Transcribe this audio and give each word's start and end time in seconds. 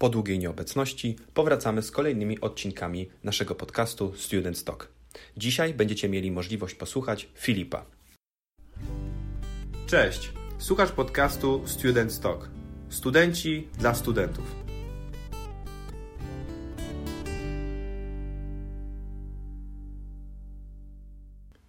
Po 0.00 0.08
długiej 0.08 0.38
nieobecności 0.38 1.16
powracamy 1.34 1.82
z 1.82 1.90
kolejnymi 1.90 2.40
odcinkami 2.40 3.08
naszego 3.24 3.54
podcastu 3.54 4.12
Student 4.16 4.64
Talk. 4.64 4.88
Dzisiaj 5.36 5.74
będziecie 5.74 6.08
mieli 6.08 6.30
możliwość 6.30 6.74
posłuchać 6.74 7.28
Filipa. 7.34 7.84
Cześć, 9.86 10.32
słuchasz 10.58 10.92
podcastu 10.92 11.62
Student 11.66 12.20
Talk. 12.20 12.50
Studenci 12.88 13.68
dla 13.78 13.94
studentów. 13.94 14.44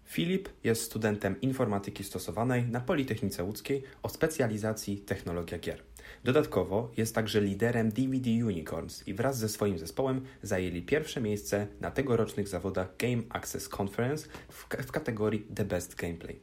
Filip 0.03 0.49
jest 0.63 0.81
studentem 0.81 1.41
informatyki 1.41 2.03
stosowanej 2.03 2.63
na 2.63 2.81
Politechnice 2.81 3.43
Łódzkiej 3.43 3.83
o 4.03 4.09
specjalizacji 4.09 4.97
technologia 4.97 5.59
gier. 5.59 5.83
Dodatkowo 6.23 6.91
jest 6.97 7.15
także 7.15 7.41
liderem 7.41 7.89
DVD 7.89 8.29
Unicorns 8.29 9.07
i 9.07 9.13
wraz 9.13 9.37
ze 9.37 9.49
swoim 9.49 9.77
zespołem 9.77 10.21
zajęli 10.41 10.81
pierwsze 10.81 11.21
miejsce 11.21 11.67
na 11.79 11.91
tegorocznych 11.91 12.47
zawodach 12.47 12.97
Game 12.97 13.23
Access 13.29 13.69
Conference 13.79 14.27
w, 14.49 14.67
w 14.85 14.91
kategorii 14.91 15.41
The 15.55 15.65
Best 15.65 15.95
Gameplay. 15.95 16.39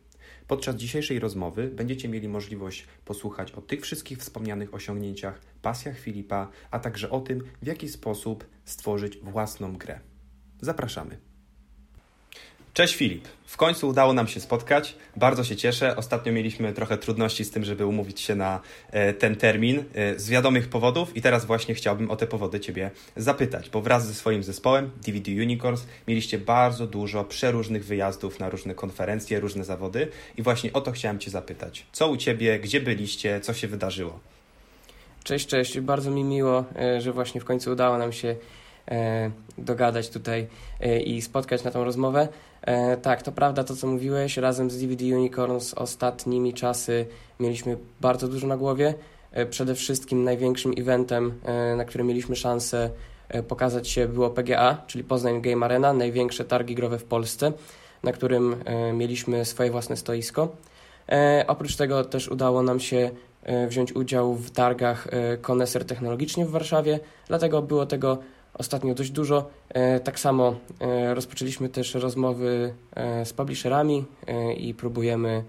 Podczas 0.46 0.77
dzisiejszej 0.77 1.19
rozmowy 1.19 1.69
będziecie 1.69 2.09
mieli 2.09 2.28
możliwość 2.28 2.86
posłuchać 3.05 3.52
o 3.52 3.62
tych 3.62 3.80
wszystkich 3.83 4.19
wspomnianych 4.19 4.74
osiągnięciach, 4.74 5.41
pasjach 5.62 5.98
Filipa, 5.98 6.48
a 6.70 6.78
także 6.78 7.10
o 7.10 7.20
tym, 7.20 7.45
w 7.62 7.66
jaki 7.66 7.88
sposób 7.88 8.47
stworzyć 8.64 9.19
własną 9.19 9.77
grę. 9.77 10.00
Zapraszamy. 10.60 11.27
Cześć 12.78 12.95
Filip. 12.95 13.28
W 13.45 13.56
końcu 13.56 13.88
udało 13.88 14.12
nam 14.12 14.28
się 14.28 14.41
spotkać. 14.41 14.95
Bardzo 15.16 15.45
się 15.45 15.56
cieszę. 15.56 15.96
Ostatnio 15.96 16.32
mieliśmy 16.32 16.73
trochę 16.73 16.98
trudności 16.98 17.45
z 17.45 17.50
tym, 17.50 17.64
żeby 17.64 17.86
umówić 17.86 18.20
się 18.20 18.34
na 18.34 18.60
e, 18.91 19.12
ten 19.12 19.36
termin 19.36 19.84
e, 19.95 20.19
z 20.19 20.30
wiadomych 20.30 20.69
powodów 20.69 21.16
i 21.16 21.22
teraz 21.22 21.45
właśnie 21.45 21.74
chciałbym 21.74 22.10
o 22.10 22.16
te 22.16 22.27
powody 22.27 22.60
Ciebie 22.60 22.91
zapytać, 23.16 23.70
bo 23.70 23.80
wraz 23.80 24.06
ze 24.06 24.14
swoim 24.14 24.42
zespołem 24.42 24.91
DVD 25.06 25.33
Unicorns 25.33 25.86
mieliście 26.08 26.38
bardzo 26.38 26.86
dużo 26.86 27.25
przeróżnych 27.25 27.84
wyjazdów 27.84 28.41
na 28.41 28.50
różne 28.50 28.75
konferencje, 28.75 29.41
różne 29.41 29.64
zawody 29.64 30.08
i 30.36 30.42
właśnie 30.42 30.72
o 30.72 30.81
to 30.81 30.92
chciałem 30.92 31.19
Cię 31.19 31.31
zapytać. 31.31 31.86
Co 31.92 32.08
u 32.08 32.16
Ciebie, 32.16 32.58
gdzie 32.58 32.81
byliście, 32.81 33.41
co 33.41 33.55
się 33.55 33.69
wydarzyło? 33.69 34.20
Cześć, 35.25 35.47
cześć. 35.47 35.81
Bardzo 35.81 36.10
mi 36.10 36.25
miło, 36.25 36.64
e, 36.77 37.00
że 37.00 37.12
właśnie 37.12 37.41
w 37.41 37.44
końcu 37.44 37.70
udało 37.70 37.98
nam 37.98 38.12
się 38.12 38.36
dogadać 39.58 40.11
tutaj 40.11 40.47
i 41.05 41.22
spotkać 41.22 41.64
na 41.64 41.70
tą 41.70 41.84
rozmowę. 41.84 42.28
E, 42.62 42.97
tak, 42.97 43.22
to 43.22 43.33
prawda 43.33 43.64
to, 43.64 43.77
co 43.77 43.86
mówiłeś. 43.86 44.36
Razem 44.36 44.70
z 44.70 44.78
DVD 44.78 45.05
Unicorns 45.05 45.75
ostatnimi 45.75 46.55
czasy 46.55 47.06
mieliśmy 47.41 47.77
bardzo 48.00 48.28
dużo 48.28 48.47
na 48.47 48.56
głowie. 48.56 48.94
E, 49.33 49.47
przede 49.47 49.75
wszystkim 49.75 50.25
największym 50.25 50.72
eventem, 50.78 51.33
e, 51.44 51.77
na 51.77 51.84
którym 51.84 52.06
mieliśmy 52.06 52.36
szansę 52.36 52.91
e, 53.28 53.42
pokazać 53.42 53.89
się 53.89 54.09
było 54.09 54.31
PGA, 54.31 54.83
czyli 54.86 55.05
Poznań 55.05 55.42
Game 55.42 55.66
Arena, 55.66 55.92
największe 55.92 56.44
targi 56.44 56.75
growe 56.75 56.98
w 56.98 57.05
Polsce, 57.05 57.53
na 58.03 58.12
którym 58.12 58.56
e, 58.64 58.92
mieliśmy 58.92 59.44
swoje 59.44 59.70
własne 59.70 59.97
stoisko. 59.97 60.48
E, 61.09 61.44
oprócz 61.48 61.77
tego 61.77 62.05
też 62.05 62.28
udało 62.28 62.62
nam 62.62 62.81
się 62.81 63.11
wziąć 63.69 63.92
udział 63.92 64.34
w 64.34 64.50
targach 64.50 65.09
Koneser 65.41 65.84
Technologicznie 65.84 66.47
w 66.47 66.50
Warszawie, 66.50 67.00
dlatego 67.28 67.62
było 67.62 67.86
tego 67.86 68.19
ostatnio 68.54 68.94
dość 68.94 69.10
dużo. 69.10 69.50
E, 69.68 70.00
tak 70.00 70.20
samo 70.20 70.56
e, 70.80 71.14
rozpoczęliśmy 71.14 71.68
też 71.68 71.94
rozmowy 71.94 72.74
e, 72.94 73.27
z 73.27 73.32
publisherami 73.32 74.04
i 74.56 74.74
próbujemy 74.74 75.44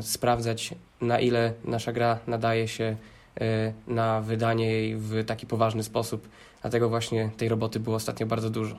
sprawdzać, 0.00 0.74
na 1.00 1.20
ile 1.20 1.52
nasza 1.64 1.92
gra 1.92 2.18
nadaje 2.26 2.68
się 2.68 2.96
na 3.86 4.20
wydanie 4.20 4.72
jej 4.72 4.96
w 4.96 5.24
taki 5.24 5.46
poważny 5.46 5.82
sposób. 5.82 6.28
Dlatego 6.60 6.88
właśnie 6.88 7.30
tej 7.36 7.48
roboty 7.48 7.80
było 7.80 7.96
ostatnio 7.96 8.26
bardzo 8.26 8.50
dużo. 8.50 8.76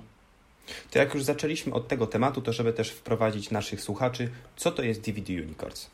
To 0.91 0.99
jak 0.99 1.13
już 1.13 1.23
zaczęliśmy 1.23 1.73
od 1.73 1.87
tego 1.87 2.07
tematu, 2.07 2.41
to 2.41 2.53
żeby 2.53 2.73
też 2.73 2.89
wprowadzić 2.89 3.51
naszych 3.51 3.81
słuchaczy, 3.81 4.29
co 4.55 4.71
to 4.71 4.83
jest 4.83 5.01
DVD 5.01 5.33
Unicorns? 5.33 5.89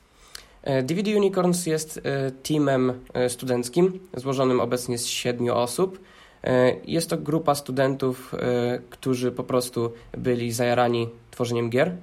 DVD 0.84 1.18
Unicorns 1.18 1.66
jest 1.66 2.02
teamem 2.44 3.06
studenckim 3.28 4.00
złożonym 4.18 4.60
obecnie 4.60 4.98
z 4.98 5.06
siedmiu 5.06 5.56
osób. 5.56 6.00
E, 6.44 6.76
jest 6.86 7.10
to 7.10 7.18
grupa 7.18 7.56
studentów, 7.56 8.34
e, 8.34 8.80
którzy 8.90 9.32
po 9.32 9.44
prostu 9.44 9.92
byli 10.18 10.52
zajarani 10.52 11.10
tworzeniem 11.32 11.70
gier 11.70 11.96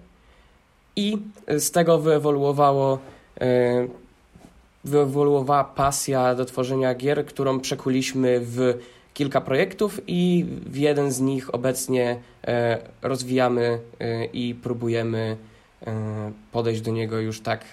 i 0.96 1.18
z 1.48 1.70
tego 1.70 1.98
wyewoluowało 1.98 2.98
e, 3.40 3.88
wyewoluowała 4.84 5.64
pasja 5.64 6.34
do 6.34 6.44
tworzenia 6.44 6.94
gier, 6.94 7.26
którą 7.26 7.60
przekuliśmy 7.60 8.40
w 8.40 8.78
kilka 9.14 9.40
projektów 9.40 10.00
i 10.06 10.46
w 10.66 10.76
jeden 10.76 11.12
z 11.12 11.20
nich 11.20 11.54
obecnie 11.54 12.16
rozwijamy 13.02 13.78
i 14.32 14.54
próbujemy 14.62 15.36
podejść 16.52 16.80
do 16.80 16.90
niego 16.90 17.20
już 17.20 17.40
tak 17.40 17.64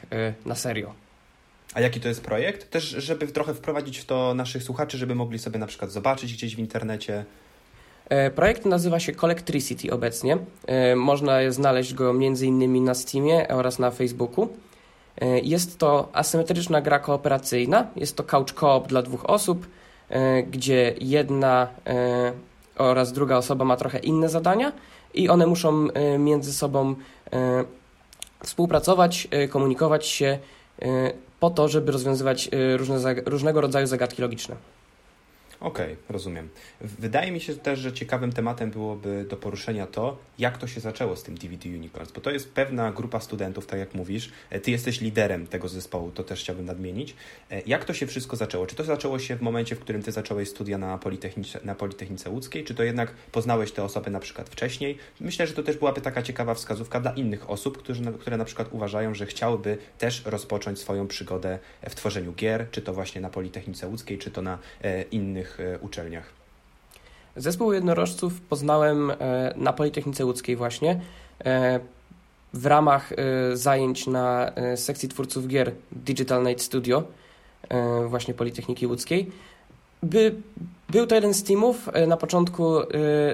na 0.46 0.56
serio. 0.56 1.03
A 1.74 1.82
jaki 1.82 2.00
to 2.00 2.08
jest 2.08 2.22
projekt? 2.24 2.70
Też, 2.70 2.84
żeby 2.84 3.28
trochę 3.28 3.54
wprowadzić 3.54 3.98
w 3.98 4.06
to 4.06 4.34
naszych 4.34 4.64
słuchaczy, 4.64 4.98
żeby 4.98 5.16
mogli 5.16 5.40
sobie 5.40 5.60
na 5.60 5.68
przykład 5.68 5.92
zobaczyć 5.92 6.34
gdzieś 6.34 6.56
w 6.56 6.60
internecie. 6.60 7.26
E, 8.10 8.32
projekt 8.32 8.66
nazywa 8.66 9.00
się 9.00 9.16
Collectricity 9.16 9.92
obecnie. 9.92 10.38
E, 10.68 10.96
można 10.96 11.52
znaleźć 11.52 11.94
go 11.94 12.10
m.in. 12.10 12.84
na 12.84 12.94
Steamie 12.94 13.48
oraz 13.48 13.80
na 13.80 13.92
Facebooku. 13.92 14.50
E, 15.22 15.40
jest 15.40 15.78
to 15.78 16.10
asymetryczna 16.14 16.82
gra 16.82 17.00
kooperacyjna. 17.00 17.88
Jest 17.96 18.18
to 18.18 18.24
couch 18.24 18.54
co-op 18.60 18.88
dla 18.88 19.02
dwóch 19.02 19.30
osób, 19.30 19.68
gdzie 20.52 20.94
jedna 21.02 21.68
oraz 22.76 23.14
druga 23.14 23.38
osoba 23.38 23.66
ma 23.66 23.78
trochę 23.78 24.00
inne 24.00 24.30
zadania 24.30 24.72
i 25.14 25.30
one 25.30 25.48
muszą 25.48 25.88
między 26.20 26.54
sobą 26.54 26.96
współpracować, 28.44 29.28
komunikować 29.50 30.08
się 30.08 30.38
po 31.44 31.50
to, 31.50 31.68
żeby 31.68 31.92
rozwiązywać 31.92 32.50
y, 32.54 32.78
różne, 32.78 33.14
różnego 33.26 33.62
rodzaju 33.62 33.88
zagadki 33.88 34.22
logiczne. 34.22 34.56
Okej, 35.64 35.94
okay, 35.94 35.98
rozumiem. 36.10 36.50
Wydaje 36.82 37.32
mi 37.32 37.40
się 37.40 37.56
też, 37.56 37.80
że 37.80 37.94
ciekawym 37.94 38.34
tematem 38.34 38.72
byłoby 38.72 39.26
do 39.30 39.38
poruszenia 39.38 39.88
to, 39.88 40.18
jak 40.40 40.58
to 40.58 40.68
się 40.68 40.80
zaczęło 40.80 41.16
z 41.16 41.24
tym 41.24 41.38
DVD 41.38 41.70
Unicorns, 41.70 42.12
bo 42.12 42.22
to 42.22 42.32
jest 42.32 42.54
pewna 42.54 42.92
grupa 42.92 43.20
studentów, 43.20 43.66
tak 43.66 43.80
jak 43.80 43.94
mówisz. 43.94 44.32
E, 44.50 44.60
ty 44.60 44.72
jesteś 44.72 45.02
liderem 45.02 45.48
tego 45.48 45.68
zespołu, 45.68 46.12
to 46.12 46.24
też 46.24 46.40
chciałbym 46.40 46.66
nadmienić. 46.66 47.16
E, 47.52 47.62
jak 47.66 47.86
to 47.86 47.94
się 47.94 48.08
wszystko 48.08 48.36
zaczęło? 48.36 48.68
Czy 48.68 48.76
to 48.76 48.84
zaczęło 48.84 49.20
się 49.20 49.36
w 49.36 49.42
momencie, 49.42 49.76
w 49.76 49.80
którym 49.80 50.04
ty 50.04 50.12
zacząłeś 50.12 50.50
studia 50.50 50.78
na 50.78 50.98
Politechnice, 50.98 51.60
na 51.64 51.76
Politechnice 51.76 52.30
Łódzkiej, 52.30 52.64
czy 52.64 52.76
to 52.76 52.84
jednak 52.84 53.14
poznałeś 53.32 53.72
te 53.72 53.84
osoby 53.84 54.12
na 54.12 54.20
przykład 54.20 54.50
wcześniej? 54.50 54.98
Myślę, 55.20 55.48
że 55.48 55.54
to 55.54 55.64
też 55.64 55.78
byłaby 55.78 56.02
taka 56.02 56.22
ciekawa 56.22 56.54
wskazówka 56.54 57.00
dla 57.00 57.12
innych 57.12 57.50
osób, 57.50 57.78
którzy, 57.78 58.04
które 58.20 58.38
na 58.38 58.46
przykład 58.46 58.68
uważają, 58.72 59.14
że 59.14 59.26
chciałyby 59.26 59.78
też 59.98 60.26
rozpocząć 60.26 60.80
swoją 60.80 61.08
przygodę 61.08 61.60
w 61.90 61.96
tworzeniu 61.96 62.34
gier, 62.34 62.68
czy 62.72 62.82
to 62.82 62.94
właśnie 62.94 63.22
na 63.22 63.30
Politechnice 63.30 63.88
Łódzkiej, 63.88 64.18
czy 64.18 64.32
to 64.32 64.42
na 64.42 64.58
e, 64.82 65.02
innych 65.02 65.53
E, 65.60 65.80
uczelniach? 65.80 66.24
Zespół 67.36 67.74
jednorożców 67.74 68.42
poznałem 68.42 69.12
e, 69.12 69.16
na 69.56 69.74
Politechnice 69.74 70.26
Łódzkiej 70.26 70.56
właśnie 70.56 71.02
e, 71.46 71.80
w 72.54 72.66
ramach 72.66 73.14
zajęć 73.54 74.08
na 74.08 74.52
sekcji 74.76 75.10
twórców 75.10 75.48
gier 75.48 75.72
Digital 75.92 76.44
Night 76.44 76.64
Studio 76.64 77.04
właśnie 78.08 78.34
Politechniki 78.34 78.88
Łódzkiej. 78.88 79.32
By, 80.04 80.36
był 80.90 81.08
to 81.08 81.16
jeden 81.16 81.34
z 81.34 81.44
teamów. 81.44 81.90
Na 82.08 82.18
początku 82.18 82.76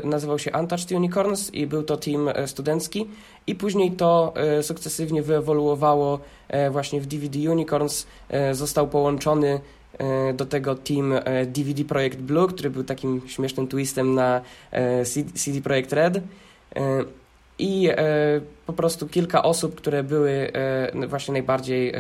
nazywał 0.03 0.40
się 0.40 0.51
Untouched 0.59 0.91
Unicorns 0.91 1.53
i 1.53 1.68
był 1.68 1.84
to 1.84 1.97
team 1.97 2.30
studencki 2.46 3.07
i 3.47 3.56
później 3.56 3.91
to 3.91 4.34
sukcesywnie 4.62 5.24
wyewoluowało 5.24 6.19
właśnie 6.72 7.01
w 7.01 7.06
DVD 7.06 7.51
Unicorns. 7.51 8.07
Został 8.51 8.88
połączony 8.88 9.59
do 10.33 10.45
tego 10.45 10.75
team 10.75 11.13
DVD 11.45 11.81
e, 11.81 11.85
Projekt 11.85 12.19
Blue, 12.19 12.47
który 12.47 12.69
był 12.69 12.83
takim 12.83 13.21
śmiesznym 13.27 13.68
twistem 13.68 14.15
na 14.15 14.41
e, 14.71 15.06
CD 15.36 15.62
Projekt 15.63 15.94
Red. 15.94 16.21
I 17.62 17.89
po 18.65 18.74
prostu 18.74 19.07
kilka 19.07 19.44
osób, 19.44 19.75
które 19.75 20.03
były 20.03 20.51
właśnie 21.07 21.31
najbardziej 21.31 21.94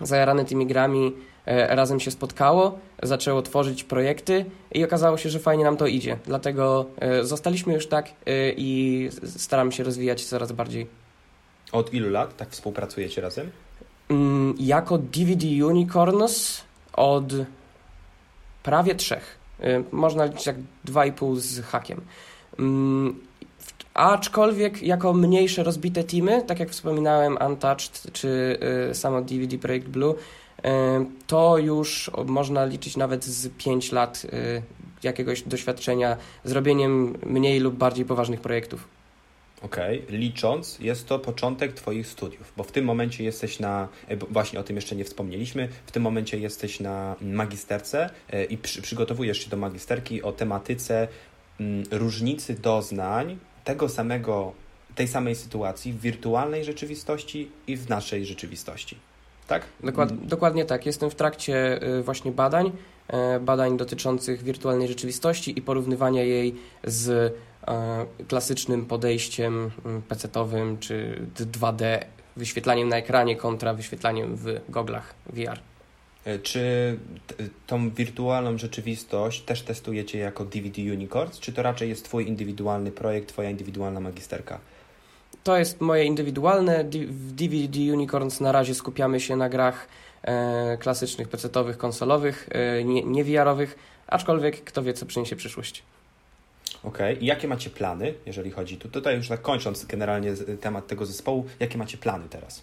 zajarane 0.00 0.44
tymi 0.44 0.66
grami, 0.66 1.12
razem 1.46 2.00
się 2.00 2.10
spotkało, 2.10 2.78
zaczęło 3.02 3.42
tworzyć 3.42 3.84
projekty 3.84 4.44
i 4.72 4.84
okazało 4.84 5.16
się, 5.16 5.28
że 5.30 5.38
fajnie 5.38 5.64
nam 5.64 5.76
to 5.76 5.86
idzie. 5.86 6.18
Dlatego 6.26 6.86
zostaliśmy 7.22 7.74
już 7.74 7.86
tak 7.86 8.10
i 8.56 9.08
staramy 9.26 9.72
się 9.72 9.84
rozwijać 9.84 10.24
coraz 10.24 10.52
bardziej. 10.52 10.86
Od 11.72 11.94
ilu 11.94 12.10
lat 12.10 12.36
tak 12.36 12.50
współpracujecie 12.50 13.20
razem? 13.20 13.50
Mm, 14.08 14.54
jako 14.58 14.98
DVD 14.98 15.66
Unicorns 15.66 16.62
od 16.92 17.32
prawie 18.62 18.94
trzech. 18.94 19.38
Y, 19.60 19.84
można 19.92 20.24
liczyć 20.24 20.46
jak 20.46 20.56
2,5 20.84 21.36
z 21.36 21.60
hakiem. 21.60 22.00
Mm, 22.58 23.20
aczkolwiek 23.94 24.82
jako 24.82 25.12
mniejsze, 25.12 25.62
rozbite 25.62 26.04
teamy, 26.04 26.42
tak 26.42 26.60
jak 26.60 26.70
wspominałem, 26.70 27.38
Untouched 27.46 28.12
czy 28.12 28.58
y, 28.90 28.94
samo 28.94 29.22
DVD 29.22 29.58
Projekt 29.58 29.88
Blue, 29.88 30.14
to 31.26 31.58
już 31.58 32.10
można 32.26 32.64
liczyć 32.64 32.96
nawet 32.96 33.24
z 33.24 33.48
5 33.48 33.92
lat 33.92 34.26
jakiegoś 35.02 35.42
doświadczenia 35.42 36.16
z 36.44 36.52
robieniem 36.52 37.16
mniej 37.26 37.60
lub 37.60 37.74
bardziej 37.74 38.04
poważnych 38.04 38.40
projektów. 38.40 38.95
Okay. 39.62 40.02
licząc, 40.08 40.78
jest 40.78 41.08
to 41.08 41.18
początek 41.18 41.72
Twoich 41.72 42.06
studiów, 42.06 42.52
bo 42.56 42.64
w 42.64 42.72
tym 42.72 42.84
momencie 42.84 43.24
jesteś 43.24 43.60
na, 43.60 43.88
e, 44.08 44.16
właśnie 44.16 44.60
o 44.60 44.62
tym 44.62 44.76
jeszcze 44.76 44.96
nie 44.96 45.04
wspomnieliśmy, 45.04 45.68
w 45.86 45.92
tym 45.92 46.02
momencie 46.02 46.38
jesteś 46.38 46.80
na 46.80 47.16
magisterce 47.20 48.10
e, 48.30 48.44
i 48.44 48.58
przy, 48.58 48.82
przygotowujesz 48.82 49.38
się 49.38 49.50
do 49.50 49.56
magisterki 49.56 50.22
o 50.22 50.32
tematyce 50.32 51.08
m, 51.60 51.66
mm, 51.66 51.84
różnicy 51.90 52.54
doznań 52.54 53.38
tego 53.64 53.88
samego, 53.88 54.52
tej 54.94 55.08
samej 55.08 55.34
sytuacji 55.34 55.92
w 55.92 56.00
wirtualnej 56.00 56.64
rzeczywistości 56.64 57.50
i 57.66 57.76
w 57.76 57.88
naszej 57.88 58.26
rzeczywistości. 58.26 58.96
Tak? 59.46 59.66
Dokład, 59.82 60.26
dokładnie 60.26 60.64
tak. 60.64 60.86
Jestem 60.86 61.10
w 61.10 61.14
trakcie 61.14 61.82
y, 61.98 62.02
właśnie 62.02 62.32
badań, 62.32 62.72
e, 63.08 63.40
badań 63.40 63.76
dotyczących 63.76 64.42
wirtualnej 64.42 64.88
rzeczywistości 64.88 65.58
i 65.58 65.62
porównywania 65.62 66.22
jej 66.22 66.54
z 66.84 67.34
klasycznym 68.28 68.86
podejściem 68.86 69.70
mm, 69.84 70.02
PC-owym 70.02 70.78
czy 70.78 71.26
2D, 71.36 71.98
wyświetlaniem 72.36 72.88
na 72.88 72.96
ekranie 72.96 73.36
kontra 73.36 73.74
wyświetlaniem 73.74 74.36
w 74.36 74.60
goglach 74.68 75.14
VR. 75.26 75.58
E, 76.24 76.38
czy 76.38 76.96
tą 77.66 77.90
wirtualną 77.90 78.58
rzeczywistość 78.58 79.42
też 79.42 79.62
testujecie 79.62 80.18
jako 80.18 80.44
DVD 80.44 80.82
Unicorns, 80.82 81.38
czy 81.40 81.52
to 81.52 81.62
raczej 81.62 81.88
jest 81.88 82.04
Twój 82.04 82.28
indywidualny 82.28 82.92
projekt, 82.92 83.28
Twoja 83.28 83.50
indywidualna 83.50 84.00
magisterka? 84.00 84.58
To 85.44 85.58
jest 85.58 85.80
moje 85.80 86.04
indywidualne. 86.04 86.84
W 87.08 87.32
DVD 87.32 87.80
Unicorns 87.80 88.40
na 88.40 88.52
razie 88.52 88.74
skupiamy 88.74 89.20
się 89.20 89.36
na 89.36 89.48
grach 89.48 89.88
e, 90.22 90.78
klasycznych 90.78 91.28
PC-owych, 91.28 91.78
konsolowych, 91.78 92.48
e, 92.52 92.84
nie, 92.84 93.02
nie 93.04 93.24
VR-owych, 93.24 93.78
aczkolwiek 94.06 94.64
kto 94.64 94.82
wie, 94.82 94.92
co 94.92 95.06
przyniesie 95.06 95.36
przyszłość. 95.36 95.82
Okej, 96.86 97.12
okay. 97.14 97.24
i 97.24 97.26
jakie 97.26 97.48
macie 97.48 97.70
plany, 97.70 98.14
jeżeli 98.26 98.50
chodzi, 98.50 98.76
tu, 98.76 98.88
tutaj 98.88 99.16
już 99.16 99.28
tak 99.28 99.42
kończąc 99.42 99.84
generalnie 99.84 100.34
temat 100.60 100.86
tego 100.86 101.06
zespołu, 101.06 101.44
jakie 101.60 101.78
macie 101.78 101.98
plany 101.98 102.24
teraz? 102.30 102.62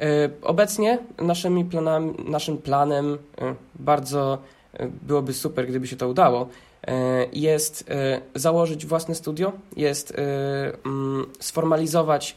E, 0.00 0.30
obecnie 0.42 0.98
naszymi 1.18 1.64
planami, 1.64 2.14
naszym 2.24 2.58
planem 2.58 3.18
e, 3.38 3.54
bardzo 3.74 4.38
e, 4.72 4.88
byłoby 5.02 5.34
super, 5.34 5.68
gdyby 5.68 5.86
się 5.86 5.96
to 5.96 6.08
udało, 6.08 6.48
jest 7.32 7.84
założyć 8.34 8.86
własne 8.86 9.14
studio, 9.14 9.52
jest 9.76 10.14
mm, 10.84 11.26
sformalizować 11.40 12.36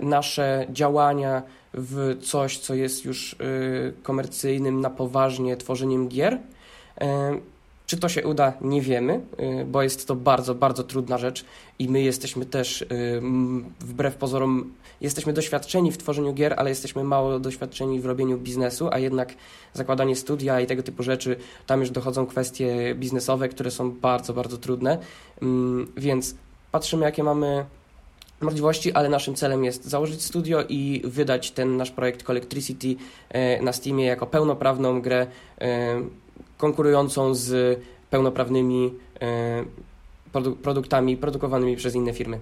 nasze 0.00 0.66
działania 0.70 1.42
w 1.74 2.16
coś, 2.22 2.58
co 2.58 2.74
jest 2.74 3.04
już 3.04 3.36
komercyjnym 4.02 4.80
na 4.80 4.90
poważnie 4.90 5.56
tworzeniem 5.56 6.08
gier 6.08 6.38
czy 7.86 7.96
to 7.96 8.08
się 8.08 8.26
uda, 8.26 8.52
nie 8.60 8.82
wiemy, 8.82 9.20
y, 9.60 9.64
bo 9.64 9.82
jest 9.82 10.08
to 10.08 10.16
bardzo, 10.16 10.54
bardzo 10.54 10.84
trudna 10.84 11.18
rzecz 11.18 11.44
i 11.78 11.88
my 11.88 12.02
jesteśmy 12.02 12.46
też, 12.46 12.82
y, 12.82 12.86
wbrew 13.80 14.16
pozorom, 14.16 14.72
jesteśmy 15.00 15.32
doświadczeni 15.32 15.92
w 15.92 15.98
tworzeniu 15.98 16.34
gier, 16.34 16.54
ale 16.56 16.70
jesteśmy 16.70 17.04
mało 17.04 17.38
doświadczeni 17.38 18.00
w 18.00 18.06
robieniu 18.06 18.38
biznesu, 18.38 18.88
a 18.92 18.98
jednak 18.98 19.34
zakładanie 19.74 20.16
studia 20.16 20.60
i 20.60 20.66
tego 20.66 20.82
typu 20.82 21.02
rzeczy, 21.02 21.36
tam 21.66 21.80
już 21.80 21.90
dochodzą 21.90 22.26
kwestie 22.26 22.94
biznesowe, 22.94 23.48
które 23.48 23.70
są 23.70 23.90
bardzo, 23.90 24.34
bardzo 24.34 24.56
trudne, 24.58 24.98
mm, 25.42 25.92
więc 25.96 26.34
patrzymy, 26.72 27.04
jakie 27.04 27.22
mamy 27.22 27.64
możliwości, 28.40 28.92
ale 28.92 29.08
naszym 29.08 29.34
celem 29.34 29.64
jest 29.64 29.84
założyć 29.84 30.22
studio 30.22 30.64
i 30.68 31.02
wydać 31.04 31.50
ten 31.50 31.76
nasz 31.76 31.90
projekt 31.90 32.22
Collectricity 32.22 32.86
y, 32.88 33.62
na 33.62 33.72
Steamie 33.72 34.06
jako 34.06 34.26
pełnoprawną 34.26 35.00
grę 35.02 35.26
konkurującą 36.58 37.34
z 37.34 37.80
pełnoprawnymi 38.10 38.94
e, 39.20 39.64
produktami 40.62 41.16
produkowanymi 41.16 41.76
przez 41.76 41.94
inne 41.94 42.12
firmy. 42.12 42.40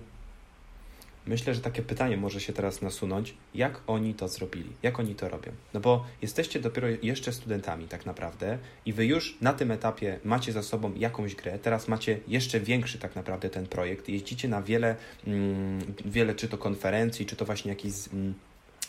Myślę, 1.27 1.55
że 1.55 1.61
takie 1.61 1.83
pytanie 1.83 2.17
może 2.17 2.41
się 2.41 2.53
teraz 2.53 2.83
nasunąć, 2.83 3.35
jak 3.55 3.81
oni 3.87 4.15
to 4.15 4.29
zrobili, 4.29 4.71
jak 4.83 5.01
oni 5.01 5.15
to 5.15 5.29
robią. 5.29 5.53
No 5.75 5.81
bo 5.81 6.05
jesteście 6.23 6.61
dopiero 6.61 6.89
jeszcze 7.03 7.33
studentami 7.33 7.89
tak 7.89 8.07
naprawdę 8.07 8.59
i 8.87 8.93
wy 8.93 9.07
już 9.07 9.37
na 9.41 9.53
tym 9.53 9.71
etapie 9.71 10.19
macie 10.25 10.53
za 10.53 10.63
sobą 10.63 10.93
jakąś 10.97 11.35
grę, 11.35 11.59
teraz 11.59 11.89
macie 11.89 12.21
jeszcze 12.29 12.61
większy 12.61 12.99
tak 12.99 13.17
naprawdę 13.17 13.51
ten 13.51 13.67
projekt, 13.67 14.09
jeździcie 14.09 14.49
na 14.49 14.63
wiele, 14.63 14.97
mm, 15.27 15.81
wiele 16.05 16.35
czy 16.35 16.49
to 16.49 16.59
konferencji, 16.59 17.27
czy 17.27 17.37
to 17.37 17.45
właśnie 17.45 17.69
jakichś 17.69 17.97
mm, 18.13 18.35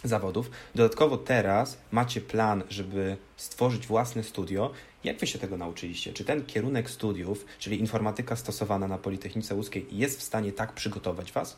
zawodów. 0.07 0.51
Dodatkowo 0.75 1.17
teraz 1.17 1.77
macie 1.91 2.21
plan, 2.21 2.63
żeby 2.69 3.17
stworzyć 3.37 3.87
własne 3.87 4.23
studio. 4.23 4.71
Jak 5.03 5.17
wy 5.17 5.27
się 5.27 5.39
tego 5.39 5.57
nauczyliście? 5.57 6.13
Czy 6.13 6.25
ten 6.25 6.45
kierunek 6.45 6.89
studiów, 6.89 7.45
czyli 7.59 7.79
informatyka 7.79 8.35
stosowana 8.35 8.87
na 8.87 8.97
Politechnice 8.97 9.55
Łódzkiej, 9.55 9.87
jest 9.91 10.19
w 10.19 10.23
stanie 10.23 10.51
tak 10.51 10.73
przygotować 10.73 11.31
was? 11.31 11.57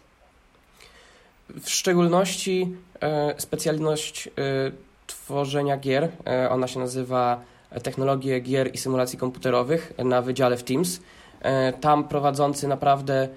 W 1.49 1.69
szczególności 1.69 2.75
e, 3.01 3.35
specjalność 3.38 4.27
e, 4.27 4.31
tworzenia 5.07 5.77
gier, 5.77 6.09
e, 6.27 6.49
ona 6.49 6.67
się 6.67 6.79
nazywa 6.79 7.41
Technologie 7.83 8.39
Gier 8.39 8.73
i 8.73 8.77
Symulacji 8.77 9.19
Komputerowych 9.19 9.94
na 9.97 10.21
Wydziale 10.21 10.57
w 10.57 10.63
Teams. 10.63 10.99
Tam 11.81 12.07
prowadzący 12.07 12.67
naprawdę 12.67 13.29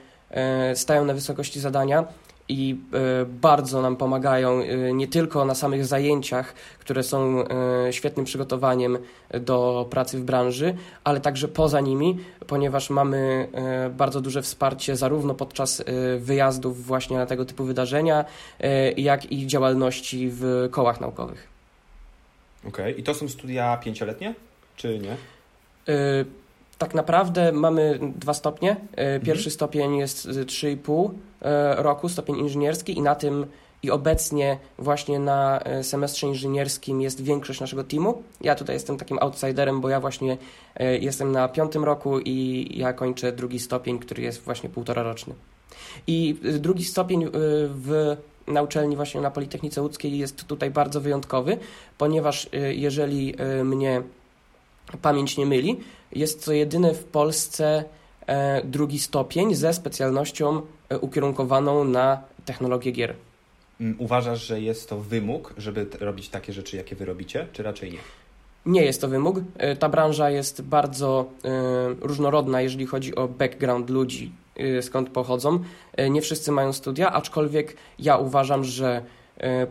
stają 0.74 1.04
na 1.04 1.14
wysokości 1.14 1.60
zadania 1.60 2.04
i 2.50 2.76
e, 2.92 3.24
bardzo 3.26 3.82
nam 3.82 3.96
pomagają 3.96 4.60
e, 4.60 4.92
nie 4.92 5.08
tylko 5.08 5.44
na 5.44 5.54
samych 5.54 5.86
zajęciach, 5.86 6.54
które 6.78 7.02
są 7.02 7.44
e, 7.48 7.92
świetnym 7.92 8.26
przygotowaniem 8.26 8.98
do 9.40 9.86
pracy 9.90 10.18
w 10.18 10.22
branży, 10.24 10.74
ale 11.04 11.20
także 11.20 11.48
poza 11.48 11.80
nimi, 11.80 12.18
ponieważ 12.46 12.90
mamy 12.90 13.48
bardzo 13.96 14.20
duże 14.20 14.42
wsparcie 14.42 14.96
zarówno 14.96 15.34
podczas 15.34 15.84
wyjazdów 16.18 16.86
właśnie 16.86 17.16
na 17.16 17.26
tego 17.26 17.44
typu 17.44 17.64
wydarzenia, 17.64 18.24
jak 18.96 19.32
i 19.32 19.46
działalności 19.46 20.30
w 20.32 20.68
kołach 20.70 21.00
naukowych. 21.00 21.48
Okej, 22.60 22.70
okay. 22.70 22.90
i 22.90 23.02
to 23.02 23.14
są 23.14 23.28
studia 23.28 23.76
pięcioletnie, 23.76 24.34
czy 24.76 24.98
nie? 24.98 25.16
Tak 26.80 26.94
naprawdę 26.94 27.52
mamy 27.52 27.98
dwa 28.16 28.34
stopnie. 28.34 28.76
E, 28.96 29.20
pierwszy 29.20 29.48
mhm. 29.48 29.50
stopień 29.50 29.96
jest 29.96 30.28
3,5 30.28 31.10
e, 31.42 31.82
roku, 31.82 32.08
stopień 32.08 32.36
inżynierski 32.36 32.98
i 32.98 33.02
na 33.02 33.14
tym 33.14 33.46
i 33.82 33.90
obecnie 33.90 34.58
właśnie 34.78 35.18
na 35.18 35.60
e, 35.60 35.84
semestrze 35.84 36.26
inżynierskim 36.26 37.00
jest 37.00 37.24
większość 37.24 37.60
naszego 37.60 37.84
teamu. 37.84 38.22
Ja 38.40 38.54
tutaj 38.54 38.76
jestem 38.76 38.96
takim 38.96 39.18
outsiderem, 39.20 39.80
bo 39.80 39.88
ja 39.88 40.00
właśnie 40.00 40.36
jestem 41.00 41.32
na 41.32 41.48
piątym 41.48 41.84
roku 41.84 42.20
i 42.20 42.68
ja 42.78 42.92
kończę 42.92 43.32
drugi 43.32 43.58
stopień, 43.58 43.98
który 43.98 44.22
jest 44.22 44.42
właśnie 44.42 44.70
półtora 44.70 45.02
roczny. 45.02 45.34
I 46.06 46.40
drugi 46.58 46.84
stopień 46.84 47.26
w 47.68 48.16
na 48.46 48.62
uczelni 48.62 48.96
właśnie 48.96 49.20
na 49.20 49.30
Politechnice 49.30 49.82
Łódzkiej 49.82 50.18
jest 50.18 50.44
tutaj 50.44 50.70
bardzo 50.70 51.00
wyjątkowy, 51.00 51.56
ponieważ 51.98 52.48
jeżeli 52.72 53.34
mnie 53.64 54.02
pamięć 54.98 55.36
nie 55.36 55.46
myli, 55.46 55.80
jest 56.12 56.44
to 56.44 56.52
jedyny 56.52 56.94
w 56.94 57.04
Polsce 57.04 57.84
e, 58.26 58.64
drugi 58.64 58.98
stopień 58.98 59.54
ze 59.54 59.74
specjalnością 59.74 60.62
e, 60.88 60.98
ukierunkowaną 60.98 61.84
na 61.84 62.22
technologię 62.44 62.92
gier. 62.92 63.14
Mm, 63.80 63.96
uważasz, 63.98 64.46
że 64.46 64.60
jest 64.60 64.88
to 64.88 65.00
wymóg, 65.00 65.54
żeby 65.56 65.86
robić 66.00 66.28
takie 66.28 66.52
rzeczy, 66.52 66.76
jakie 66.76 66.96
wy 66.96 67.04
robicie, 67.04 67.46
czy 67.52 67.62
raczej 67.62 67.92
nie? 67.92 67.98
Nie 68.66 68.84
jest 68.84 69.00
to 69.00 69.08
wymóg. 69.08 69.40
E, 69.56 69.76
ta 69.76 69.88
branża 69.88 70.30
jest 70.30 70.62
bardzo 70.62 71.30
różnorodna, 72.00 72.60
jeżeli 72.60 72.86
chodzi 72.86 73.14
o 73.14 73.28
background 73.28 73.90
ludzi, 73.90 74.32
skąd 74.80 75.10
pochodzą. 75.10 75.58
Nie 76.10 76.22
wszyscy 76.22 76.52
mają 76.52 76.72
studia, 76.72 77.12
aczkolwiek 77.12 77.76
ja 77.98 78.16
uważam, 78.16 78.64
że 78.64 79.02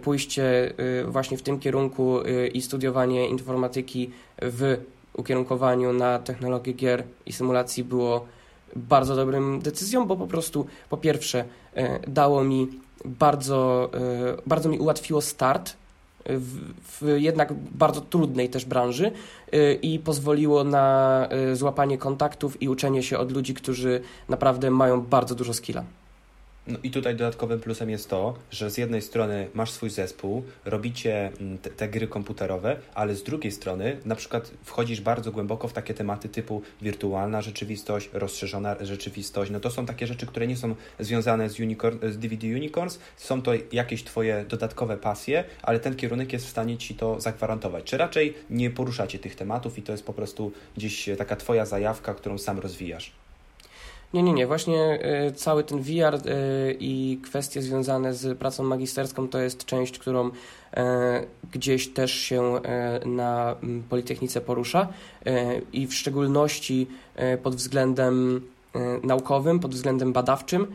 pójście 0.02 0.74
właśnie 1.08 1.38
w 1.38 1.42
tym 1.42 1.60
kierunku 1.60 2.20
i 2.54 2.62
studiowanie 2.62 3.28
informatyki 3.28 4.12
w 4.42 4.78
ukierunkowaniu 5.20 5.94
na 5.94 6.20
technologię 6.20 6.74
gier 6.74 7.04
i 7.26 7.34
symulacji 7.34 7.84
było 7.84 8.26
bardzo 8.76 9.16
dobrym 9.16 9.60
decyzją, 9.60 10.06
bo 10.06 10.16
po 10.16 10.28
prostu 10.28 10.66
po 10.90 10.98
pierwsze 10.98 11.46
e, 11.76 12.00
dało 12.08 12.44
mi 12.44 12.68
bardzo, 13.06 13.90
e, 13.94 14.42
bardzo 14.46 14.70
mi 14.70 14.80
ułatwiło 14.80 15.22
start 15.22 15.76
w, 16.26 16.74
w, 17.02 17.18
jednak 17.18 17.54
bardzo 17.54 18.02
trudnej 18.02 18.50
też 18.50 18.66
branży 18.66 19.12
e, 19.52 19.74
i 19.74 20.00
pozwoliło 20.00 20.64
na 20.64 21.28
złapanie 21.54 21.98
kontaktów 21.98 22.62
i 22.62 22.70
uczenie 22.70 23.04
się 23.04 23.18
od 23.18 23.32
ludzi, 23.32 23.54
którzy 23.54 24.02
naprawdę 24.30 24.72
mają 24.72 25.02
bardzo 25.02 25.36
dużo 25.36 25.54
skilla. 25.54 25.84
No 26.70 26.80
i 26.84 26.92
tutaj 26.92 27.16
dodatkowym 27.16 27.60
plusem 27.60 27.90
jest 27.90 28.10
to, 28.10 28.36
że 28.52 28.70
z 28.70 28.78
jednej 28.78 29.02
strony 29.02 29.48
masz 29.54 29.72
swój 29.72 29.90
zespół, 29.90 30.44
robicie 30.66 31.32
mm, 31.42 31.58
te, 31.58 31.70
te, 31.70 31.90
gry 31.90 32.08
komputerowe, 32.08 32.80
ale 32.94 33.16
z 33.16 33.24
drugiej 33.24 33.52
strony 33.52 33.98
na 34.06 34.16
przykład 34.16 34.52
wchodzisz 34.64 35.02
bardzo 35.02 35.32
głęboko 35.32 35.68
w 35.68 35.74
takie 35.74 35.94
tematy 35.94 36.30
typu 36.30 36.62
wirtualna 36.82 37.42
rzeczywistość, 37.42 38.10
rozszerzona 38.14 38.76
rzeczywistość. 38.82 39.52
No 39.52 39.60
to 39.60 39.72
są 39.72 39.86
takie 39.86 40.08
rzeczy, 40.08 40.26
które 40.26 40.48
nie 40.48 40.58
są 40.58 40.76
związane 41.00 41.50
z, 41.50 41.60
Unicorn, 41.60 42.12
z 42.12 42.18
DVD 42.18 42.48
Unicorns, 42.48 43.00
są 43.18 43.42
to 43.42 43.52
jakieś 43.72 44.04
Twoje 44.04 44.46
dodatkowe 44.50 44.98
pasje, 44.98 45.44
ale 45.62 45.80
ten 45.80 45.96
kierunek 45.96 46.34
jest 46.34 46.46
w 46.46 46.50
stanie 46.50 46.78
Ci 46.78 46.96
to 46.96 47.22
zagwarantować. 47.22 47.84
Czy 47.84 47.98
raczej 47.98 48.34
nie 48.50 48.70
poruszacie 48.70 49.20
tych 49.20 49.36
tematów 49.36 49.78
i 49.78 49.82
to 49.82 49.92
jest 49.92 50.06
po 50.06 50.14
prostu 50.14 50.52
gdzieś 50.78 51.10
taka 51.18 51.36
Twoja 51.36 51.66
zajawka, 51.66 52.14
którą 52.14 52.38
sam 52.38 52.60
rozwijasz? 52.60 53.12
Nie, 54.14 54.24
nie, 54.24 54.34
nie. 54.34 54.48
Właśnie 54.48 55.00
y, 55.28 55.32
cały 55.32 55.64
ten 55.64 55.82
VR 55.82 56.16
y, 56.16 56.20
i 56.80 57.20
kwestie 57.24 57.62
związane 57.62 58.14
z 58.14 58.38
pracą 58.38 58.64
magisterską 58.64 59.28
to 59.28 59.40
jest 59.40 59.66
część, 59.66 60.00
którą 60.00 60.28
y, 60.28 60.32
gdzieś 61.52 61.88
też 61.88 62.14
się 62.14 62.62
na 63.06 63.56
Politechnice 63.90 64.42
porusza 64.42 64.88
i 65.74 65.88
w 65.88 65.94
szczególności 65.94 66.88
pod 67.44 67.56
względem 67.56 68.42
naukowym, 69.04 69.60
pod 69.60 69.72
względem 69.72 70.14
badawczym 70.14 70.68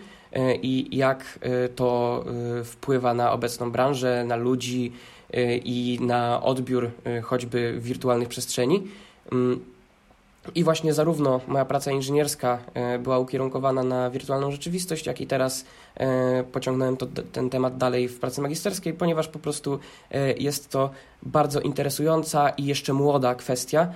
i 0.62 0.96
jak 0.96 1.38
to 1.76 2.24
wpływa 2.64 3.14
na 3.14 3.32
obecną 3.32 3.70
branżę, 3.70 4.24
na 4.24 4.36
ludzi 4.36 4.92
i 5.64 5.98
na 6.00 6.42
odbiór 6.42 6.90
choćby 7.22 7.78
wirtualnych 7.80 8.28
przestrzeni. 8.28 8.82
I 10.54 10.64
właśnie 10.64 10.94
zarówno 10.94 11.40
moja 11.48 11.64
praca 11.64 11.90
inżynierska 11.90 12.58
e, 12.74 12.98
była 12.98 13.18
ukierunkowana 13.18 13.82
na 13.82 14.10
wirtualną 14.10 14.50
rzeczywistość, 14.50 15.06
jak 15.06 15.20
i 15.20 15.26
teraz 15.26 15.64
e, 15.96 16.44
pociągnąłem 16.44 16.96
to, 16.96 17.06
ten 17.32 17.50
temat 17.50 17.76
dalej 17.76 18.08
w 18.08 18.20
pracy 18.20 18.40
magisterskiej, 18.40 18.92
ponieważ 18.92 19.28
po 19.28 19.38
prostu 19.38 19.78
e, 20.10 20.32
jest 20.32 20.70
to 20.70 20.90
bardzo 21.22 21.60
interesująca 21.60 22.48
i 22.48 22.64
jeszcze 22.64 22.92
młoda 22.92 23.34
kwestia, 23.34 23.92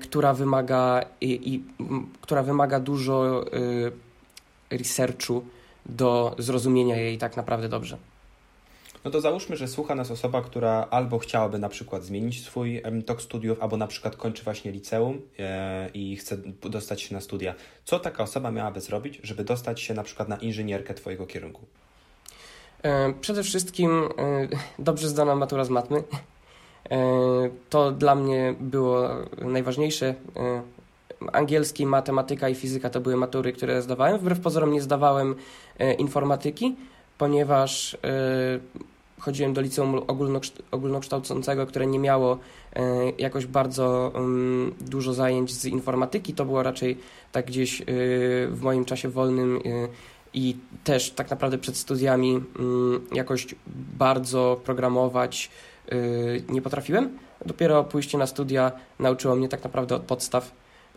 która 0.00 0.34
wymaga, 0.34 1.04
i, 1.20 1.54
i 1.54 1.64
która 2.20 2.42
wymaga 2.42 2.80
dużo 2.80 3.44
researchu 4.70 5.42
do 5.86 6.34
zrozumienia 6.38 6.96
jej 6.96 7.18
tak 7.18 7.36
naprawdę 7.36 7.68
dobrze 7.68 7.98
no 9.06 9.12
to 9.12 9.20
załóżmy, 9.20 9.56
że 9.56 9.68
słucha 9.68 9.94
nas 9.94 10.10
osoba, 10.10 10.42
która 10.42 10.86
albo 10.90 11.18
chciałaby 11.18 11.58
na 11.58 11.68
przykład 11.68 12.04
zmienić 12.04 12.44
swój 12.44 12.82
tok 13.06 13.22
studiów, 13.22 13.60
albo 13.60 13.76
na 13.76 13.86
przykład 13.86 14.16
kończy 14.16 14.44
właśnie 14.44 14.72
liceum 14.72 15.20
e, 15.38 15.88
i 15.94 16.16
chce 16.16 16.36
dostać 16.60 17.02
się 17.02 17.14
na 17.14 17.20
studia. 17.20 17.54
Co 17.84 17.98
taka 17.98 18.22
osoba 18.22 18.50
miałaby 18.50 18.80
zrobić, 18.80 19.20
żeby 19.22 19.44
dostać 19.44 19.80
się 19.80 19.94
na 19.94 20.02
przykład 20.02 20.28
na 20.28 20.36
inżynierkę 20.36 20.94
Twojego 20.94 21.26
kierunku? 21.26 21.62
E, 22.82 23.12
przede 23.20 23.42
wszystkim 23.42 23.90
e, 24.18 24.48
dobrze 24.78 25.08
zdana 25.08 25.34
matura 25.34 25.64
z 25.64 25.70
matmy. 25.70 26.02
To 27.70 27.92
dla 27.92 28.14
mnie 28.14 28.54
było 28.60 29.08
najważniejsze. 29.38 30.14
Angielski, 31.32 31.86
matematyka 31.86 32.48
i 32.48 32.54
fizyka 32.54 32.90
to 32.90 33.00
były 33.00 33.16
matury, 33.16 33.52
które 33.52 33.82
zdawałem. 33.82 34.18
Wbrew 34.18 34.40
pozorom 34.40 34.72
nie 34.72 34.82
zdawałem 34.82 35.34
informatyki, 35.98 36.76
ponieważ 37.18 37.96
chodziłem 39.20 39.52
do 39.54 39.60
liceum 39.60 40.00
ogólnokształcącego, 40.70 41.66
które 41.66 41.86
nie 41.86 41.98
miało 41.98 42.38
e, 42.72 43.10
jakoś 43.18 43.46
bardzo 43.46 44.12
um, 44.14 44.74
dużo 44.80 45.14
zajęć 45.14 45.52
z 45.54 45.64
informatyki. 45.64 46.34
To 46.34 46.44
było 46.44 46.62
raczej 46.62 46.98
tak 47.32 47.46
gdzieś 47.46 47.80
e, 47.80 47.84
w 48.50 48.58
moim 48.62 48.84
czasie 48.84 49.08
wolnym 49.08 49.56
e, 49.56 49.60
i 50.34 50.56
też 50.84 51.10
tak 51.10 51.30
naprawdę 51.30 51.58
przed 51.58 51.76
studiami 51.76 52.32
um, 52.32 53.06
jakoś 53.12 53.46
bardzo 53.98 54.60
programować 54.64 55.50
nie 56.48 56.62
potrafiłem. 56.62 57.18
Dopiero 57.46 57.84
pójście 57.84 58.18
na 58.18 58.26
studia 58.26 58.72
nauczyło 58.98 59.36
mnie 59.36 59.48
tak 59.48 59.64
naprawdę 59.64 59.94
od 59.94 60.02
podstaw 60.02 60.50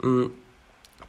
um, 0.04 0.30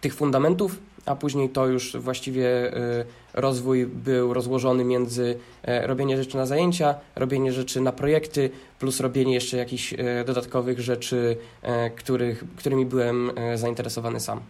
tych 0.00 0.14
fundamentów, 0.14 0.79
a 1.07 1.16
później 1.16 1.49
to 1.49 1.66
już 1.66 1.97
właściwie 1.97 2.76
y, 2.76 3.04
rozwój 3.35 3.87
był 3.87 4.35
rozłożony 4.35 4.85
między 4.85 5.38
e, 5.62 5.87
robienie 5.87 6.16
rzeczy 6.16 6.37
na 6.37 6.47
zajęcia, 6.47 6.95
robienie 7.16 7.52
rzeczy 7.52 7.80
na 7.80 7.92
projekty, 7.92 8.50
plus 8.78 9.00
robienie 9.00 9.35
jeszcze 9.35 9.57
jakichś 9.57 9.92
e, 9.92 10.25
dodatkowych 10.25 10.80
rzeczy, 10.80 11.37
e, 11.62 11.90
których, 11.90 12.45
którymi 12.57 12.87
byłem 12.87 13.33
zainteresowany 13.54 14.21
sam. 14.21 14.40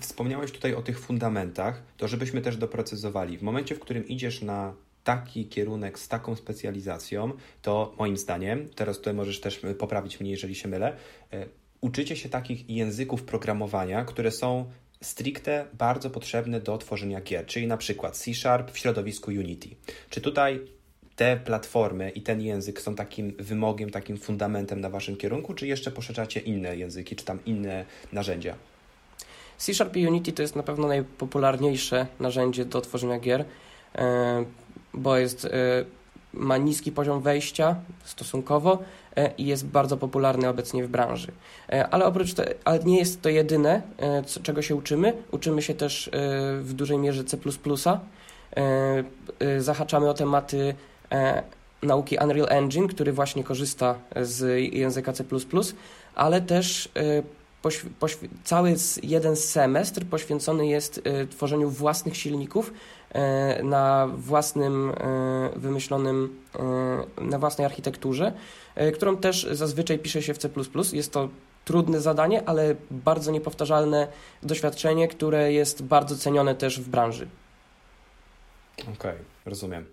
Wspomniałeś 0.00 0.52
tutaj 0.52 0.74
o 0.74 0.82
tych 0.82 1.00
fundamentach, 1.00 1.82
to 1.96 2.08
żebyśmy 2.08 2.40
też 2.40 2.56
doprecyzowali. 2.56 3.38
W 3.38 3.42
momencie, 3.42 3.74
w 3.74 3.80
którym 3.80 4.08
idziesz 4.08 4.42
na 4.42 4.72
taki 5.04 5.46
kierunek 5.46 5.98
z 5.98 6.08
taką 6.08 6.36
specjalizacją, 6.36 7.32
to 7.62 7.94
moim 7.98 8.16
zdaniem, 8.16 8.68
teraz 8.74 8.98
tutaj 8.98 9.14
możesz 9.14 9.40
też 9.40 9.60
poprawić 9.78 10.20
mnie, 10.20 10.30
jeżeli 10.30 10.54
się 10.54 10.68
mylę, 10.68 10.96
uczycie 11.80 12.16
się 12.16 12.28
takich 12.28 12.70
języków 12.70 13.22
programowania, 13.22 14.04
które 14.04 14.30
są 14.30 14.70
stricte 15.02 15.66
bardzo 15.72 16.10
potrzebne 16.10 16.60
do 16.60 16.78
tworzenia 16.78 17.20
gier, 17.20 17.46
czyli 17.46 17.66
na 17.66 17.76
przykład 17.76 18.16
C 18.16 18.34
Sharp 18.34 18.70
w 18.70 18.78
środowisku 18.78 19.30
Unity. 19.30 19.68
Czy 20.10 20.20
tutaj 20.20 20.60
te 21.16 21.36
platformy 21.36 22.10
i 22.10 22.22
ten 22.22 22.40
język 22.40 22.80
są 22.80 22.94
takim 22.94 23.32
wymogiem, 23.38 23.90
takim 23.90 24.18
fundamentem 24.18 24.80
na 24.80 24.90
Waszym 24.90 25.16
kierunku, 25.16 25.54
czy 25.54 25.66
jeszcze 25.66 25.90
poszerzacie 25.90 26.40
inne 26.40 26.76
języki, 26.76 27.16
czy 27.16 27.24
tam 27.24 27.44
inne 27.44 27.84
narzędzia? 28.12 28.56
C 29.58 29.74
Sharp 29.74 29.96
i 29.96 30.06
Unity 30.06 30.32
to 30.32 30.42
jest 30.42 30.56
na 30.56 30.62
pewno 30.62 30.88
najpopularniejsze 30.88 32.06
narzędzie 32.20 32.64
do 32.64 32.80
tworzenia 32.80 33.18
gier, 33.18 33.44
e, 33.94 34.44
bo 34.94 35.18
jest, 35.18 35.44
e, 35.44 35.50
ma 36.32 36.56
niski 36.56 36.92
poziom 36.92 37.20
wejścia 37.20 37.76
stosunkowo, 38.04 38.78
E, 39.16 39.30
i 39.38 39.46
jest 39.46 39.66
bardzo 39.66 39.96
popularny 39.96 40.48
obecnie 40.48 40.84
w 40.84 40.88
branży. 40.88 41.32
E, 41.72 41.88
ale 41.88 42.06
oprócz 42.06 42.34
tego, 42.34 42.50
ale 42.64 42.78
nie 42.78 42.98
jest 42.98 43.22
to 43.22 43.28
jedyne, 43.28 43.82
e, 43.98 44.22
co, 44.22 44.40
czego 44.40 44.62
się 44.62 44.74
uczymy. 44.74 45.12
Uczymy 45.30 45.62
się 45.62 45.74
też 45.74 46.10
w 46.60 46.70
dużej 46.72 46.98
mierze 46.98 47.24
C++. 47.24 47.38
Zahaczamy 49.58 50.10
o 50.10 50.14
tematy 50.14 50.74
nauki 51.82 52.18
Unreal 52.22 52.46
Engine, 52.50 52.88
który 52.88 53.12
właśnie 53.12 53.44
korzysta 53.44 53.94
z 54.22 54.60
języka 54.74 55.12
C++, 55.12 55.24
ale 56.14 56.40
też 56.40 56.88
cały 58.44 58.74
jeden 59.02 59.36
semestr 59.36 60.06
poświęcony 60.06 60.66
jest 60.66 61.02
tworzeniu 61.30 61.70
własnych 61.70 62.16
silników 62.16 62.72
na 63.62 64.08
własnym 64.16 64.92
wymyślonym, 65.56 66.40
na 67.20 67.38
własnej 67.38 67.64
architekturze, 67.64 68.32
którą 68.94 69.16
też 69.16 69.46
zazwyczaj 69.50 69.98
pisze 69.98 70.22
się 70.22 70.34
w 70.34 70.38
C++. 70.38 70.48
Jest 70.92 71.12
to 71.12 71.28
trudne 71.64 72.00
zadanie, 72.00 72.48
ale 72.48 72.74
bardzo 72.90 73.30
niepowtarzalne 73.30 74.08
doświadczenie, 74.42 75.08
które 75.08 75.52
jest 75.52 75.82
bardzo 75.82 76.16
cenione 76.16 76.54
też 76.54 76.80
w 76.80 76.88
branży. 76.88 77.28
Okej, 78.82 78.94
okay, 78.94 79.14
rozumiem. 79.44 79.86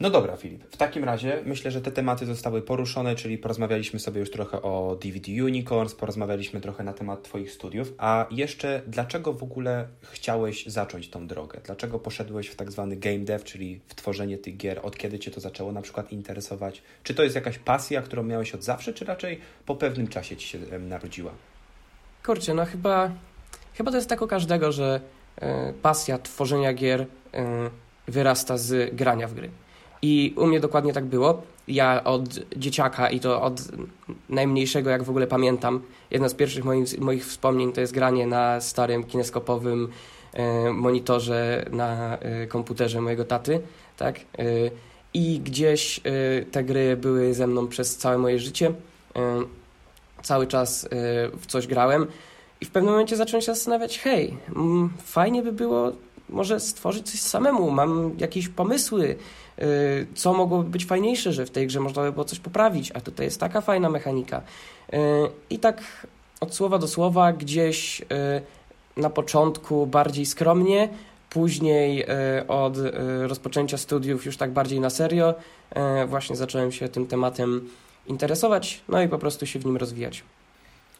No 0.00 0.10
dobra, 0.10 0.36
Filip. 0.36 0.64
W 0.70 0.76
takim 0.76 1.04
razie 1.04 1.42
myślę, 1.46 1.70
że 1.70 1.80
te 1.80 1.92
tematy 1.92 2.26
zostały 2.26 2.62
poruszone, 2.62 3.14
czyli 3.14 3.38
porozmawialiśmy 3.38 4.00
sobie 4.00 4.20
już 4.20 4.30
trochę 4.30 4.62
o 4.62 4.98
DVD 5.02 5.44
Unicorns, 5.44 5.94
porozmawialiśmy 5.94 6.60
trochę 6.60 6.84
na 6.84 6.92
temat 6.92 7.22
Twoich 7.22 7.52
studiów, 7.52 7.92
a 7.98 8.26
jeszcze 8.30 8.82
dlaczego 8.86 9.32
w 9.32 9.42
ogóle 9.42 9.88
chciałeś 10.02 10.66
zacząć 10.66 11.10
tą 11.10 11.26
drogę? 11.26 11.60
Dlaczego 11.64 11.98
poszedłeś 11.98 12.48
w 12.48 12.56
tak 12.56 12.72
zwany 12.72 12.96
game 12.96 13.18
dev, 13.18 13.44
czyli 13.44 13.80
w 13.86 13.94
tworzenie 13.94 14.38
tych 14.38 14.56
gier? 14.56 14.80
Od 14.82 14.96
kiedy 14.96 15.18
Cię 15.18 15.30
to 15.30 15.40
zaczęło 15.40 15.72
na 15.72 15.82
przykład 15.82 16.12
interesować? 16.12 16.82
Czy 17.02 17.14
to 17.14 17.22
jest 17.22 17.34
jakaś 17.34 17.58
pasja, 17.58 18.02
którą 18.02 18.22
miałeś 18.22 18.54
od 18.54 18.64
zawsze, 18.64 18.92
czy 18.92 19.04
raczej 19.04 19.40
po 19.66 19.76
pewnym 19.76 20.08
czasie 20.08 20.36
Ci 20.36 20.48
się 20.48 20.58
narodziła? 20.78 21.32
Kurczę, 22.24 22.54
no 22.54 22.64
chyba, 22.64 23.10
chyba 23.74 23.90
to 23.90 23.96
jest 23.96 24.08
tak 24.08 24.22
u 24.22 24.26
każdego, 24.26 24.72
że 24.72 25.00
y, 25.42 25.42
pasja 25.82 26.18
tworzenia 26.18 26.72
gier 26.72 27.00
y, 27.00 27.06
wyrasta 28.08 28.58
z 28.58 28.94
grania 28.94 29.28
w 29.28 29.34
gry. 29.34 29.50
I 30.02 30.34
u 30.36 30.46
mnie 30.46 30.60
dokładnie 30.60 30.92
tak 30.92 31.04
było. 31.04 31.42
Ja 31.68 32.04
od 32.04 32.22
dzieciaka 32.56 33.10
i 33.10 33.20
to 33.20 33.42
od 33.42 33.60
najmniejszego, 34.28 34.90
jak 34.90 35.02
w 35.02 35.10
ogóle 35.10 35.26
pamiętam, 35.26 35.80
jedna 36.10 36.28
z 36.28 36.34
pierwszych 36.34 36.64
moich, 36.64 36.98
moich 36.98 37.26
wspomnień 37.26 37.72
to 37.72 37.80
jest 37.80 37.92
granie 37.92 38.26
na 38.26 38.60
starym 38.60 39.04
kineskopowym 39.04 39.88
e, 40.32 40.72
monitorze 40.72 41.66
na 41.72 42.18
e, 42.18 42.46
komputerze 42.46 43.00
mojego 43.00 43.24
taty, 43.24 43.60
tak? 43.96 44.16
E, 44.18 44.44
I 45.14 45.40
gdzieś 45.40 46.00
te 46.52 46.64
gry 46.64 46.96
były 46.96 47.34
ze 47.34 47.46
mną 47.46 47.68
przez 47.68 47.96
całe 47.96 48.18
moje 48.18 48.38
życie. 48.38 48.72
Cały 50.22 50.46
czas 50.46 50.88
w 51.40 51.46
coś 51.46 51.66
grałem. 51.66 52.06
I 52.60 52.64
w 52.64 52.70
pewnym 52.70 52.92
momencie 52.92 53.16
zacząłem 53.16 53.42
się 53.42 53.54
zastanawiać, 53.54 53.98
hej, 53.98 54.36
mm, 54.56 54.90
fajnie 55.04 55.42
by 55.42 55.52
było 55.52 55.92
może 56.28 56.60
stworzyć 56.60 57.10
coś 57.10 57.20
samemu, 57.20 57.70
mam 57.70 58.12
jakieś 58.18 58.48
pomysły, 58.48 59.16
Y, 59.62 60.06
co 60.14 60.32
mogłoby 60.32 60.70
być 60.70 60.86
fajniejsze, 60.86 61.32
że 61.32 61.46
w 61.46 61.50
tej 61.50 61.66
grze 61.66 61.80
można 61.80 62.02
by 62.02 62.12
było 62.12 62.24
coś 62.24 62.38
poprawić, 62.38 62.92
a 62.94 63.00
tutaj 63.00 63.26
jest 63.26 63.40
taka 63.40 63.60
fajna 63.60 63.90
mechanika. 63.90 64.42
Y, 64.92 64.96
I 65.50 65.58
tak 65.58 66.06
od 66.40 66.54
słowa 66.54 66.78
do 66.78 66.88
słowa 66.88 67.32
gdzieś 67.32 68.00
y, 68.00 68.04
na 68.96 69.10
początku 69.10 69.86
bardziej 69.86 70.26
skromnie, 70.26 70.88
Później 71.30 72.06
od 72.48 72.76
rozpoczęcia 73.22 73.78
studiów 73.78 74.26
już 74.26 74.36
tak 74.36 74.50
bardziej 74.52 74.80
na 74.80 74.90
serio 74.90 75.34
właśnie 76.06 76.36
zacząłem 76.36 76.72
się 76.72 76.88
tym 76.88 77.06
tematem 77.06 77.68
interesować, 78.06 78.80
no 78.88 79.02
i 79.02 79.08
po 79.08 79.18
prostu 79.18 79.46
się 79.46 79.58
w 79.58 79.66
nim 79.66 79.76
rozwijać. 79.76 80.22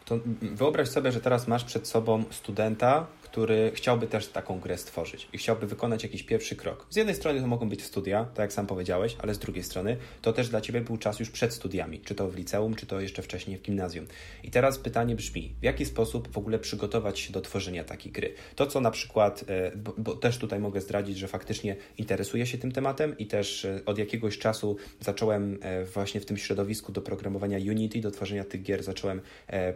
To 0.05 0.19
wyobraź 0.43 0.89
sobie, 0.89 1.13
że 1.13 1.21
teraz 1.21 1.49
masz 1.49 1.65
przed 1.65 1.89
sobą 1.89 2.25
studenta, 2.31 3.07
który 3.39 3.73
chciałby 3.75 4.07
też 4.07 4.27
taką 4.27 4.61
grę 4.61 4.79
stworzyć 4.79 5.29
i 5.33 5.39
chciałby 5.39 5.67
wykonać 5.67 6.03
jakiś 6.03 6.23
pierwszy 6.23 6.57
krok. 6.57 6.87
Z 6.91 6.97
jednej 6.97 7.15
strony 7.15 7.41
to 7.41 7.47
mogą 7.47 7.69
być 7.69 7.83
studia, 7.83 8.25
tak 8.25 8.39
jak 8.39 8.53
sam 8.53 8.67
powiedziałeś, 8.67 9.17
ale 9.19 9.35
z 9.35 9.39
drugiej 9.39 9.65
strony 9.65 9.97
to 10.23 10.33
też 10.33 10.49
dla 10.49 10.61
Ciebie 10.61 10.81
był 10.81 10.97
czas 10.97 11.21
już 11.21 11.31
przed 11.31 11.55
studiami, 11.55 12.01
czy 12.01 12.15
to 12.15 12.29
w 12.29 12.37
liceum, 12.37 12.75
czy 12.75 12.87
to 12.87 13.01
jeszcze 13.01 13.23
wcześniej 13.23 13.59
w 13.59 13.63
gimnazjum. 13.63 14.07
I 14.45 14.51
teraz 14.51 14.79
pytanie 14.79 15.15
brzmi, 15.15 15.55
w 15.61 15.65
jaki 15.65 15.87
sposób 15.87 16.33
w 16.33 16.39
ogóle 16.39 16.59
przygotować 16.59 17.19
się 17.19 17.33
do 17.33 17.41
tworzenia 17.41 17.85
takiej 17.85 18.13
gry? 18.13 18.35
To, 18.57 18.67
co 18.67 18.81
na 18.81 18.91
przykład, 18.91 19.45
e, 19.49 19.77
bo, 19.77 19.95
bo 19.99 20.17
też 20.17 20.39
tutaj 20.39 20.61
mogę 20.61 20.81
zdradzić, 20.81 21.19
że 21.19 21.29
faktycznie 21.29 21.77
interesuję 21.99 22.47
się 22.47 22.59
tym 22.59 22.73
tematem 22.73 23.19
i 23.19 23.27
też 23.27 23.65
e, 23.65 23.81
od 23.87 23.99
jakiegoś 23.99 24.39
czasu 24.39 24.77
zacząłem 25.01 25.59
e, 25.63 25.85
właśnie 25.85 26.21
w 26.21 26.27
tym 26.27 26.37
środowisku 26.37 26.93
do 26.93 27.03
programowania 27.03 27.59
Unity, 27.59 28.01
do 28.01 28.11
tworzenia 28.11 28.45
tych 28.45 28.63
gier 28.63 28.83
zacząłem 28.83 29.21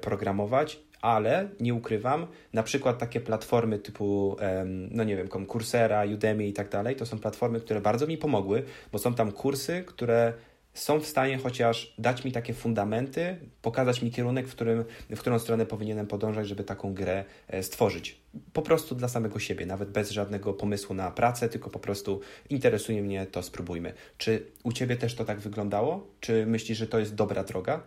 programować 0.01 0.79
ale 1.03 1.49
nie 1.61 1.75
ukrywam, 1.75 2.27
na 2.53 2.63
przykład 2.63 2.99
takie 2.99 3.21
platformy 3.21 3.79
typu, 3.79 4.37
no 4.91 5.05
nie 5.05 5.17
wiem, 5.17 5.29
Coursera, 5.53 6.05
Udemy 6.15 6.47
i 6.47 6.53
tak 6.53 6.69
dalej, 6.69 6.97
to 6.97 7.07
są 7.07 7.19
platformy, 7.19 7.61
które 7.61 7.81
bardzo 7.81 8.07
mi 8.07 8.19
pomogły, 8.19 8.63
bo 8.93 8.99
są 8.99 9.15
tam 9.15 9.33
kursy, 9.33 9.85
które 9.87 10.33
są 10.75 11.01
w 11.01 11.07
stanie 11.07 11.39
chociaż 11.39 11.95
dać 11.99 12.25
mi 12.25 12.33
takie 12.33 12.55
fundamenty, 12.55 13.37
pokazać 13.63 14.03
mi 14.03 14.11
kierunek, 14.11 14.49
w, 14.49 14.55
którym, 14.55 14.85
w 15.11 15.19
którą 15.19 15.39
stronę 15.39 15.67
powinienem 15.67 16.07
podążać, 16.07 16.49
żeby 16.49 16.65
taką 16.65 16.95
grę 16.95 17.25
e, 17.49 17.63
stworzyć. 17.63 18.21
Po 18.53 18.63
prostu 18.63 18.95
dla 18.95 19.09
samego 19.09 19.39
siebie, 19.39 19.67
nawet 19.67 19.91
bez 19.91 20.11
żadnego 20.11 20.55
pomysłu 20.55 20.95
na 20.95 21.11
pracę, 21.11 21.49
tylko 21.49 21.71
po 21.71 21.79
prostu 21.79 22.21
interesuje 22.51 23.03
mnie, 23.03 23.27
to 23.27 23.43
spróbujmy. 23.43 23.93
Czy 24.19 24.47
u 24.63 24.73
Ciebie 24.73 24.97
też 24.97 25.15
to 25.15 25.25
tak 25.25 25.41
wyglądało? 25.41 26.07
Czy 26.21 26.47
myślisz, 26.47 26.79
że 26.79 26.87
to 26.87 26.99
jest 26.99 27.15
dobra 27.15 27.45
droga? 27.45 27.83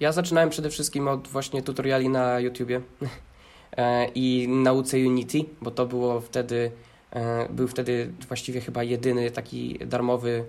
Ja 0.00 0.12
zaczynałem 0.12 0.50
przede 0.50 0.70
wszystkim 0.70 1.08
od 1.08 1.28
właśnie 1.28 1.62
tutoriali 1.62 2.08
na 2.08 2.40
YouTubie 2.40 2.80
e, 3.76 4.08
i 4.14 4.48
nauce 4.48 4.96
Unity, 4.96 5.44
bo 5.62 5.70
to 5.70 5.86
było 5.86 6.20
wtedy, 6.20 6.70
e, 7.10 7.48
był 7.48 7.68
wtedy 7.68 8.12
właściwie 8.28 8.60
chyba 8.60 8.82
jedyny 8.82 9.30
taki 9.30 9.78
darmowy, 9.78 10.44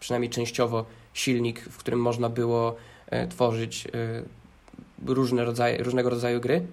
przynajmniej 0.00 0.30
częściowo, 0.30 0.84
silnik, 1.14 1.60
w 1.60 1.76
którym 1.76 2.00
można 2.00 2.28
było 2.28 2.76
e, 3.10 3.26
tworzyć 3.28 3.88
różne 5.06 5.44
rodzaje, 5.44 5.82
różnego 5.82 6.10
rodzaju 6.10 6.40
gry. 6.40 6.66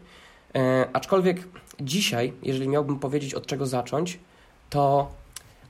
Aczkolwiek 0.94 1.48
dzisiaj, 1.80 2.34
jeżeli 2.44 2.70
miałbym 2.70 3.00
powiedzieć 3.00 3.34
od 3.34 3.46
czego 3.46 3.66
zacząć, 3.66 4.20
to 4.70 5.12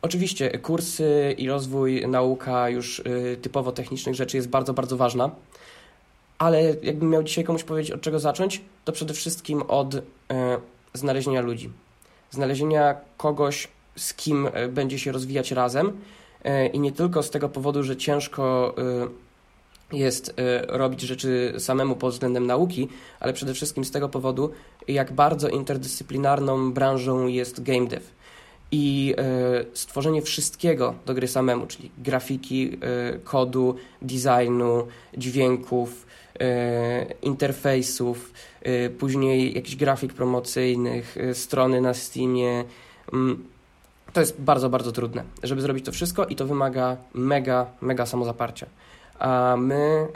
oczywiście 0.02 0.58
kursy 0.60 1.36
i 1.38 1.48
rozwój, 1.50 2.08
nauka 2.08 2.70
już 2.70 3.02
typowo 3.42 3.72
technicznych 3.72 4.16
rzeczy 4.16 4.38
jest 4.38 4.50
bardzo, 4.50 4.74
bardzo 4.74 4.98
ważna 4.98 5.32
ale 6.42 6.76
jakbym 6.84 7.10
miał 7.10 7.24
dzisiaj 7.24 7.44
komuś 7.44 7.64
powiedzieć, 7.64 7.92
od 7.92 8.02
czego 8.02 8.20
zacząć, 8.20 8.62
to 8.86 8.92
przede 8.92 9.14
wszystkim 9.14 9.62
od 9.62 9.96
e, 9.96 10.02
znalezienia 10.94 11.42
ludzi. 11.42 11.70
Znalezienia 12.32 12.96
kogoś, 13.18 13.68
z 13.96 14.14
kim 14.14 14.50
e, 14.54 14.68
będzie 14.68 15.00
się 15.00 15.12
rozwijać 15.12 15.52
razem 15.52 15.92
e, 16.44 16.68
i 16.68 16.80
nie 16.80 16.92
tylko 16.92 17.24
z 17.24 17.30
tego 17.30 17.50
powodu, 17.50 17.84
że 17.84 17.98
ciężko 17.98 18.76
e, 19.92 19.98
jest 19.98 20.34
e, 20.38 20.78
robić 20.78 21.02
rzeczy 21.02 21.54
samemu 21.58 21.96
pod 21.96 22.14
względem 22.14 22.48
nauki, 22.48 22.88
ale 23.20 23.34
przede 23.34 23.54
wszystkim 23.54 23.86
z 23.86 23.92
tego 23.92 24.10
powodu, 24.10 24.52
jak 24.88 25.14
bardzo 25.14 25.48
interdyscyplinarną 25.48 26.74
branżą 26.74 27.28
jest 27.28 27.64
game 27.64 27.88
dev. 27.88 28.06
I 28.72 29.16
e, 29.18 29.24
stworzenie 29.74 30.22
wszystkiego 30.22 30.96
do 31.06 31.14
gry 31.14 31.28
samemu, 31.28 31.68
czyli 31.68 31.92
grafiki, 31.98 32.80
kodu, 33.24 33.76
designu, 34.02 34.88
dźwięków, 35.18 36.11
interfejsów, 37.22 38.34
e, 38.62 38.90
później 38.90 39.56
jakichś 39.56 39.76
grafik 39.76 40.14
promocyjnych, 40.14 41.18
e, 41.18 41.34
strony 41.34 41.82
na 41.82 41.94
Steamie. 41.94 42.64
Mm, 43.14 43.44
to 44.14 44.20
jest 44.20 44.42
bardzo, 44.42 44.70
bardzo 44.70 44.92
trudne, 44.92 45.24
żeby 45.44 45.62
zrobić 45.62 45.86
to 45.86 45.92
wszystko 45.92 46.26
i 46.26 46.36
to 46.36 46.46
wymaga 46.46 46.98
mega, 47.14 47.66
mega 47.82 48.06
samozaparcia. 48.06 48.66
A 49.20 49.56
my, 49.58 50.08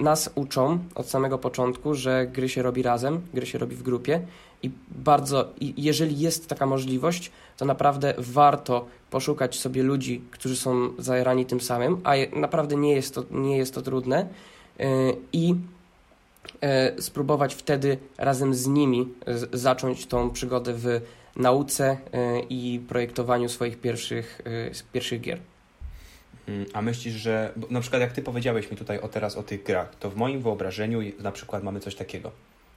nas 0.00 0.30
uczą 0.34 0.78
od 0.94 1.08
samego 1.08 1.38
początku, 1.38 1.94
że 1.94 2.26
gry 2.26 2.48
się 2.48 2.62
robi 2.62 2.82
razem, 2.82 3.20
gry 3.34 3.46
się 3.46 3.58
robi 3.58 3.76
w 3.76 3.82
grupie 3.82 4.20
i 4.62 4.70
bardzo, 4.90 5.48
i 5.60 5.74
jeżeli 5.76 6.18
jest 6.18 6.48
taka 6.48 6.66
możliwość, 6.66 7.30
to 7.56 7.64
naprawdę 7.64 8.14
warto 8.18 8.86
poszukać 9.10 9.58
sobie 9.58 9.82
ludzi, 9.82 10.22
którzy 10.30 10.56
są 10.56 10.90
zajarani 10.98 11.46
tym 11.46 11.60
samym, 11.60 12.00
a 12.04 12.12
naprawdę 12.36 12.76
nie 12.76 12.92
jest 12.92 13.14
to, 13.14 13.24
nie 13.30 13.56
jest 13.56 13.74
to 13.74 13.82
trudne 13.82 14.26
E, 14.26 14.28
i 15.32 15.54
e, 16.60 17.02
spróbować 17.02 17.54
wtedy 17.54 17.98
razem 18.18 18.54
z 18.54 18.66
nimi 18.66 19.08
zacząć 19.52 20.06
tą 20.06 20.30
przygodę 20.30 20.74
w 20.74 21.00
nauce 21.36 21.96
e, 22.12 22.40
i 22.40 22.80
projektowaniu 22.88 23.48
swoich 23.48 23.80
pierwszych, 23.80 24.42
pierwszych 24.92 25.20
gier. 25.20 25.38
Mm, 26.48 26.66
a 26.72 26.82
myślisz, 26.82 27.14
że 27.14 27.52
na 27.70 27.80
przykład 27.80 28.02
jak 28.02 28.12
ty 28.12 28.22
powiedziałeś 28.22 28.70
mi 28.70 28.76
tutaj 28.76 29.00
o 29.00 29.08
teraz 29.08 29.36
o 29.36 29.42
tych 29.42 29.62
grach, 29.62 29.94
to 29.94 30.10
w 30.10 30.16
moim 30.16 30.40
wyobrażeniu 30.40 31.00
na 31.18 31.32
przykład 31.32 31.62
mamy 31.62 31.80
coś 31.80 31.94
takiego. 31.94 32.30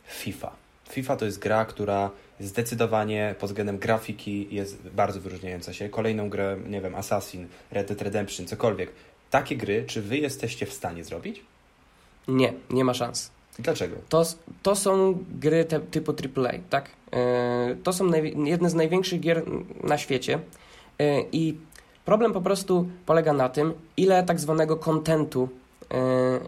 FIFA. 0.07 0.51
FIFA 0.89 1.15
to 1.15 1.25
jest 1.25 1.39
gra, 1.39 1.65
która 1.65 2.11
zdecydowanie 2.39 3.35
pod 3.39 3.49
względem 3.49 3.77
grafiki 3.77 4.47
jest 4.51 4.89
bardzo 4.89 5.21
wyróżniająca 5.21 5.73
się. 5.73 5.89
Kolejną 5.89 6.29
grę, 6.29 6.57
nie 6.67 6.81
wiem, 6.81 6.95
Assassin, 6.95 7.47
Red 7.71 7.87
Dead 7.87 8.01
Redemption, 8.01 8.47
cokolwiek. 8.47 8.91
Takie 9.29 9.57
gry, 9.57 9.83
czy 9.87 10.01
wy 10.01 10.17
jesteście 10.17 10.65
w 10.65 10.73
stanie 10.73 11.03
zrobić? 11.03 11.41
Nie, 12.29 12.53
nie 12.69 12.83
ma 12.83 12.93
szans. 12.93 13.31
Dlaczego? 13.59 13.95
To, 14.09 14.23
to 14.63 14.75
są 14.75 15.17
gry 15.31 15.65
te, 15.65 15.79
typu 15.79 16.11
AAA, 16.11 16.51
tak? 16.69 16.89
Yy, 17.11 17.75
to 17.83 17.93
są 17.93 18.11
jedne 18.45 18.69
z 18.69 18.73
największych 18.73 19.19
gier 19.19 19.43
na 19.83 19.97
świecie 19.97 20.39
yy, 20.99 21.25
i 21.31 21.57
problem 22.05 22.33
po 22.33 22.41
prostu 22.41 22.89
polega 23.05 23.33
na 23.33 23.49
tym, 23.49 23.73
ile 23.97 24.23
tak 24.23 24.39
zwanego 24.39 24.77
kontentu 24.77 25.49
yy, 25.91 25.97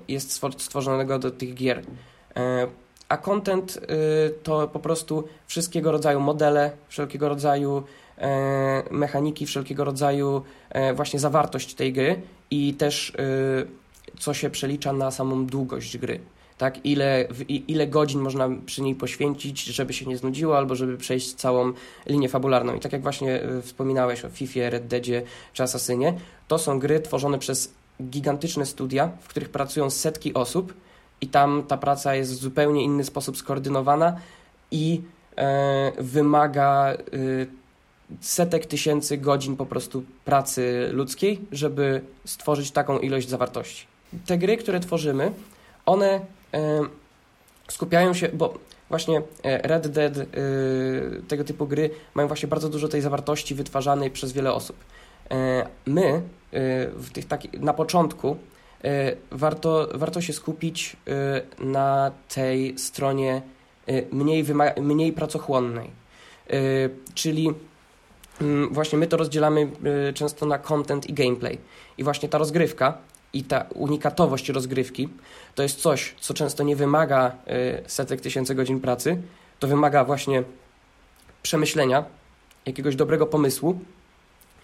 jest 0.07 0.41
stworzonego 0.57 1.19
do 1.19 1.31
tych 1.31 1.53
gier. 1.53 1.81
A 3.09 3.17
content 3.17 3.79
to 4.43 4.67
po 4.67 4.79
prostu 4.79 5.23
wszystkiego 5.47 5.91
rodzaju 5.91 6.19
modele, 6.19 6.71
wszelkiego 6.87 7.29
rodzaju 7.29 7.83
mechaniki, 8.91 9.45
wszelkiego 9.45 9.83
rodzaju 9.83 10.41
właśnie 10.95 11.19
zawartość 11.19 11.73
tej 11.73 11.93
gry 11.93 12.21
i 12.51 12.73
też 12.73 13.13
co 14.19 14.33
się 14.33 14.49
przelicza 14.49 14.93
na 14.93 15.11
samą 15.11 15.45
długość 15.45 15.97
gry. 15.97 16.19
Tak, 16.57 16.85
ile, 16.85 17.27
ile 17.47 17.87
godzin 17.87 18.21
można 18.21 18.49
przy 18.65 18.81
niej 18.81 18.95
poświęcić, 18.95 19.63
żeby 19.63 19.93
się 19.93 20.05
nie 20.05 20.17
znudziło, 20.17 20.57
albo 20.57 20.75
żeby 20.75 20.97
przejść 20.97 21.33
całą 21.33 21.73
linię 22.05 22.29
fabularną. 22.29 22.75
I 22.75 22.79
tak 22.79 22.93
jak 22.93 23.01
właśnie 23.01 23.41
e, 23.41 23.61
wspominałeś 23.61 24.25
o 24.25 24.29
FIFA, 24.29 24.69
Red 24.69 24.87
Deadzie 24.87 25.23
czy 25.53 25.63
Assassinie, 25.63 26.13
to 26.47 26.57
są 26.57 26.79
gry 26.79 26.99
tworzone 26.99 27.39
przez 27.39 27.73
gigantyczne 28.03 28.65
studia, 28.65 29.11
w 29.21 29.27
których 29.27 29.49
pracują 29.49 29.89
setki 29.89 30.33
osób 30.33 30.73
i 31.21 31.27
tam 31.27 31.63
ta 31.67 31.77
praca 31.77 32.15
jest 32.15 32.31
w 32.31 32.35
zupełnie 32.35 32.83
inny 32.83 33.03
sposób 33.03 33.37
skoordynowana 33.37 34.15
i 34.71 35.01
e, 35.37 35.91
wymaga 35.97 36.93
e, 36.93 36.97
setek 38.19 38.65
tysięcy 38.65 39.17
godzin 39.17 39.57
po 39.57 39.65
prostu 39.65 40.03
pracy 40.25 40.89
ludzkiej, 40.91 41.39
żeby 41.51 42.01
stworzyć 42.25 42.71
taką 42.71 42.99
ilość 42.99 43.29
zawartości 43.29 43.91
te 44.25 44.37
gry, 44.37 44.57
które 44.57 44.79
tworzymy, 44.79 45.31
one 45.85 46.19
skupiają 47.69 48.13
się, 48.13 48.29
bo 48.29 48.53
właśnie 48.89 49.21
e, 49.43 49.67
Red 49.67 49.87
Dead, 49.87 50.17
e, 50.17 50.25
tego 51.27 51.43
typu 51.43 51.67
gry 51.67 51.89
mają 52.13 52.27
właśnie 52.27 52.47
bardzo 52.47 52.69
dużo 52.69 52.87
tej 52.87 53.01
zawartości 53.01 53.55
wytwarzanej 53.55 54.11
przez 54.11 54.31
wiele 54.31 54.53
osób. 54.53 54.77
E, 55.31 55.67
my 55.85 56.21
w 56.95 57.09
tych 57.13 57.25
taki, 57.25 57.49
na 57.59 57.73
początku 57.73 58.37
warto, 59.31 59.87
warto 59.93 60.21
się 60.21 60.33
skupić 60.33 60.95
na 61.59 62.11
tej 62.35 62.77
stronie 62.77 63.41
mniej, 64.11 64.45
mniej 64.81 65.13
pracochłonnej. 65.13 65.89
Czyli 67.13 67.53
właśnie 68.71 68.97
my 68.97 69.07
to 69.07 69.17
rozdzielamy 69.17 69.71
często 70.13 70.45
na 70.45 70.57
content 70.57 71.09
i 71.09 71.13
gameplay. 71.13 71.57
I 71.97 72.03
właśnie 72.03 72.29
ta 72.29 72.37
rozgrywka 72.37 72.97
i 73.33 73.43
ta 73.43 73.65
unikatowość 73.73 74.49
rozgrywki 74.49 75.09
to 75.55 75.63
jest 75.63 75.81
coś, 75.81 76.15
co 76.19 76.33
często 76.33 76.63
nie 76.63 76.75
wymaga 76.75 77.31
y, 77.47 77.89
setek 77.89 78.21
tysięcy 78.21 78.55
godzin 78.55 78.79
pracy, 78.79 79.17
to 79.59 79.67
wymaga 79.67 80.03
właśnie 80.05 80.43
przemyślenia, 81.43 82.05
jakiegoś 82.65 82.95
dobrego 82.95 83.25
pomysłu 83.25 83.79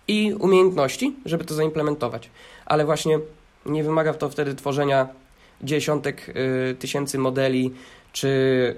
i 0.07 0.33
umiejętności, 0.39 1.15
żeby 1.25 1.45
to 1.45 1.53
zaimplementować. 1.53 2.29
Ale 2.65 2.85
właśnie 2.85 3.19
nie 3.65 3.83
wymaga 3.83 4.13
to 4.13 4.29
wtedy 4.29 4.55
tworzenia 4.55 5.07
dziesiątek 5.61 6.33
tysięcy 6.79 7.17
modeli 7.17 7.73
czy 8.17 8.75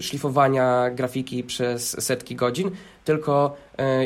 szlifowania 0.00 0.90
grafiki 0.90 1.44
przez 1.44 2.04
setki 2.04 2.36
godzin, 2.36 2.70
tylko 3.04 3.56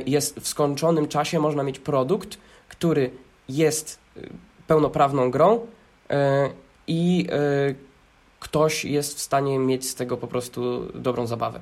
jest 0.06 0.40
w 0.40 0.48
skończonym 0.48 1.08
czasie 1.08 1.40
można 1.40 1.62
mieć 1.62 1.78
produkt, 1.78 2.38
który 2.68 3.10
jest 3.48 3.98
pełnoprawną 4.66 5.30
grą 5.30 5.66
i 6.86 7.26
ktoś 8.40 8.84
jest 8.84 9.18
w 9.18 9.20
stanie 9.20 9.58
mieć 9.58 9.88
z 9.88 9.94
tego 9.94 10.16
po 10.16 10.26
prostu 10.26 10.92
dobrą 10.94 11.26
zabawę. 11.26 11.60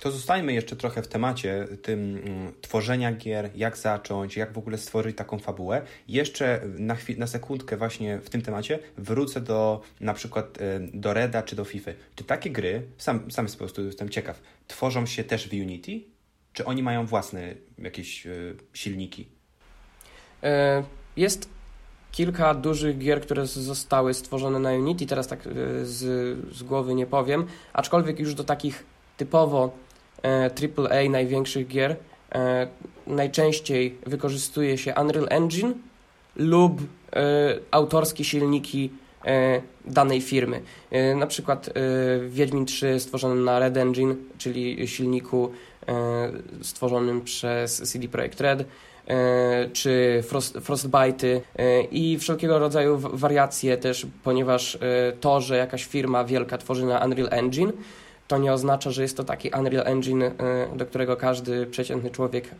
To 0.00 0.10
zostańmy 0.10 0.52
jeszcze 0.52 0.76
trochę 0.76 1.02
w 1.02 1.08
temacie 1.08 1.66
tym 1.82 2.16
mm, 2.16 2.52
tworzenia 2.60 3.12
gier, 3.12 3.50
jak 3.54 3.76
zacząć, 3.76 4.36
jak 4.36 4.52
w 4.52 4.58
ogóle 4.58 4.78
stworzyć 4.78 5.16
taką 5.16 5.38
fabułę. 5.38 5.82
Jeszcze 6.08 6.60
na, 6.78 6.94
chwil, 6.94 7.18
na 7.18 7.26
sekundkę 7.26 7.76
właśnie 7.76 8.18
w 8.18 8.30
tym 8.30 8.42
temacie 8.42 8.78
wrócę 8.96 9.40
do 9.40 9.80
na 10.00 10.14
przykład 10.14 10.58
y, 10.60 10.90
do 10.94 11.14
Reda 11.14 11.42
czy 11.42 11.56
do 11.56 11.64
FIFA. 11.64 11.90
Czy 12.14 12.24
takie 12.24 12.50
gry, 12.50 12.82
sam, 12.98 13.30
sam 13.30 13.46
po 13.46 13.56
prostu 13.56 13.84
jestem 13.84 14.08
ciekaw, 14.08 14.40
tworzą 14.66 15.06
się 15.06 15.24
też 15.24 15.48
w 15.48 15.52
Unity? 15.52 16.00
Czy 16.52 16.64
oni 16.64 16.82
mają 16.82 17.06
własne 17.06 17.54
jakieś 17.78 18.26
y, 18.26 18.56
silniki? 18.72 19.28
E, 20.42 20.82
jest 21.16 21.48
kilka 22.12 22.54
dużych 22.54 22.98
gier, 22.98 23.20
które 23.20 23.46
zostały 23.46 24.14
stworzone 24.14 24.58
na 24.58 24.72
Unity, 24.72 25.06
teraz 25.06 25.28
tak 25.28 25.46
e, 25.46 25.50
z, 25.84 25.98
z 26.56 26.62
głowy 26.62 26.94
nie 26.94 27.06
powiem, 27.06 27.46
aczkolwiek 27.72 28.20
już 28.20 28.34
do 28.34 28.44
takich 28.44 28.84
typowo 29.16 29.83
AAA 30.24 31.10
największych 31.10 31.66
gier 31.66 31.96
e, 32.32 32.66
najczęściej 33.06 33.98
wykorzystuje 34.06 34.78
się 34.78 34.94
Unreal 35.00 35.26
Engine 35.30 35.74
lub 36.36 36.80
e, 36.80 36.84
autorskie 37.70 38.24
silniki 38.24 38.90
danej 39.84 40.20
firmy. 40.20 40.60
Na 41.16 41.26
przykład 41.26 41.70
Wiedźmin 42.28 42.66
3 42.66 43.00
stworzony 43.00 43.40
na 43.40 43.58
Red 43.58 43.76
Engine, 43.76 44.14
czyli 44.38 44.88
silniku 44.88 45.52
stworzonym 46.62 47.20
przez 47.20 47.82
CD 47.82 48.08
Projekt 48.08 48.40
Red. 48.40 48.64
E, 49.08 49.68
czy 49.72 50.22
frost, 50.26 50.56
frostbite'y 50.56 51.40
e, 51.56 51.82
i 51.82 52.18
wszelkiego 52.18 52.58
rodzaju 52.58 52.98
wariacje 52.98 53.76
też, 53.76 54.06
ponieważ 54.22 54.74
e, 54.74 54.78
to, 55.20 55.40
że 55.40 55.56
jakaś 55.56 55.84
firma 55.84 56.24
wielka 56.24 56.58
tworzy 56.58 56.86
na 56.86 57.04
Unreal 57.04 57.28
Engine, 57.30 57.72
to 58.28 58.38
nie 58.38 58.52
oznacza, 58.52 58.90
że 58.90 59.02
jest 59.02 59.16
to 59.16 59.24
taki 59.24 59.50
Unreal 59.58 59.86
Engine, 59.86 60.22
do 60.76 60.86
którego 60.86 61.16
każdy 61.16 61.66
przeciętny 61.66 62.10
człowiek 62.10 62.50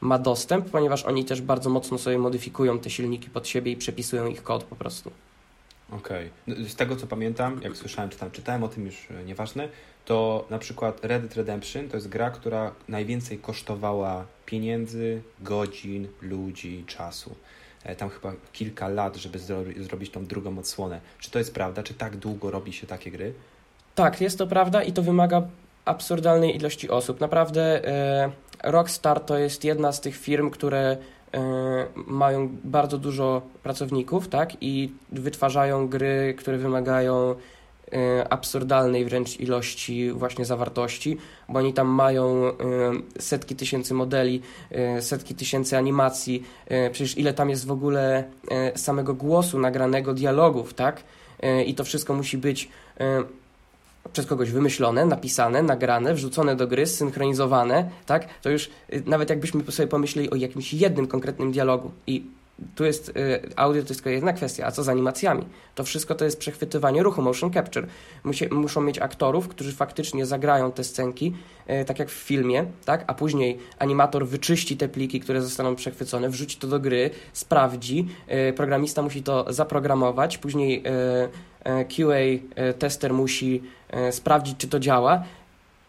ma 0.00 0.18
dostęp, 0.18 0.70
ponieważ 0.70 1.04
oni 1.04 1.24
też 1.24 1.42
bardzo 1.42 1.70
mocno 1.70 1.98
sobie 1.98 2.18
modyfikują 2.18 2.78
te 2.78 2.90
silniki 2.90 3.30
pod 3.30 3.48
siebie 3.48 3.72
i 3.72 3.76
przepisują 3.76 4.26
ich 4.26 4.42
kod 4.42 4.64
po 4.64 4.76
prostu. 4.76 5.10
Okej. 5.90 6.30
Okay. 6.46 6.62
No, 6.62 6.68
z 6.68 6.74
tego 6.74 6.96
co 6.96 7.06
pamiętam, 7.06 7.60
jak 7.62 7.76
słyszałem, 7.76 8.10
czy 8.10 8.18
tam 8.18 8.30
czytałem 8.30 8.64
o 8.64 8.68
tym, 8.68 8.86
już 8.86 9.06
nieważne, 9.26 9.68
to 10.04 10.46
na 10.50 10.58
przykład 10.58 11.04
Red 11.04 11.22
Dead 11.22 11.36
Redemption 11.36 11.88
to 11.88 11.96
jest 11.96 12.08
gra, 12.08 12.30
która 12.30 12.72
najwięcej 12.88 13.38
kosztowała 13.38 14.26
pieniędzy, 14.46 15.22
godzin, 15.40 16.08
ludzi, 16.22 16.84
czasu. 16.86 17.34
E, 17.84 17.96
tam 17.96 18.10
chyba 18.10 18.32
kilka 18.52 18.88
lat, 18.88 19.16
żeby 19.16 19.38
zro 19.38 19.58
zrobić 19.80 20.10
tą 20.10 20.26
drugą 20.26 20.58
odsłonę. 20.58 21.00
Czy 21.18 21.30
to 21.30 21.38
jest 21.38 21.54
prawda? 21.54 21.82
Czy 21.82 21.94
tak 21.94 22.16
długo 22.16 22.50
robi 22.50 22.72
się 22.72 22.86
takie 22.86 23.10
gry? 23.10 23.32
Tak, 23.96 24.20
jest 24.20 24.38
to 24.38 24.46
prawda 24.46 24.82
i 24.82 24.92
to 24.92 25.02
wymaga 25.02 25.42
absurdalnej 25.84 26.56
ilości 26.56 26.90
osób. 26.90 27.20
Naprawdę 27.20 27.88
e, 27.88 28.30
Rockstar 28.64 29.20
to 29.20 29.38
jest 29.38 29.64
jedna 29.64 29.92
z 29.92 30.00
tych 30.00 30.16
firm, 30.16 30.50
które 30.50 30.96
e, 31.34 31.46
mają 32.06 32.48
bardzo 32.64 32.98
dużo 32.98 33.42
pracowników, 33.62 34.28
tak? 34.28 34.52
I 34.60 34.92
wytwarzają 35.12 35.88
gry, 35.88 36.34
które 36.38 36.58
wymagają 36.58 37.34
E, 37.92 38.32
absurdalnej 38.32 39.04
wręcz 39.04 39.40
ilości 39.40 40.10
właśnie 40.10 40.44
zawartości, 40.44 41.16
bo 41.48 41.58
oni 41.58 41.72
tam 41.72 41.88
mają 41.88 42.52
setki 43.18 43.56
tysięcy 43.56 43.94
modeli, 43.94 44.42
setki 45.00 45.34
tysięcy 45.34 45.76
animacji, 45.76 46.42
przecież 46.92 47.18
ile 47.18 47.34
tam 47.34 47.50
jest 47.50 47.66
w 47.66 47.70
ogóle 47.70 48.24
samego 48.74 49.14
głosu 49.14 49.58
nagranego, 49.58 50.14
dialogów, 50.14 50.74
tak? 50.74 51.02
I 51.66 51.74
to 51.74 51.84
wszystko 51.84 52.14
musi 52.14 52.38
być 52.38 52.68
przez 54.16 54.26
kogoś 54.26 54.50
wymyślone, 54.50 55.06
napisane, 55.06 55.62
nagrane, 55.62 56.14
wrzucone 56.14 56.56
do 56.56 56.66
gry, 56.66 56.86
synchronizowane, 56.86 57.90
tak? 58.06 58.40
To 58.42 58.50
już 58.50 58.70
nawet 59.06 59.30
jakbyśmy 59.30 59.72
sobie 59.72 59.88
pomyśleli 59.88 60.30
o 60.30 60.36
jakimś 60.36 60.72
jednym 60.72 61.06
konkretnym 61.06 61.52
dialogu 61.52 61.90
i 62.06 62.24
tu 62.74 62.84
jest 62.84 63.08
y, 63.08 63.12
audio 63.56 63.82
to 63.82 63.88
jest 63.88 64.00
tylko 64.00 64.10
jedna 64.10 64.32
kwestia, 64.32 64.66
a 64.66 64.70
co 64.70 64.84
z 64.84 64.88
animacjami? 64.88 65.46
To 65.74 65.84
wszystko 65.84 66.14
to 66.14 66.24
jest 66.24 66.38
przechwytywanie 66.38 67.02
ruchu, 67.02 67.22
motion 67.22 67.52
capture. 67.52 67.86
Musi, 68.24 68.48
muszą 68.54 68.80
mieć 68.80 68.98
aktorów, 68.98 69.48
którzy 69.48 69.72
faktycznie 69.72 70.26
zagrają 70.26 70.72
te 70.72 70.84
scenki, 70.84 71.34
y, 71.70 71.84
tak 71.84 71.98
jak 71.98 72.08
w 72.08 72.12
filmie, 72.12 72.64
tak? 72.84 73.04
a 73.06 73.14
później 73.14 73.58
animator 73.78 74.26
wyczyści 74.26 74.76
te 74.76 74.88
pliki, 74.88 75.20
które 75.20 75.42
zostaną 75.42 75.76
przechwycone, 75.76 76.28
wrzuci 76.28 76.58
to 76.58 76.66
do 76.66 76.80
gry, 76.80 77.10
sprawdzi, 77.32 78.08
y, 78.48 78.52
programista 78.52 79.02
musi 79.02 79.22
to 79.22 79.52
zaprogramować, 79.52 80.38
później 80.38 80.82
QA 81.66 82.18
tester 82.78 83.14
musi 83.14 83.62
sprawdzić, 84.10 84.58
czy 84.58 84.68
to 84.68 84.80
działa 84.80 85.22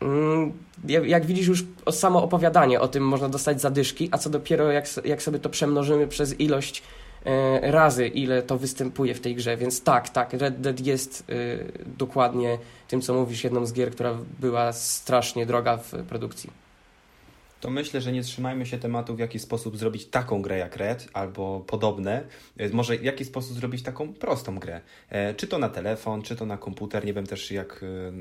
Mm, 0.01 0.53
jak 0.83 1.25
widzisz, 1.25 1.47
już 1.47 1.63
samo 1.91 2.23
opowiadanie 2.23 2.81
o 2.81 2.88
tym 2.88 3.07
można 3.07 3.29
dostać 3.29 3.62
zadyszki, 3.62 4.10
a 4.12 4.17
co 4.17 4.29
dopiero 4.29 4.71
jak, 4.71 4.86
jak 5.05 5.23
sobie 5.23 5.39
to 5.39 5.49
przemnożymy 5.49 6.07
przez 6.07 6.39
ilość 6.39 6.83
e, 7.25 7.71
razy, 7.71 8.07
ile 8.07 8.41
to 8.41 8.57
występuje 8.57 9.15
w 9.15 9.21
tej 9.21 9.36
grze. 9.36 9.57
Więc 9.57 9.83
tak, 9.83 10.10
tak, 10.10 10.33
Red 10.33 10.62
Dead 10.62 10.79
jest 10.79 11.23
e, 11.29 11.33
dokładnie 11.97 12.57
tym, 12.88 13.01
co 13.01 13.13
mówisz, 13.13 13.43
jedną 13.43 13.65
z 13.65 13.73
gier, 13.73 13.91
która 13.91 14.17
była 14.39 14.73
strasznie 14.73 15.45
droga 15.45 15.77
w 15.77 15.93
produkcji 16.10 16.66
to 17.62 17.70
myślę, 17.70 18.02
że 18.02 18.12
nie 18.12 18.22
trzymajmy 18.22 18.65
się 18.65 18.78
tematu, 18.78 19.15
w 19.15 19.20
jaki 19.20 19.39
sposób 19.39 19.78
zrobić 19.78 20.06
taką 20.06 20.41
grę 20.41 20.58
jak 20.58 20.76
Red 20.76 21.08
albo 21.13 21.60
podobne. 21.60 22.24
E, 22.58 22.70
może 22.70 22.98
w 22.98 23.04
jaki 23.04 23.26
sposób 23.26 23.58
zrobić 23.58 23.84
taką 23.84 24.13
prostą 24.13 24.60
grę. 24.60 24.82
E, 25.10 25.34
czy 25.34 25.48
to 25.48 25.60
na 25.60 25.70
telefon, 25.70 26.22
czy 26.22 26.36
to 26.36 26.46
na 26.46 26.58
komputer. 26.58 27.06
Nie 27.06 27.13
wiem 27.13 27.28
też, 27.28 27.52
jak 27.52 27.84
e, 27.84 28.12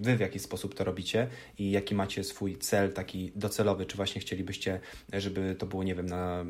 wy 0.00 0.16
w 0.16 0.20
jaki 0.20 0.38
sposób 0.38 0.74
to 0.74 0.84
robicie 0.84 1.28
i 1.58 1.70
jaki 1.70 1.94
macie 1.94 2.24
swój 2.24 2.58
cel 2.58 2.92
taki 2.92 3.32
docelowy. 3.34 3.86
Czy 3.86 3.96
właśnie 3.96 4.20
chcielibyście, 4.20 4.80
żeby 5.12 5.56
to 5.58 5.66
było, 5.66 5.84
nie 5.84 5.94
wiem, 5.94 6.06
na, 6.06 6.44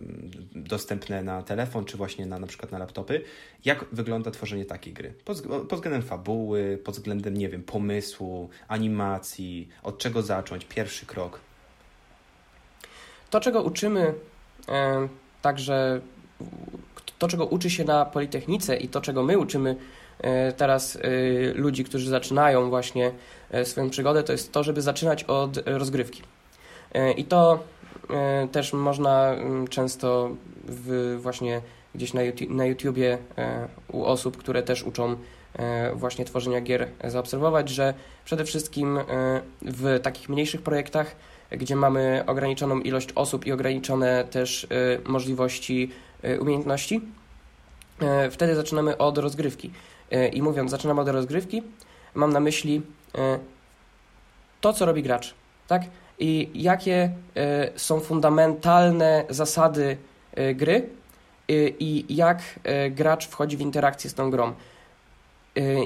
dostępne 0.55 1.23
na 1.23 1.43
telefon, 1.43 1.85
czy 1.85 1.97
właśnie 1.97 2.27
na, 2.27 2.39
na 2.39 2.47
przykład 2.47 2.73
na 2.73 2.79
laptopy. 2.79 3.23
Jak 3.65 3.85
wygląda 3.93 4.31
tworzenie 4.31 4.65
takiej 4.65 4.93
gry? 4.93 5.15
Pod, 5.25 5.43
pod 5.43 5.75
względem 5.75 6.03
fabuły, 6.03 6.79
pod 6.85 6.95
względem, 6.95 7.37
nie 7.37 7.49
wiem, 7.49 7.63
pomysłu, 7.63 8.49
animacji, 8.69 9.69
od 9.83 9.99
czego 9.99 10.23
zacząć, 10.23 10.65
pierwszy 10.65 11.07
krok. 11.07 11.41
To, 13.35 13.41
czego 13.41 13.63
uczymy 13.63 14.15
e, 14.69 15.09
także, 15.43 16.01
to, 17.19 17.29
czego 17.29 17.47
uczy 17.47 17.71
się 17.71 17.85
na 17.85 18.05
Politechnice 18.05 18.77
i 18.77 18.89
to, 18.89 19.01
czego 19.01 19.23
my 19.23 19.39
uczymy 19.39 19.77
e, 20.21 20.53
teraz 20.53 20.97
e, 20.97 21.01
ludzi, 21.55 21.85
którzy 21.85 22.11
zaczynają 22.11 22.71
właśnie 22.71 23.13
swoją 23.65 23.91
przygodę, 23.91 24.23
to 24.23 24.33
jest 24.33 24.53
to, 24.53 24.63
żeby 24.63 24.83
zaczynać 24.83 25.25
od 25.25 25.59
rozgrywki. 25.67 26.23
I 27.17 27.25
to 27.25 27.65
też 28.53 28.73
można 28.73 29.33
mm, 29.33 29.69
często 29.69 30.31
w, 30.65 31.19
właśnie 31.23 31.61
gdzieś 31.95 32.15
na, 32.15 32.21
na 32.49 32.67
YouTubie 32.67 33.19
u 33.93 34.05
osób, 34.05 34.37
które 34.37 34.63
też 34.63 34.83
uczą 34.83 35.17
właśnie 35.95 36.25
tworzenia 36.25 36.61
gier 36.61 36.89
zaobserwować, 37.05 37.69
że 37.69 37.95
przede 38.25 38.45
wszystkim 38.45 38.99
w 39.63 40.01
takich 40.03 40.29
mniejszych 40.29 40.63
projektach 40.63 41.17
gdzie 41.57 41.77
mamy 41.77 42.25
ograniczoną 42.27 42.81
ilość 42.81 43.09
osób 43.15 43.47
i 43.47 43.53
ograniczone 43.53 44.25
też 44.25 44.65
y, 44.65 44.69
możliwości 45.05 45.91
y, 46.25 46.41
umiejętności. 46.41 47.01
Y, 48.27 48.31
wtedy 48.31 48.55
zaczynamy 48.55 48.99
od 48.99 49.19
rozgrywki. 49.19 49.71
I 50.33 50.43
mówiąc, 50.43 50.71
zaczynamy 50.71 51.01
od 51.01 51.09
rozgrywki, 51.09 51.63
mam 52.15 52.33
na 52.33 52.41
myśli 52.41 52.83
to, 54.61 54.73
co 54.73 54.87
robi 54.87 55.03
gracz, 55.03 55.35
tak? 55.69 55.83
I 56.19 56.51
jakie 56.55 57.11
są 57.77 58.01
fundamentalne 58.01 59.25
zasady 59.31 59.97
gry 60.55 60.89
i 61.79 62.05
jak 62.09 62.43
gracz 62.91 63.29
wchodzi 63.29 63.57
w 63.57 63.61
interakcję 63.61 64.11
z 64.11 64.15
tą 64.15 64.31
grą. 64.31 64.53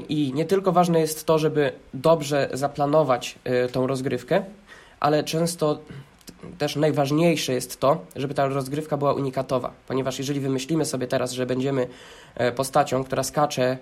I 0.08 0.32
nie 0.34 0.44
tylko 0.44 0.72
ważne 0.72 1.00
jest 1.00 1.26
to, 1.26 1.38
żeby 1.38 1.72
dobrze 1.94 2.48
zaplanować 2.52 3.38
tą 3.72 3.86
rozgrywkę, 3.86 4.44
ale 5.00 5.24
często 5.24 5.78
też 6.58 6.76
najważniejsze 6.76 7.52
jest 7.52 7.80
to, 7.80 8.06
żeby 8.16 8.34
ta 8.34 8.46
rozgrywka 8.46 8.96
była 8.96 9.12
unikatowa, 9.12 9.72
ponieważ 9.88 10.18
jeżeli 10.18 10.40
wymyślimy 10.40 10.84
sobie 10.84 11.06
teraz, 11.06 11.32
że 11.32 11.46
będziemy 11.46 11.86
e, 12.34 12.52
postacią, 12.52 13.04
która 13.04 13.22
skacze, 13.22 13.78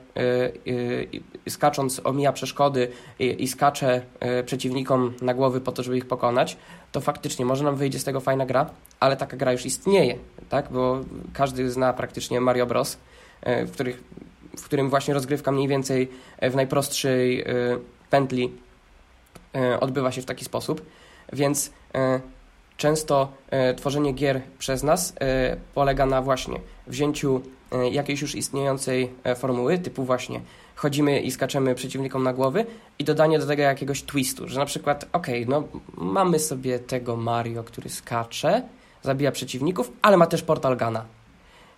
e, 1.47 1.51
skacząc 1.51 2.01
omija 2.05 2.33
przeszkody 2.33 2.89
i 3.19 3.49
skacze 3.49 4.03
e, 4.21 4.43
przeciwnikom 4.43 5.15
na 5.23 5.35
głowy 5.35 5.61
po 5.61 5.73
to, 5.73 5.83
żeby 5.83 5.97
ich 5.97 6.09
pokonać, 6.09 6.57
to 6.93 7.01
faktycznie 7.01 7.45
może 7.45 7.65
nam 7.65 7.77
wyjdzie 7.77 7.99
z 7.99 8.05
tego 8.05 8.21
fajna 8.21 8.47
gra, 8.47 8.71
ale 9.01 9.17
taka 9.17 9.37
gra 9.37 9.53
już 9.53 9.67
istnieje, 9.67 10.19
tak? 10.49 10.69
bo 10.71 11.01
każdy 11.33 11.71
zna 11.71 11.93
praktycznie 11.93 12.41
Mario 12.41 12.67
Bros., 12.67 12.99
w 13.43 13.71
których 13.71 14.05
w 14.59 14.65
którym 14.65 14.91
właśnie 14.91 15.15
rozgrywka 15.15 15.53
mniej 15.53 15.69
więcej 15.69 16.09
w 16.43 16.55
najprostszej 16.55 17.45
pętli 18.11 18.53
odbywa 19.81 20.13
się 20.13 20.23
w 20.23 20.25
taki 20.25 20.45
sposób. 20.45 20.83
Więc 21.33 21.71
często 22.77 23.33
tworzenie 23.77 24.13
gier 24.13 24.41
przez 24.59 24.83
nas 24.83 25.15
polega 25.75 26.07
na 26.07 26.23
właśnie 26.23 26.61
wzięciu 26.87 27.41
jakiejś 27.91 28.23
już 28.23 28.35
istniejącej 28.35 29.13
formuły, 29.37 29.79
typu 29.79 30.05
właśnie 30.05 30.41
chodzimy 30.75 31.21
i 31.21 31.31
skaczemy 31.31 31.75
przeciwnikom 31.75 32.23
na 32.23 32.33
głowy 32.33 32.67
i 32.99 33.05
dodanie 33.05 33.39
do 33.39 33.47
tego 33.47 33.63
jakiegoś 33.63 34.03
twistu, 34.03 34.49
że 34.49 34.61
na 34.61 34.67
przykład, 34.67 35.07
okej, 35.13 35.45
okay, 35.45 35.55
no 35.61 35.81
mamy 35.97 36.39
sobie 36.39 36.79
tego 36.79 37.17
Mario, 37.17 37.65
który 37.65 37.91
skacze, 37.91 38.63
zabija 39.03 39.33
przeciwników, 39.33 39.93
ale 40.03 40.17
ma 40.17 40.27
też 40.27 40.43
portal 40.43 40.77
Gana 40.77 41.05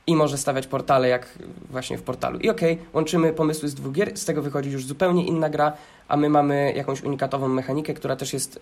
i 0.09 0.17
może 0.17 0.39
stawiać 0.39 0.67
portale 0.67 1.09
jak 1.09 1.39
właśnie 1.71 1.99
w 1.99 2.03
portalu. 2.03 2.39
I 2.39 2.51
okej, 2.51 2.73
okay, 2.73 2.87
łączymy 2.93 3.33
pomysły 3.33 3.69
z 3.69 3.75
dwóch 3.75 3.93
gier, 3.93 4.17
z 4.17 4.25
tego 4.25 4.43
wychodzi 4.43 4.71
już 4.71 4.87
zupełnie 4.87 5.27
inna 5.27 5.51
gra, 5.51 5.73
a 6.09 6.17
my 6.17 6.29
mamy 6.29 6.73
jakąś 6.77 7.03
unikatową 7.03 7.49
mechanikę, 7.49 7.95
która 7.95 8.17
też 8.17 8.33
jest 8.33 8.57
y, 8.57 8.59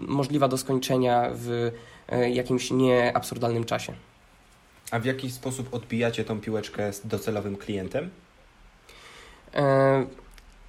możliwa 0.00 0.48
do 0.48 0.58
skończenia 0.58 1.30
w 1.34 1.48
y, 2.12 2.30
jakimś 2.30 2.70
nieabsurdalnym 2.70 3.64
czasie. 3.64 3.92
A 4.90 4.98
w 4.98 5.04
jaki 5.04 5.30
sposób 5.30 5.74
odbijacie 5.74 6.24
tą 6.24 6.40
piłeczkę 6.40 6.92
z 6.92 7.06
docelowym 7.06 7.56
klientem? 7.56 8.10
E, 9.54 10.06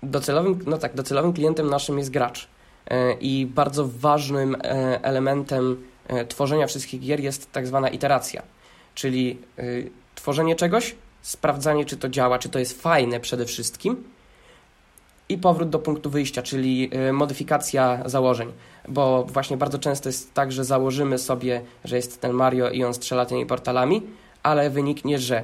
docelowym, 0.03 0.59
no 0.65 0.77
tak, 0.77 0.95
docelowym 0.95 1.33
klientem 1.33 1.69
naszym 1.69 1.97
jest 1.97 2.11
gracz. 2.11 2.47
E, 2.87 3.13
I 3.13 3.45
bardzo 3.45 3.87
ważnym 3.87 4.55
e, 4.55 4.59
elementem 5.03 5.83
tworzenia 6.27 6.67
wszystkich 6.67 7.01
gier 7.01 7.19
jest 7.19 7.51
tak 7.51 7.67
zwana 7.67 7.89
iteracja, 7.89 8.43
czyli 8.95 9.37
tworzenie 10.17 10.55
czegoś, 10.55 10.95
sprawdzanie, 11.21 11.85
czy 11.85 11.97
to 11.97 12.09
działa, 12.09 12.39
czy 12.39 12.49
to 12.49 12.59
jest 12.59 12.81
fajne 12.81 13.19
przede 13.19 13.45
wszystkim 13.45 14.03
i 15.29 15.37
powrót 15.37 15.69
do 15.69 15.79
punktu 15.79 16.09
wyjścia, 16.09 16.41
czyli 16.41 16.89
modyfikacja 17.13 18.03
założeń, 18.05 18.53
bo 18.87 19.23
właśnie 19.23 19.57
bardzo 19.57 19.79
często 19.79 20.09
jest 20.09 20.33
tak, 20.33 20.51
że 20.51 20.63
założymy 20.63 21.17
sobie, 21.17 21.61
że 21.85 21.95
jest 21.95 22.21
ten 22.21 22.31
Mario 22.31 22.69
i 22.69 22.83
on 22.83 22.93
strzela 22.93 23.25
tymi 23.25 23.45
portalami, 23.45 24.01
ale 24.43 24.69
wyniknie, 24.69 25.19
że 25.19 25.43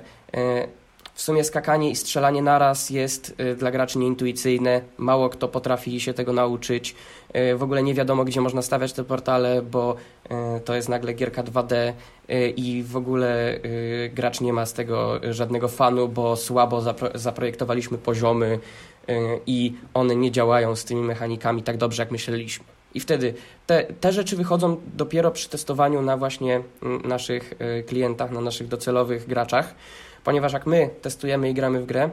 w 1.13 1.21
sumie 1.21 1.43
skakanie 1.43 1.89
i 1.89 1.95
strzelanie 1.95 2.41
naraz 2.41 2.89
jest 2.89 3.35
y, 3.39 3.55
dla 3.55 3.71
graczy 3.71 3.99
nieintuicyjne. 3.99 4.81
Mało 4.97 5.29
kto 5.29 5.47
potrafi 5.47 5.99
się 5.99 6.13
tego 6.13 6.33
nauczyć. 6.33 6.95
Y, 7.35 7.55
w 7.57 7.63
ogóle 7.63 7.83
nie 7.83 7.93
wiadomo, 7.93 8.25
gdzie 8.25 8.41
można 8.41 8.61
stawiać 8.61 8.93
te 8.93 9.03
portale, 9.03 9.61
bo 9.61 9.95
y, 10.25 10.59
to 10.59 10.75
jest 10.75 10.89
nagle 10.89 11.13
gierka 11.13 11.43
2D 11.43 11.93
i 12.55 12.83
w 12.87 12.97
ogóle 12.97 13.59
gracz 14.13 14.41
nie 14.41 14.53
ma 14.53 14.65
z 14.65 14.73
tego 14.73 15.19
żadnego 15.33 15.67
fanu, 15.67 16.07
bo 16.07 16.35
słabo 16.35 16.81
zapro 16.81 17.09
zaprojektowaliśmy 17.15 17.97
poziomy 17.97 18.59
i 19.45 19.73
one 19.93 20.15
nie 20.15 20.31
działają 20.31 20.75
z 20.75 20.85
tymi 20.85 21.01
mechanikami 21.01 21.63
tak 21.63 21.77
dobrze, 21.77 22.01
jak 22.01 22.11
myśleliśmy. 22.11 22.65
I 22.93 22.99
wtedy 22.99 23.33
te, 23.67 23.83
te 23.83 24.11
rzeczy 24.11 24.35
wychodzą 24.35 24.77
dopiero 24.95 25.31
przy 25.31 25.49
testowaniu 25.49 26.01
na 26.01 26.17
właśnie 26.17 26.61
mm, 26.83 27.01
naszych 27.01 27.53
klientach, 27.87 28.31
na 28.31 28.41
naszych 28.41 28.67
docelowych 28.67 29.27
graczach 29.27 29.75
ponieważ 30.23 30.53
jak 30.53 30.65
my 30.65 30.89
testujemy 31.01 31.49
i 31.49 31.53
gramy 31.53 31.81
w 31.81 31.85
grę, 31.85 32.09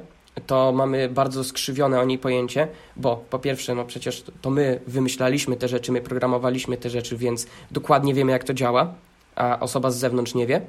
to 0.46 0.72
mamy 0.72 1.08
bardzo 1.08 1.44
skrzywione 1.44 2.00
o 2.00 2.04
niej 2.04 2.18
pojęcie, 2.18 2.68
bo 2.96 3.24
po 3.30 3.38
pierwsze, 3.38 3.74
no 3.74 3.84
przecież 3.84 4.24
to 4.42 4.50
my 4.50 4.80
wymyślaliśmy 4.86 5.56
te 5.56 5.68
rzeczy, 5.68 5.92
my 5.92 6.00
programowaliśmy 6.00 6.76
te 6.76 6.90
rzeczy, 6.90 7.16
więc 7.16 7.46
dokładnie 7.70 8.14
wiemy, 8.14 8.32
jak 8.32 8.44
to 8.44 8.54
działa, 8.54 8.94
a 9.36 9.60
osoba 9.60 9.90
z 9.90 9.96
zewnątrz 9.96 10.34
nie 10.34 10.46
wie. 10.46 10.60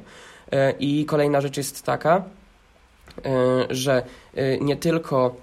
E, 0.51 0.71
I 0.71 1.05
kolejna 1.05 1.41
rzecz 1.41 1.57
jest 1.57 1.83
taka, 1.83 2.23
e, 3.25 3.65
że 3.69 4.03
e, 4.35 4.57
nie 4.57 4.75
tylko 4.75 5.35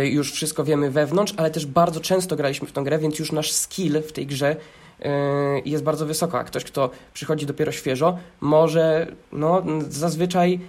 już 0.00 0.32
wszystko 0.32 0.64
wiemy 0.64 0.90
wewnątrz, 0.90 1.34
ale 1.36 1.50
też 1.50 1.66
bardzo 1.66 2.00
często 2.00 2.36
graliśmy 2.36 2.68
w 2.68 2.72
tą 2.72 2.84
grę, 2.84 2.98
więc 2.98 3.18
już 3.18 3.32
nasz 3.32 3.52
skill 3.52 4.02
w 4.02 4.12
tej 4.12 4.26
grze 4.26 4.56
jest 5.64 5.84
bardzo 5.84 6.06
wysoka. 6.06 6.44
Ktoś, 6.44 6.64
kto 6.64 6.90
przychodzi 7.14 7.46
dopiero 7.46 7.72
świeżo, 7.72 8.18
może 8.40 9.06
no, 9.32 9.62
zazwyczaj 9.88 10.60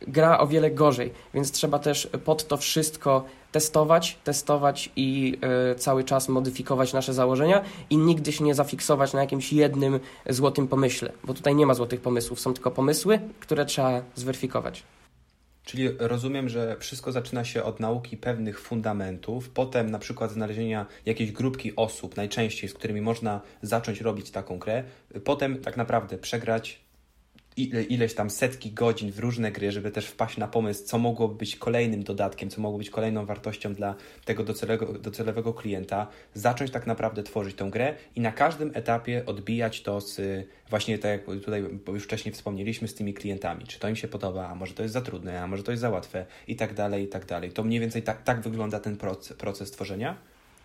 gra 0.00 0.38
o 0.38 0.46
wiele 0.46 0.70
gorzej, 0.70 1.12
więc 1.34 1.52
trzeba 1.52 1.78
też 1.78 2.10
pod 2.24 2.48
to 2.48 2.56
wszystko 2.56 3.24
testować, 3.52 4.18
testować 4.24 4.90
i 4.96 5.38
cały 5.76 6.04
czas 6.04 6.28
modyfikować 6.28 6.92
nasze 6.92 7.14
założenia 7.14 7.62
i 7.90 7.96
nigdy 7.96 8.32
się 8.32 8.44
nie 8.44 8.54
zafiksować 8.54 9.12
na 9.12 9.20
jakimś 9.20 9.52
jednym 9.52 10.00
złotym 10.28 10.68
pomyśle, 10.68 11.12
bo 11.24 11.34
tutaj 11.34 11.54
nie 11.54 11.66
ma 11.66 11.74
złotych 11.74 12.00
pomysłów, 12.00 12.40
są 12.40 12.54
tylko 12.54 12.70
pomysły, 12.70 13.20
które 13.40 13.64
trzeba 13.64 14.00
zweryfikować. 14.14 14.82
Czyli 15.64 15.88
rozumiem, 15.98 16.48
że 16.48 16.76
wszystko 16.80 17.12
zaczyna 17.12 17.44
się 17.44 17.62
od 17.62 17.80
nauki 17.80 18.16
pewnych 18.16 18.60
fundamentów, 18.60 19.50
potem 19.50 19.90
na 19.90 19.98
przykład 19.98 20.30
znalezienia 20.30 20.86
jakiejś 21.06 21.32
grupki 21.32 21.76
osób, 21.76 22.16
najczęściej 22.16 22.70
z 22.70 22.74
którymi 22.74 23.00
można 23.00 23.40
zacząć 23.62 24.00
robić 24.00 24.30
taką 24.30 24.58
grę, 24.58 24.84
potem 25.24 25.58
tak 25.58 25.76
naprawdę 25.76 26.18
przegrać 26.18 26.80
ile, 27.62 27.82
ileś 27.82 28.14
tam 28.14 28.30
setki 28.30 28.72
godzin 28.72 29.12
w 29.12 29.18
różne 29.18 29.52
gry, 29.52 29.72
żeby 29.72 29.90
też 29.90 30.06
wpaść 30.06 30.36
na 30.36 30.48
pomysł, 30.48 30.84
co 30.84 30.98
mogłoby 30.98 31.34
być 31.34 31.56
kolejnym 31.56 32.02
dodatkiem, 32.02 32.50
co 32.50 32.60
mogło 32.60 32.78
być 32.78 32.90
kolejną 32.90 33.26
wartością 33.26 33.74
dla 33.74 33.94
tego 34.24 34.44
docelowego, 34.44 34.98
docelowego 34.98 35.54
klienta, 35.54 36.06
zacząć 36.34 36.70
tak 36.70 36.86
naprawdę 36.86 37.22
tworzyć 37.22 37.56
tę 37.56 37.70
grę 37.70 37.94
i 38.16 38.20
na 38.20 38.32
każdym 38.32 38.70
etapie 38.74 39.26
odbijać 39.26 39.82
to 39.82 40.00
z 40.00 40.20
właśnie 40.70 40.98
tak 40.98 41.10
jak 41.10 41.24
tutaj 41.24 41.64
już 41.88 42.04
wcześniej 42.04 42.32
wspomnieliśmy 42.32 42.88
z 42.88 42.94
tymi 42.94 43.14
klientami, 43.14 43.64
czy 43.66 43.78
to 43.78 43.88
im 43.88 43.96
się 43.96 44.08
podoba, 44.08 44.48
a 44.48 44.54
może 44.54 44.74
to 44.74 44.82
jest 44.82 44.92
za 44.94 45.00
trudne, 45.00 45.42
a 45.42 45.46
może 45.46 45.62
to 45.62 45.70
jest 45.70 45.80
za 45.80 45.90
łatwe 45.90 46.26
i 46.48 46.56
tak 46.56 46.74
dalej, 46.74 47.04
i 47.04 47.08
tak 47.08 47.26
dalej. 47.26 47.52
To 47.52 47.62
mniej 47.62 47.80
więcej 47.80 48.02
tak, 48.02 48.22
tak 48.22 48.40
wygląda 48.40 48.80
ten 48.80 48.96
proces, 48.96 49.36
proces 49.36 49.70
tworzenia? 49.70 50.16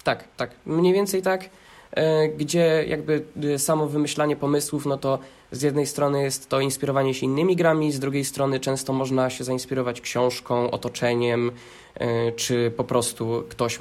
Tak, 0.03 0.23
tak. 0.37 0.51
Mniej 0.65 0.93
więcej 0.93 1.21
tak. 1.21 1.49
E, 1.91 2.27
gdzie 2.27 2.85
jakby 2.87 3.23
e, 3.53 3.59
samo 3.59 3.87
wymyślanie 3.87 4.35
pomysłów, 4.35 4.85
no 4.85 4.97
to 4.97 5.19
z 5.51 5.61
jednej 5.61 5.85
strony 5.85 6.23
jest 6.23 6.49
to 6.49 6.59
inspirowanie 6.59 7.13
się 7.13 7.25
innymi 7.25 7.55
grami, 7.55 7.91
z 7.91 7.99
drugiej 7.99 8.25
strony 8.25 8.59
często 8.59 8.93
można 8.93 9.29
się 9.29 9.43
zainspirować 9.43 10.01
książką, 10.01 10.71
otoczeniem, 10.71 11.51
e, 11.95 12.31
czy 12.31 12.71
po 12.77 12.83
prostu 12.83 13.43
ktoś, 13.49 13.77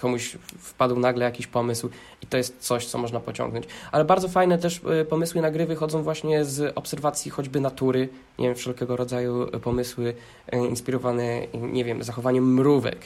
komuś 0.00 0.36
wpadł 0.58 0.98
nagle 0.98 1.24
jakiś 1.24 1.46
pomysł 1.46 1.88
i 2.22 2.26
to 2.26 2.36
jest 2.36 2.58
coś, 2.58 2.86
co 2.86 2.98
można 2.98 3.20
pociągnąć. 3.20 3.64
Ale 3.92 4.04
bardzo 4.04 4.28
fajne 4.28 4.58
też 4.58 4.80
pomysły 5.08 5.42
na 5.42 5.50
gry 5.50 5.66
wychodzą 5.66 6.02
właśnie 6.02 6.44
z 6.44 6.72
obserwacji 6.74 7.30
choćby 7.30 7.60
natury, 7.60 8.08
nie 8.38 8.46
wiem, 8.46 8.54
wszelkiego 8.54 8.96
rodzaju 8.96 9.46
pomysły 9.46 10.14
inspirowane, 10.52 11.46
nie 11.54 11.84
wiem, 11.84 12.02
zachowaniem 12.02 12.54
mrówek, 12.54 12.98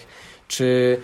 czy 0.48 0.98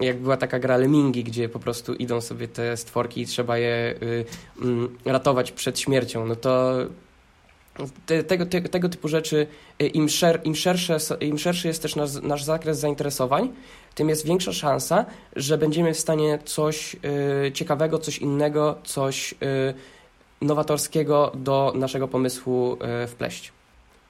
jak 0.00 0.18
była 0.18 0.36
taka 0.36 0.58
gra 0.58 0.76
Lemingi, 0.76 1.24
gdzie 1.24 1.48
po 1.48 1.58
prostu 1.58 1.94
idą 1.94 2.20
sobie 2.20 2.48
te 2.48 2.76
stworki 2.76 3.20
i 3.20 3.26
trzeba 3.26 3.58
je 3.58 3.94
y, 4.02 4.24
mm, 4.62 4.98
ratować 5.04 5.52
przed 5.52 5.80
śmiercią, 5.80 6.26
no 6.26 6.36
to 6.36 6.76
te, 8.06 8.24
tego, 8.24 8.46
te, 8.46 8.60
tego 8.60 8.88
typu 8.88 9.08
rzeczy, 9.08 9.46
y, 9.82 9.86
im, 9.86 10.08
szer, 10.08 10.40
im, 10.44 10.54
szersze, 10.54 10.98
im 11.20 11.38
szerszy 11.38 11.68
jest 11.68 11.82
też 11.82 11.96
nasz, 11.96 12.14
nasz 12.22 12.44
zakres 12.44 12.78
zainteresowań, 12.78 13.52
tym 13.94 14.08
jest 14.08 14.26
większa 14.26 14.52
szansa, 14.52 15.06
że 15.36 15.58
będziemy 15.58 15.94
w 15.94 15.98
stanie 15.98 16.38
coś 16.44 16.96
y, 17.46 17.52
ciekawego, 17.52 17.98
coś 17.98 18.18
innego, 18.18 18.78
coś 18.84 19.34
nowatorskiego 20.40 21.32
do 21.34 21.72
naszego 21.76 22.08
pomysłu 22.08 22.78
wpleść. 23.08 23.52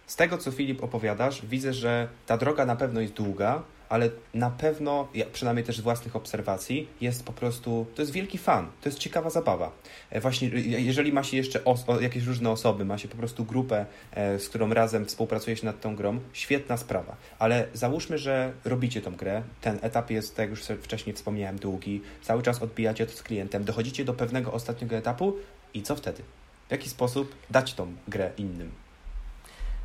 Z 0.06 0.16
tego, 0.16 0.38
co 0.38 0.50
Filip 0.50 0.84
opowiadasz, 0.84 1.46
widzę, 1.46 1.72
że 1.72 2.08
ta 2.26 2.36
droga 2.36 2.66
na 2.66 2.76
pewno 2.76 3.00
jest 3.00 3.12
długa, 3.12 3.62
ale 3.90 4.10
na 4.34 4.50
pewno, 4.50 5.08
przynajmniej 5.32 5.66
też 5.66 5.76
z 5.76 5.80
własnych 5.80 6.16
obserwacji, 6.16 6.88
jest 7.00 7.24
po 7.24 7.32
prostu, 7.32 7.86
to 7.94 8.02
jest 8.02 8.12
wielki 8.12 8.38
fan, 8.38 8.70
to 8.80 8.88
jest 8.88 8.98
ciekawa 8.98 9.30
zabawa. 9.30 9.72
E, 10.10 10.20
właśnie, 10.20 10.48
jeżeli 10.64 11.12
ma 11.12 11.22
się 11.22 11.36
jeszcze 11.36 11.60
jakieś 12.00 12.24
różne 12.24 12.50
osoby, 12.50 12.84
ma 12.84 12.98
się 12.98 13.08
po 13.08 13.16
prostu 13.16 13.44
grupę, 13.44 13.86
e, 14.12 14.38
z 14.38 14.48
którą 14.48 14.74
razem 14.74 15.06
współpracuje 15.06 15.56
się 15.56 15.66
nad 15.66 15.80
tą 15.80 15.96
grą, 15.96 16.20
świetna 16.32 16.76
sprawa. 16.76 17.16
Ale 17.38 17.66
załóżmy, 17.74 18.18
że 18.18 18.52
robicie 18.64 19.00
tą 19.00 19.16
grę, 19.16 19.42
ten 19.60 19.78
etap 19.82 20.10
jest, 20.10 20.36
tak 20.36 20.50
jak 20.50 20.50
już 20.50 20.62
wcześniej 20.82 21.16
wspomniałem, 21.16 21.58
długi, 21.58 22.02
cały 22.22 22.42
czas 22.42 22.62
odbijacie 22.62 23.06
to 23.06 23.12
z 23.12 23.22
klientem, 23.22 23.64
dochodzicie 23.64 24.04
do 24.04 24.14
pewnego 24.14 24.52
ostatniego 24.52 24.96
etapu 24.96 25.36
i 25.74 25.82
co 25.82 25.96
wtedy? 25.96 26.22
W 26.68 26.72
jaki 26.72 26.88
sposób 26.90 27.34
dać 27.50 27.74
tą 27.74 27.92
grę 28.08 28.30
innym? 28.38 28.72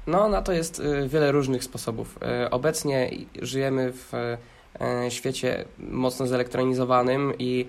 No, 0.08 0.30
na 0.30 0.42
to 0.42 0.52
jest 0.52 0.80
y, 0.80 1.08
wiele 1.10 1.32
różnych 1.32 1.64
sposobów. 1.64 2.20
Y, 2.46 2.50
obecnie 2.50 3.12
żyjemy 3.42 3.94
w 3.94 4.14
y, 4.14 5.12
świecie 5.12 5.66
mocno 5.80 6.28
zelektronizowanym 6.28 7.34
i 7.40 7.66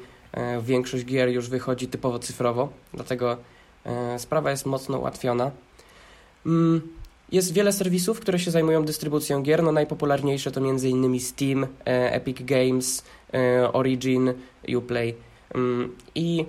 większość 0.62 1.05
gier 1.05 1.29
już 1.29 1.49
wychodzi 1.49 1.88
typowo 1.88 2.18
cyfrowo, 2.18 2.68
dlatego 2.94 3.37
sprawa 4.18 4.51
jest 4.51 4.66
mocno 4.66 4.99
ułatwiona. 4.99 5.51
Mm, 6.46 6.81
jest 7.33 7.53
wiele 7.53 7.72
serwisów, 7.72 8.20
które 8.20 8.38
się 8.38 8.51
zajmują 8.51 8.85
dystrybucją 8.85 9.42
gier. 9.42 9.62
No, 9.62 9.72
najpopularniejsze 9.72 10.51
to 10.51 10.61
m.in. 10.61 11.20
Steam, 11.20 11.66
Epic 11.85 12.37
Games, 12.40 13.05
Origin, 13.72 14.33
Uplay. 14.77 15.14
Mm, 15.55 15.96
I 16.14 16.44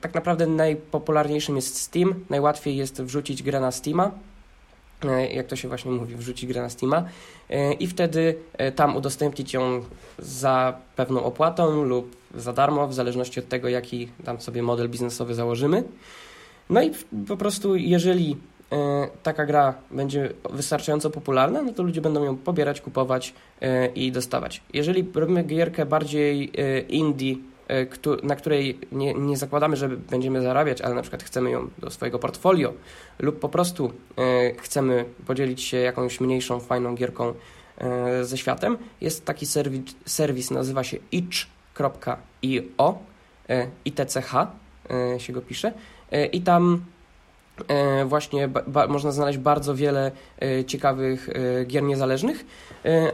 tak 0.00 0.14
naprawdę 0.14 0.46
najpopularniejszym 0.46 1.56
jest 1.56 1.80
Steam. 1.80 2.14
Najłatwiej 2.30 2.76
jest 2.76 3.02
wrzucić 3.02 3.42
grę 3.42 3.60
na 3.60 3.72
Steama 3.72 4.10
jak 5.32 5.46
to 5.46 5.56
się 5.56 5.68
właśnie 5.68 5.90
mówi, 5.90 6.16
wrzucić 6.16 6.48
grę 6.48 6.62
na 6.62 6.70
Steama 6.70 7.04
i 7.80 7.86
wtedy 7.86 8.34
tam 8.76 8.96
udostępnić 8.96 9.54
ją 9.54 9.84
za 10.18 10.76
pewną 10.96 11.24
opłatą 11.24 11.82
lub 11.82 12.16
za 12.34 12.52
darmo, 12.52 12.88
w 12.88 12.94
zależności 12.94 13.40
od 13.40 13.48
tego, 13.48 13.68
jaki 13.68 14.08
tam 14.24 14.40
sobie 14.40 14.62
model 14.62 14.88
biznesowy 14.88 15.34
założymy. 15.34 15.84
No 16.70 16.82
i 16.82 16.90
po 17.28 17.36
prostu, 17.36 17.76
jeżeli 17.76 18.36
E, 18.72 19.08
taka 19.22 19.46
gra 19.46 19.74
będzie 19.90 20.32
wystarczająco 20.50 21.10
popularna, 21.10 21.62
no 21.62 21.72
to 21.72 21.82
ludzie 21.82 22.00
będą 22.00 22.24
ją 22.24 22.36
pobierać, 22.36 22.80
kupować 22.80 23.34
e, 23.60 23.86
i 23.86 24.12
dostawać. 24.12 24.62
Jeżeli 24.72 25.10
robimy 25.14 25.44
gierkę 25.44 25.86
bardziej 25.86 26.52
e, 26.58 26.80
indie, 26.80 27.36
na 28.22 28.36
której 28.36 28.78
nie, 28.92 29.14
nie 29.14 29.36
zakładamy, 29.36 29.76
że 29.76 29.88
będziemy 29.88 30.42
zarabiać, 30.42 30.80
ale 30.80 30.94
na 30.94 31.02
przykład 31.02 31.22
chcemy 31.22 31.50
ją 31.50 31.70
do 31.78 31.90
swojego 31.90 32.18
portfolio 32.18 32.72
lub 33.18 33.38
po 33.38 33.48
prostu 33.48 33.92
chcemy 34.58 35.04
podzielić 35.26 35.62
się 35.62 35.76
jakąś 35.76 36.20
mniejszą, 36.20 36.60
fajną 36.60 36.94
gierką 36.94 37.34
ze 38.22 38.38
światem, 38.38 38.78
jest 39.00 39.24
taki 39.24 39.46
serwis, 39.46 39.82
serwis 40.06 40.50
nazywa 40.50 40.84
się 40.84 40.96
itch.io, 41.12 42.98
itch 43.84 44.12
się 45.18 45.32
go 45.32 45.40
pisze 45.40 45.72
i 46.32 46.40
tam 46.40 46.82
E, 46.82 46.97
właśnie 48.06 48.48
można 48.88 49.12
znaleźć 49.12 49.38
bardzo 49.38 49.74
wiele 49.74 50.12
e, 50.42 50.64
ciekawych 50.64 51.28
e, 51.28 51.64
gier 51.64 51.82
niezależnych, 51.82 52.44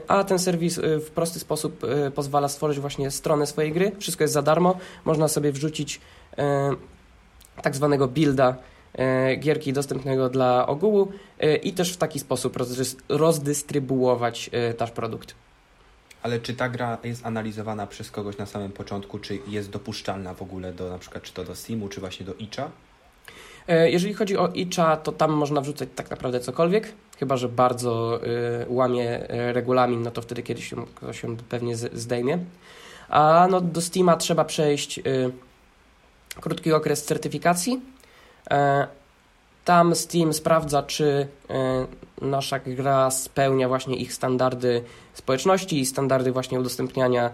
a 0.09 0.24
ten 0.24 0.38
serwis 0.38 0.80
w 1.07 1.11
prosty 1.11 1.38
sposób 1.38 1.87
pozwala 2.14 2.48
stworzyć 2.48 2.80
właśnie 2.80 3.11
stronę 3.11 3.46
swojej 3.46 3.72
gry. 3.72 3.92
Wszystko 3.98 4.24
jest 4.24 4.35
za 4.35 4.42
darmo. 4.42 4.78
Można 5.04 5.28
sobie 5.28 5.52
wrzucić 5.52 6.00
tak 7.62 7.76
zwanego 7.76 8.09
builda 8.09 8.57
gierki 9.38 9.72
dostępnego 9.72 10.28
dla 10.28 10.66
ogółu 10.66 11.12
i 11.62 11.72
też 11.72 11.92
w 11.92 11.96
taki 11.96 12.18
sposób 12.18 12.57
rozdystrybuować 13.09 14.50
nasz 14.80 14.90
produkt. 14.90 15.35
Ale 16.22 16.40
czy 16.40 16.54
ta 16.54 16.68
gra 16.68 16.98
jest 17.04 17.26
analizowana 17.26 17.87
przez 17.87 18.11
kogoś 18.11 18.38
na 18.38 18.46
samym 18.46 18.72
początku, 18.72 19.18
czy 19.18 19.38
jest 19.48 19.70
dopuszczalna 19.70 20.35
w 20.35 20.42
ogóle 20.42 20.72
do 20.72 20.90
na 20.90 20.98
przykład 20.98 21.22
czy 21.22 21.33
to 21.33 21.44
do 21.44 21.54
Steamu, 21.54 21.88
czy 21.88 22.00
właśnie 22.00 22.26
do 22.26 22.35
Itcha? 22.35 22.70
E, 23.68 23.90
jeżeli 23.90 24.14
chodzi 24.14 24.37
o 24.37 24.48
Itcha, 24.48 24.96
to 24.96 25.12
tam 25.12 25.33
można 25.33 25.61
wrzucać 25.61 25.88
tak 25.94 26.11
naprawdę 26.11 26.40
cokolwiek, 26.40 26.92
chyba 27.18 27.37
że 27.37 27.48
bardzo 27.48 28.20
y, 28.24 28.66
łamie 28.68 29.29
e, 29.29 29.53
regulamin, 29.53 30.03
no 30.03 30.11
to 30.11 30.22
wtedy 30.22 30.42
kiedyś 30.42 30.70
się, 30.70 30.77
ktoś 30.94 31.20
się 31.20 31.37
pewnie 31.37 31.77
zdejmie. 31.77 32.38
A 33.09 33.46
no, 33.50 33.61
do 33.61 33.81
Steama 33.81 34.16
trzeba 34.16 34.44
przejść 34.44 35.00
krótki 36.40 36.72
okres 36.72 37.05
certyfikacji. 37.05 37.81
E, 38.50 38.87
tam 39.64 39.94
Steam 39.94 40.33
sprawdza, 40.33 40.83
czy 40.83 41.29
nasza 42.20 42.59
gra 42.59 43.11
spełnia 43.11 43.68
właśnie 43.68 43.96
ich 43.96 44.12
standardy 44.12 44.83
społeczności 45.14 45.81
i 45.81 45.87
standardy 45.87 46.33
właśnie 46.33 46.61
udostępniania 46.61 47.31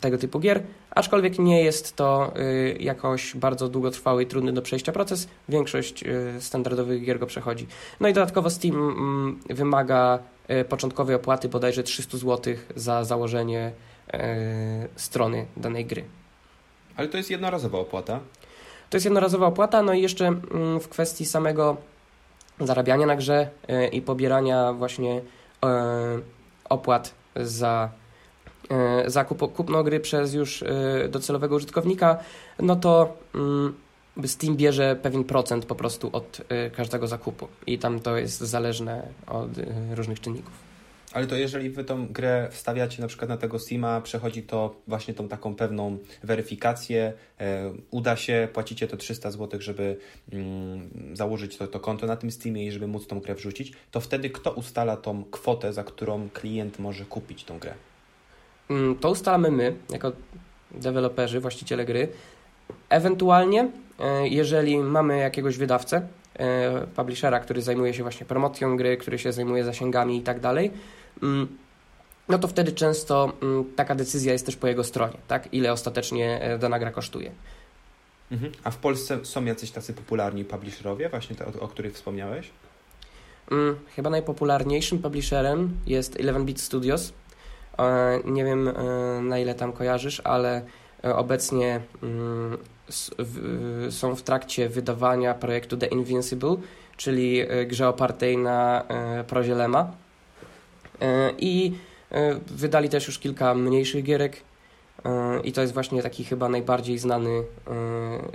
tego 0.00 0.18
typu 0.18 0.40
gier, 0.40 0.62
aczkolwiek 0.90 1.38
nie 1.38 1.62
jest 1.62 1.96
to 1.96 2.32
y, 2.36 2.76
jakoś 2.80 3.36
bardzo 3.36 3.68
długotrwały 3.68 4.22
i 4.22 4.26
trudny 4.26 4.52
do 4.52 4.62
przejścia 4.62 4.92
proces. 4.92 5.28
Większość 5.48 6.02
y, 6.02 6.40
standardowych 6.40 7.04
gier 7.04 7.18
go 7.18 7.26
przechodzi. 7.26 7.66
No 8.00 8.08
i 8.08 8.12
dodatkowo 8.12 8.50
Steam 8.50 8.76
mm, 8.76 9.40
wymaga 9.50 10.18
y, 10.50 10.64
początkowej 10.64 11.16
opłaty 11.16 11.48
bodajże 11.48 11.82
300 11.82 12.18
zł 12.18 12.54
za 12.76 13.04
założenie 13.04 13.72
strony 14.96 15.46
danej 15.56 15.86
gry. 15.86 16.04
Ale 16.96 17.08
to 17.08 17.16
jest 17.16 17.30
jednorazowa 17.30 17.78
opłata? 17.78 18.20
To 18.90 18.96
jest 18.96 19.04
jednorazowa 19.04 19.46
opłata, 19.46 19.82
no 19.82 19.94
i 19.94 20.02
jeszcze 20.02 20.26
mm, 20.26 20.80
w 20.80 20.88
kwestii 20.88 21.26
samego 21.26 21.76
zarabiania 22.60 23.06
na 23.06 23.16
grze 23.16 23.50
i 23.92 24.02
pobierania 24.02 24.72
właśnie 24.72 25.20
opłat 26.68 27.14
za 27.36 27.90
zakup 29.06 29.52
kupno 29.52 29.84
gry 29.84 30.00
przez 30.00 30.34
już 30.34 30.62
e, 30.62 31.08
docelowego 31.08 31.56
użytkownika, 31.56 32.18
no 32.58 32.76
to 32.76 33.16
mm, 33.34 33.74
Steam 34.26 34.56
bierze 34.56 34.96
pewien 35.02 35.24
procent 35.24 35.66
po 35.66 35.74
prostu 35.74 36.10
od 36.12 36.40
e, 36.48 36.70
każdego 36.70 37.06
zakupu 37.06 37.48
i 37.66 37.78
tam 37.78 38.00
to 38.00 38.16
jest 38.16 38.40
zależne 38.40 39.08
od 39.26 39.50
różnych 39.94 40.20
czynników. 40.20 40.70
Ale 41.12 41.26
to 41.26 41.36
jeżeli 41.36 41.70
wy 41.70 41.84
tą 41.84 42.06
grę 42.08 42.48
wstawiacie 42.50 43.02
na 43.02 43.08
przykład 43.08 43.28
na 43.28 43.36
tego 43.36 43.58
Steama, 43.58 44.00
przechodzi 44.00 44.42
to 44.42 44.74
właśnie 44.86 45.14
tą 45.14 45.28
taką 45.28 45.54
pewną 45.54 45.98
weryfikację, 46.22 47.12
e, 47.40 47.72
uda 47.90 48.16
się, 48.16 48.48
płacicie 48.52 48.88
to 48.88 48.96
300 48.96 49.30
zł, 49.30 49.60
żeby 49.60 49.96
mm, 50.32 50.90
założyć 51.12 51.56
to, 51.56 51.66
to 51.66 51.80
konto 51.80 52.06
na 52.06 52.16
tym 52.16 52.30
Steamie 52.30 52.66
i 52.66 52.72
żeby 52.72 52.86
móc 52.86 53.06
tą 53.06 53.20
grę 53.20 53.34
wrzucić, 53.34 53.72
to 53.90 54.00
wtedy 54.00 54.30
kto 54.30 54.52
ustala 54.52 54.96
tą 54.96 55.24
kwotę, 55.24 55.72
za 55.72 55.84
którą 55.84 56.28
klient 56.28 56.78
może 56.78 57.04
kupić 57.04 57.44
tą 57.44 57.58
grę? 57.58 57.74
Mm, 58.70 58.96
to 58.96 59.10
ustalamy 59.10 59.50
my, 59.50 59.74
jako 59.90 60.12
deweloperzy, 60.70 61.40
właściciele 61.40 61.84
gry. 61.84 62.08
Ewentualnie, 62.88 63.68
e, 63.98 64.28
jeżeli 64.28 64.78
mamy 64.78 65.18
jakiegoś 65.18 65.58
wydawcę, 65.58 66.06
e, 66.38 66.86
publishera, 66.96 67.40
który 67.40 67.62
zajmuje 67.62 67.94
się 67.94 68.02
właśnie 68.02 68.26
promocją 68.26 68.76
gry, 68.76 68.96
który 68.96 69.18
się 69.18 69.32
zajmuje 69.32 69.64
zasięgami 69.64 70.16
i 70.16 70.22
tak 70.22 70.40
dalej, 70.40 70.70
mm, 71.22 71.48
no 72.28 72.38
to 72.38 72.48
wtedy 72.48 72.72
często 72.72 73.32
mm, 73.42 73.64
taka 73.76 73.94
decyzja 73.94 74.32
jest 74.32 74.46
też 74.46 74.56
po 74.56 74.66
jego 74.66 74.84
stronie, 74.84 75.16
tak? 75.28 75.54
Ile 75.54 75.72
ostatecznie 75.72 76.40
e, 76.42 76.58
dana 76.58 76.78
gra 76.78 76.90
kosztuje. 76.90 77.30
Mhm. 78.32 78.52
A 78.64 78.70
w 78.70 78.76
Polsce 78.76 79.24
są 79.24 79.44
jacyś 79.44 79.70
tacy 79.70 79.92
popularni 79.92 80.44
publisherowie, 80.44 81.08
właśnie 81.08 81.36
te, 81.36 81.46
o, 81.46 81.60
o 81.60 81.68
których 81.68 81.94
wspomniałeś? 81.94 82.50
Chyba 83.96 84.10
najpopularniejszym 84.10 84.98
publisherem 84.98 85.76
jest 85.86 86.16
11-Bit 86.16 86.60
Studios, 86.60 87.12
nie 88.24 88.44
wiem 88.44 88.68
e, 88.68 88.72
na 89.22 89.38
ile 89.38 89.54
tam 89.54 89.72
kojarzysz, 89.72 90.22
ale 90.24 90.62
e, 91.04 91.16
obecnie 91.16 91.80
mm, 92.02 92.58
są 93.90 94.16
w 94.16 94.22
trakcie 94.22 94.68
wydawania 94.68 95.34
projektu 95.34 95.76
The 95.76 95.86
Invincible, 95.86 96.56
czyli 96.96 97.42
grze 97.66 97.88
opartej 97.88 98.38
na 98.38 98.84
prozie 99.26 99.54
Lema. 99.54 99.92
I 101.38 101.72
wydali 102.46 102.88
też 102.88 103.06
już 103.06 103.18
kilka 103.18 103.54
mniejszych 103.54 104.04
gierek. 104.04 104.36
I 105.44 105.52
to 105.52 105.60
jest 105.60 105.74
właśnie 105.74 106.02
taki 106.02 106.24
chyba 106.24 106.48
najbardziej 106.48 106.98
znany, 106.98 107.42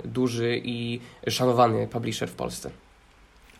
duży 0.04 0.60
i 0.64 1.00
szanowany 1.28 1.86
publisher 1.86 2.28
w 2.28 2.34
Polsce. 2.34 2.70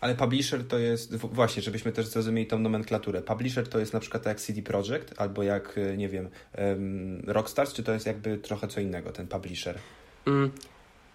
Ale 0.01 0.15
publisher 0.15 0.67
to 0.67 0.79
jest, 0.79 1.15
właśnie, 1.15 1.61
żebyśmy 1.61 1.91
też 1.91 2.07
zrozumieli 2.07 2.47
tą 2.47 2.59
nomenklaturę. 2.59 3.21
Publisher 3.21 3.67
to 3.67 3.79
jest 3.79 3.93
na 3.93 3.99
przykład 3.99 4.25
jak 4.25 4.39
CD 4.39 4.61
Projekt 4.61 5.13
albo 5.17 5.43
jak, 5.43 5.77
e, 5.77 5.97
nie 5.97 6.09
wiem, 6.09 6.29
Rockstars, 7.27 7.73
czy 7.73 7.83
to 7.83 7.93
jest 7.93 8.05
jakby 8.05 8.37
trochę 8.37 8.67
co 8.67 8.79
innego, 8.79 9.11
ten 9.11 9.27
publisher? 9.27 9.77
Mm, 10.27 10.51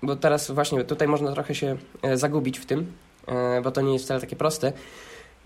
bo 0.03 0.17
teraz 0.17 0.51
właśnie 0.51 0.85
tutaj 0.85 1.09
można 1.09 1.33
trochę 1.33 1.55
się 1.55 1.77
e, 2.03 2.17
zagubić 2.17 2.59
w 2.59 2.67
tym, 2.67 2.93
e, 3.27 3.61
bo 3.63 3.71
to 3.71 3.81
nie 3.81 3.93
jest 3.93 4.05
wcale 4.05 4.21
takie 4.21 4.37
proste. 4.37 4.73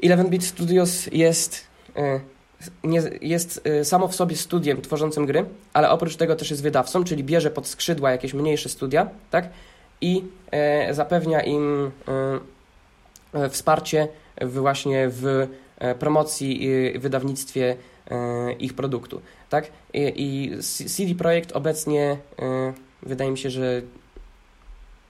11-Bit 0.03 0.45
Studios 0.45 1.07
jest, 1.13 1.67
nie, 2.85 3.03
jest 3.21 3.63
samo 3.83 4.09
w 4.09 4.15
sobie 4.15 4.37
studiem 4.37 4.83
tworzącym 4.83 5.27
gry, 5.27 5.45
ale 5.73 5.91
oprócz 5.91 6.17
tego 6.17 6.37
też 6.37 6.51
jest 6.51 6.63
wydawcą, 6.63 7.05
czyli 7.05 7.25
bierze 7.25 7.51
pod 7.51 7.67
skrzydła 7.67 8.11
jakieś 8.11 8.35
mniejsze 8.35 8.69
studia, 8.69 9.09
tak? 9.31 9.49
I 10.01 10.25
zapewnia 10.91 11.43
im 11.43 11.91
wsparcie 13.51 14.09
właśnie 14.43 15.09
w 15.09 15.49
e, 15.79 15.95
promocji 15.95 16.65
i 16.65 16.99
wydawnictwie 16.99 17.77
e, 18.11 18.53
ich 18.53 18.75
produktu. 18.75 19.21
Tak? 19.51 19.71
I, 19.95 20.53
CD 20.97 21.15
Projekt 21.15 21.53
obecnie 21.53 22.17
wydaje 23.03 23.31
mi 23.31 23.39
się, 23.39 23.51
że 23.51 23.83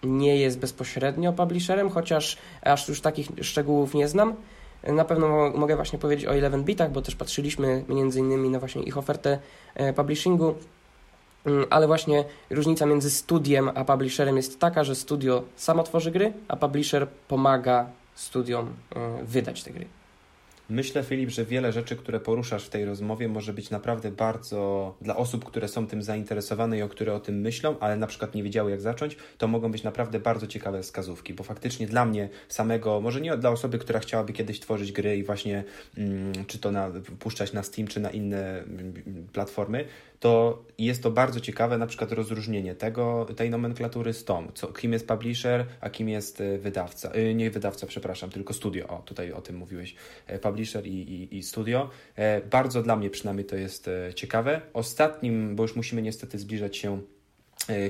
nie 0.02 0.36
jest 0.36 0.58
bezpośrednio 0.58 1.32
publisherem, 1.32 1.90
chociaż 1.90 2.38
aż 2.62 2.88
już 2.88 3.00
takich 3.00 3.28
szczegółów 3.42 3.94
nie 3.94 4.08
znam. 4.08 4.34
Na 4.82 5.04
pewno 5.04 5.50
mogę 5.50 5.76
właśnie 5.76 5.98
powiedzieć 5.98 6.26
o 6.26 6.32
11bitach, 6.32 6.92
bo 6.92 7.02
też 7.02 7.16
patrzyliśmy 7.16 7.84
między 7.88 8.20
innymi 8.20 8.50
na 8.50 8.58
właśnie 8.58 8.82
ich 8.82 8.98
ofertę 8.98 9.38
publishingu, 9.96 10.54
mm, 11.46 11.66
ale 11.70 11.86
właśnie 11.86 12.24
różnica 12.50 12.86
między 12.86 13.10
studiem 13.10 13.70
a 13.74 13.84
publisherem 13.84 14.36
jest 14.36 14.60
taka, 14.60 14.84
że 14.84 14.94
studio 14.94 15.42
samo 15.56 15.82
tworzy 15.82 16.10
gry, 16.10 16.32
a 16.48 16.56
publisher 16.56 17.08
pomaga 17.28 17.86
studiom 18.16 18.74
e, 18.96 19.24
wydać 19.24 19.62
te 19.62 19.70
gry. 19.70 19.86
Myślę, 20.70 21.02
Filip, 21.02 21.30
że 21.30 21.44
wiele 21.44 21.72
rzeczy, 21.72 21.96
które 21.96 22.20
poruszasz 22.20 22.64
w 22.64 22.68
tej 22.68 22.84
rozmowie, 22.84 23.28
może 23.28 23.52
być 23.52 23.70
naprawdę 23.70 24.10
bardzo 24.10 24.94
dla 25.00 25.16
osób, 25.16 25.44
które 25.44 25.68
są 25.68 25.86
tym 25.86 26.02
zainteresowane 26.02 26.78
i 26.78 26.82
o 26.82 26.88
które 26.88 27.14
o 27.14 27.20
tym 27.20 27.40
myślą, 27.40 27.76
ale 27.80 27.96
na 27.96 28.06
przykład 28.06 28.34
nie 28.34 28.42
wiedziały, 28.42 28.70
jak 28.70 28.80
zacząć, 28.80 29.16
to 29.38 29.48
mogą 29.48 29.72
być 29.72 29.82
naprawdę 29.82 30.20
bardzo 30.20 30.46
ciekawe 30.46 30.82
wskazówki, 30.82 31.34
bo 31.34 31.44
faktycznie 31.44 31.86
dla 31.86 32.04
mnie 32.04 32.28
samego, 32.48 33.00
może 33.00 33.20
nie 33.20 33.36
dla 33.36 33.50
osoby, 33.50 33.78
która 33.78 34.00
chciałaby 34.00 34.32
kiedyś 34.32 34.60
tworzyć 34.60 34.92
gry 34.92 35.16
i 35.16 35.24
właśnie 35.24 35.64
mm, 35.98 36.32
czy 36.46 36.58
to 36.58 36.72
na, 36.72 36.90
puszczać 37.18 37.52
na 37.52 37.62
Steam, 37.62 37.88
czy 37.88 38.00
na 38.00 38.10
inne 38.10 38.58
mm, 38.58 38.94
platformy, 39.32 39.84
to 40.20 40.64
jest 40.78 41.02
to 41.02 41.10
bardzo 41.10 41.40
ciekawe, 41.40 41.78
na 41.78 41.86
przykład 41.86 42.12
rozróżnienie 42.12 42.74
tego, 42.74 43.26
tej 43.36 43.50
nomenklatury 43.50 44.12
z 44.12 44.24
tom, 44.24 44.48
co, 44.54 44.66
kim 44.66 44.92
jest 44.92 45.08
publisher, 45.08 45.66
a 45.80 45.90
kim 45.90 46.08
jest 46.08 46.40
e, 46.40 46.58
wydawca, 46.58 47.10
e, 47.10 47.34
nie 47.34 47.50
wydawca, 47.50 47.86
przepraszam, 47.86 48.30
tylko 48.30 48.54
studio, 48.54 48.88
o, 48.88 49.02
tutaj 49.02 49.32
o 49.32 49.40
tym 49.40 49.56
mówiłeś, 49.56 49.94
e, 50.26 50.38
publisher 50.38 50.86
i, 50.86 50.90
i, 50.90 51.36
i 51.36 51.42
studio. 51.42 51.90
Bardzo 52.50 52.82
dla 52.82 52.96
mnie 52.96 53.10
przynajmniej 53.10 53.46
to 53.46 53.56
jest 53.56 53.90
ciekawe. 54.14 54.60
Ostatnim, 54.72 55.56
bo 55.56 55.62
już 55.62 55.76
musimy 55.76 56.02
niestety 56.02 56.38
zbliżać 56.38 56.76
się 56.76 57.00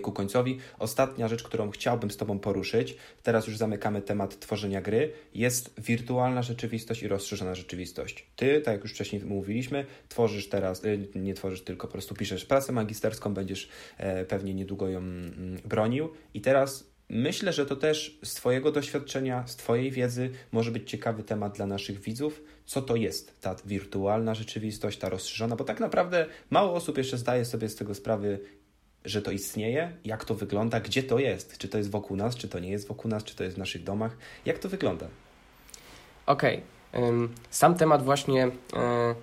ku 0.02 0.12
końcowi. 0.12 0.58
Ostatnia 0.78 1.28
rzecz, 1.28 1.42
którą 1.42 1.70
chciałbym 1.70 2.10
z 2.10 2.16
Tobą 2.16 2.38
poruszyć, 2.38 2.96
teraz 3.22 3.46
już 3.46 3.56
zamykamy 3.56 4.02
temat 4.02 4.40
tworzenia 4.40 4.80
gry, 4.80 5.12
jest 5.34 5.80
wirtualna 5.80 6.42
rzeczywistość 6.42 7.02
i 7.02 7.08
rozszerzona 7.08 7.54
rzeczywistość. 7.54 8.26
Ty, 8.36 8.60
tak 8.60 8.74
jak 8.74 8.82
już 8.82 8.92
wcześniej 8.92 9.24
mówiliśmy, 9.24 9.86
tworzysz 10.08 10.48
teraz, 10.48 10.84
e, 10.84 11.18
nie 11.18 11.34
tworzysz 11.34 11.62
tylko, 11.62 11.86
po 11.86 11.92
prostu 11.92 12.14
piszesz 12.14 12.44
pracę 12.44 12.72
magisterską, 12.72 13.34
będziesz 13.34 13.68
e, 13.98 14.24
pewnie 14.24 14.54
niedługo 14.54 14.88
ją 14.88 14.98
mm, 14.98 15.58
bronił 15.64 16.08
i 16.34 16.40
teraz 16.40 16.96
Myślę, 17.08 17.52
że 17.52 17.66
to 17.66 17.76
też 17.76 18.18
z 18.22 18.34
Twojego 18.34 18.72
doświadczenia, 18.72 19.46
z 19.46 19.56
Twojej 19.56 19.90
wiedzy 19.90 20.30
może 20.52 20.70
być 20.70 20.90
ciekawy 20.90 21.22
temat 21.22 21.56
dla 21.56 21.66
naszych 21.66 22.00
widzów. 22.00 22.42
Co 22.64 22.82
to 22.82 22.96
jest 22.96 23.40
ta 23.40 23.56
wirtualna 23.66 24.34
rzeczywistość, 24.34 24.98
ta 24.98 25.08
rozszerzona, 25.08 25.56
bo 25.56 25.64
tak 25.64 25.80
naprawdę 25.80 26.26
mało 26.50 26.72
osób 26.72 26.98
jeszcze 26.98 27.18
zdaje 27.18 27.44
sobie 27.44 27.68
z 27.68 27.76
tego 27.76 27.94
sprawy, 27.94 28.38
że 29.06 29.22
to 29.22 29.30
istnieje, 29.30 29.92
jak 30.04 30.24
to 30.24 30.34
wygląda, 30.34 30.80
gdzie 30.80 31.02
to 31.02 31.18
jest, 31.18 31.58
czy 31.58 31.68
to 31.68 31.78
jest 31.78 31.90
wokół 31.90 32.16
nas, 32.16 32.36
czy 32.36 32.48
to 32.48 32.58
nie 32.58 32.70
jest 32.70 32.88
wokół 32.88 33.10
nas, 33.10 33.24
czy 33.24 33.36
to 33.36 33.44
jest 33.44 33.56
w 33.56 33.58
naszych 33.58 33.84
domach, 33.84 34.16
jak 34.44 34.58
to 34.58 34.68
wygląda? 34.68 35.06
Okej. 36.26 36.62
Okay. 36.92 37.28
Sam 37.50 37.74
temat 37.74 38.04
właśnie 38.04 38.44
e, 38.44 39.14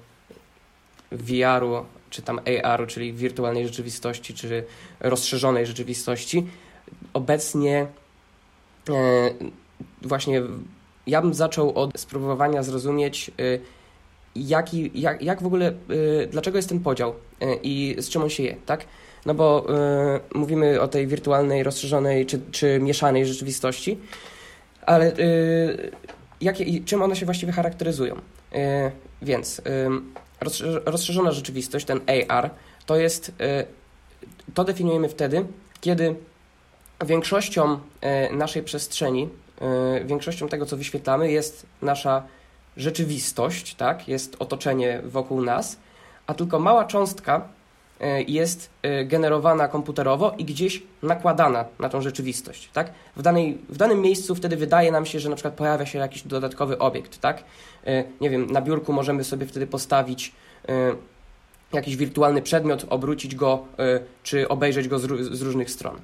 VR-u, 1.11 1.86
czy 2.09 2.21
tam 2.21 2.39
AR-u, 2.63 2.88
czyli 2.88 3.13
wirtualnej 3.13 3.65
rzeczywistości, 3.65 4.34
czy 4.34 4.63
rozszerzonej 4.99 5.65
rzeczywistości, 5.65 6.47
obecnie 7.13 7.88
e, 8.89 9.34
właśnie 10.01 10.41
ja 11.07 11.21
bym 11.21 11.34
zaczął 11.34 11.77
od 11.77 11.99
spróbowania 11.99 12.63
zrozumieć, 12.63 13.29
e, 13.29 13.34
jaki, 14.36 14.91
jak, 14.95 15.21
jak 15.21 15.41
w 15.41 15.45
ogóle, 15.45 15.73
dlaczego 16.31 16.57
jest 16.57 16.69
ten 16.69 16.79
podział 16.79 17.15
i 17.63 17.95
z 17.99 18.09
czym 18.09 18.21
on 18.21 18.29
się 18.29 18.43
je, 18.43 18.55
tak? 18.65 18.86
No 19.26 19.34
bo 19.34 19.65
y, 20.36 20.38
mówimy 20.38 20.82
o 20.82 20.88
tej 20.88 21.07
wirtualnej, 21.07 21.63
rozszerzonej 21.63 22.26
czy, 22.26 22.39
czy 22.51 22.80
mieszanej 22.80 23.26
rzeczywistości, 23.26 23.99
ale 24.86 25.17
y, 25.17 25.91
jakie, 26.41 26.84
czym 26.84 27.01
one 27.01 27.15
się 27.15 27.26
właściwie 27.26 27.51
charakteryzują? 27.51 28.15
Y, 28.15 28.91
więc 29.21 29.61
rozszerzona 30.86 31.32
rzeczywistość, 31.32 31.86
ten 31.86 32.01
AR, 32.30 32.49
to 32.86 32.95
jest, 32.95 33.32
to 34.53 34.63
definiujemy 34.63 35.09
wtedy, 35.09 35.45
kiedy 35.82 36.15
większością 37.05 37.80
naszej 38.32 38.63
przestrzeni, 38.63 39.30
większością 40.05 40.47
tego, 40.47 40.65
co 40.65 40.78
wyświetlamy, 40.78 41.32
jest 41.32 41.65
nasza 41.82 42.24
rzeczywistość, 42.78 43.76
tak? 43.76 44.07
jest 44.07 44.36
otoczenie 44.39 45.01
wokół 45.03 45.41
nas, 45.41 45.78
a 46.28 46.34
tylko 46.34 46.59
mała 46.59 46.86
cząstka 46.86 47.47
jest 48.28 48.70
e, 48.82 49.06
generowana 49.06 49.68
komputerowo 49.68 50.34
i 50.38 50.46
gdzieś 50.46 50.84
nakładana 51.04 51.66
na 51.80 51.89
tą 51.89 52.02
rzeczywistość, 52.02 52.70
tak? 52.74 52.91
W, 53.16 53.22
danej, 53.22 53.58
w 53.70 53.78
danym 53.78 54.02
miejscu 54.02 54.36
wtedy 54.36 54.58
wydaje 54.58 54.91
nam 54.91 55.06
się, 55.06 55.20
że 55.20 55.30
na 55.30 55.36
przykład 55.36 55.54
pojawia 55.54 55.86
się 55.86 56.00
jakiś 56.00 56.22
dodatkowy 56.22 56.80
obiekt, 56.80 57.20
tak? 57.20 57.44
E, 57.86 58.04
nie 58.22 58.30
wiem, 58.30 58.52
na 58.52 58.62
biurku 58.62 58.94
możemy 58.94 59.24
sobie 59.24 59.46
wtedy 59.46 59.68
postawić 59.68 60.32
jakiś 61.74 61.98
wirtualny 61.98 62.41
przedmiot, 62.41 62.86
obrócić 62.89 63.36
go, 63.36 63.66
czy 64.24 64.48
obejrzeć 64.48 64.88
go 64.88 65.00
z, 65.00 65.04
z 65.38 65.41
różnych 65.41 65.72
stron 65.72 66.00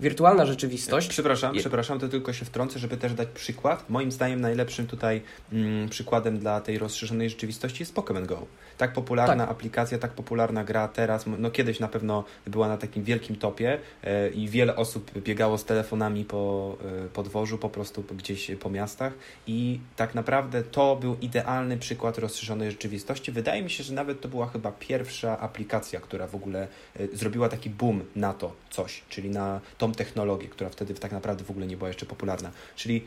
wirtualna 0.00 0.46
rzeczywistość. 0.46 1.08
Przepraszam, 1.08 1.54
je... 1.54 1.60
przepraszam, 1.60 1.98
to 1.98 2.08
tylko 2.08 2.32
się 2.32 2.44
wtrącę, 2.44 2.78
żeby 2.78 2.96
też 2.96 3.14
dać 3.14 3.28
przykład. 3.28 3.90
Moim 3.90 4.12
zdaniem 4.12 4.40
najlepszym 4.40 4.86
tutaj 4.86 5.22
mm, 5.52 5.88
przykładem 5.88 6.38
dla 6.38 6.60
tej 6.60 6.78
rozszerzonej 6.78 7.30
rzeczywistości 7.30 7.82
jest 7.82 7.94
Pokémon 7.94 8.26
Go. 8.26 8.46
Tak 8.78 8.92
popularna 8.92 9.46
tak. 9.46 9.50
aplikacja, 9.50 9.98
tak 9.98 10.10
popularna 10.10 10.64
gra 10.64 10.88
teraz, 10.88 11.24
no 11.38 11.50
kiedyś 11.50 11.80
na 11.80 11.88
pewno 11.88 12.24
była 12.46 12.68
na 12.68 12.76
takim 12.76 13.04
wielkim 13.04 13.36
topie 13.36 13.78
e, 14.04 14.28
i 14.28 14.48
wiele 14.48 14.76
osób 14.76 15.18
biegało 15.18 15.58
z 15.58 15.64
telefonami 15.64 16.24
po 16.24 16.76
e, 17.04 17.08
podwożu, 17.08 17.58
po 17.58 17.68
prostu 17.68 18.04
gdzieś 18.16 18.50
po 18.60 18.70
miastach 18.70 19.12
i 19.46 19.80
tak 19.96 20.14
naprawdę 20.14 20.62
to 20.62 20.96
był 20.96 21.16
idealny 21.20 21.78
przykład 21.78 22.18
rozszerzonej 22.18 22.70
rzeczywistości. 22.70 23.32
Wydaje 23.32 23.62
mi 23.62 23.70
się, 23.70 23.84
że 23.84 23.94
nawet 23.94 24.20
to 24.20 24.28
była 24.28 24.46
chyba 24.46 24.72
pierwsza 24.72 25.38
aplikacja, 25.38 26.00
która 26.00 26.26
w 26.26 26.34
ogóle 26.34 26.68
e, 26.96 27.16
zrobiła 27.16 27.48
taki 27.48 27.70
boom 27.70 28.04
na 28.16 28.34
to 28.34 28.52
coś, 28.70 29.02
czyli 29.08 29.30
na 29.30 29.60
tą 29.86 29.92
technologię, 29.92 30.48
która 30.48 30.70
wtedy 30.70 30.94
tak 30.94 31.12
naprawdę 31.12 31.44
w 31.44 31.50
ogóle 31.50 31.66
nie 31.66 31.76
była 31.76 31.88
jeszcze 31.88 32.06
popularna. 32.06 32.50
Czyli 32.76 33.04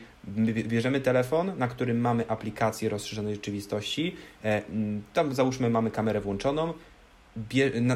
bierzemy 0.64 1.00
telefon, 1.00 1.52
na 1.58 1.68
którym 1.68 2.00
mamy 2.00 2.28
aplikację 2.28 2.88
rozszerzonej 2.88 3.34
rzeczywistości, 3.34 4.16
tam 5.12 5.34
załóżmy 5.34 5.50
załóżmy 5.50 5.70
mamy 5.70 5.90
kamerę 5.90 6.20
włączoną, 6.20 6.74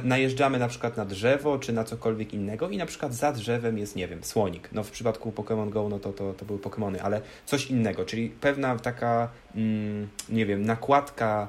najeżdżamy 0.05 0.59
na 0.59 0.69
przykład 0.69 0.97
na 0.97 1.05
drzewo 1.05 1.59
czy 1.59 1.73
na 1.73 1.85
cokolwiek 1.85 2.35
innego 2.35 2.69
i 2.69 2.77
na 2.77 2.87
przykład 2.87 3.15
za 3.15 3.33
drzewem 3.33 3.79
jest, 3.79 3.97
nie 3.97 4.09
wiem, 4.09 4.25
słonik. 4.25 4.69
No 4.73 4.83
w 4.83 4.91
przypadku 4.91 5.31
Pokémon 5.31 5.71
Go 5.71 5.89
no 5.89 5.99
to, 5.99 6.13
to, 6.13 6.33
to 6.33 6.45
były 6.45 6.59
Pokémony, 6.59 6.99
ale 7.03 7.21
coś 7.47 7.71
innego, 7.71 8.05
czyli 8.05 8.29
pewna 8.29 8.79
taka, 8.79 9.29
mm, 9.55 10.09
nie 10.29 10.47
wiem, 10.47 10.67
nakładka 10.67 11.49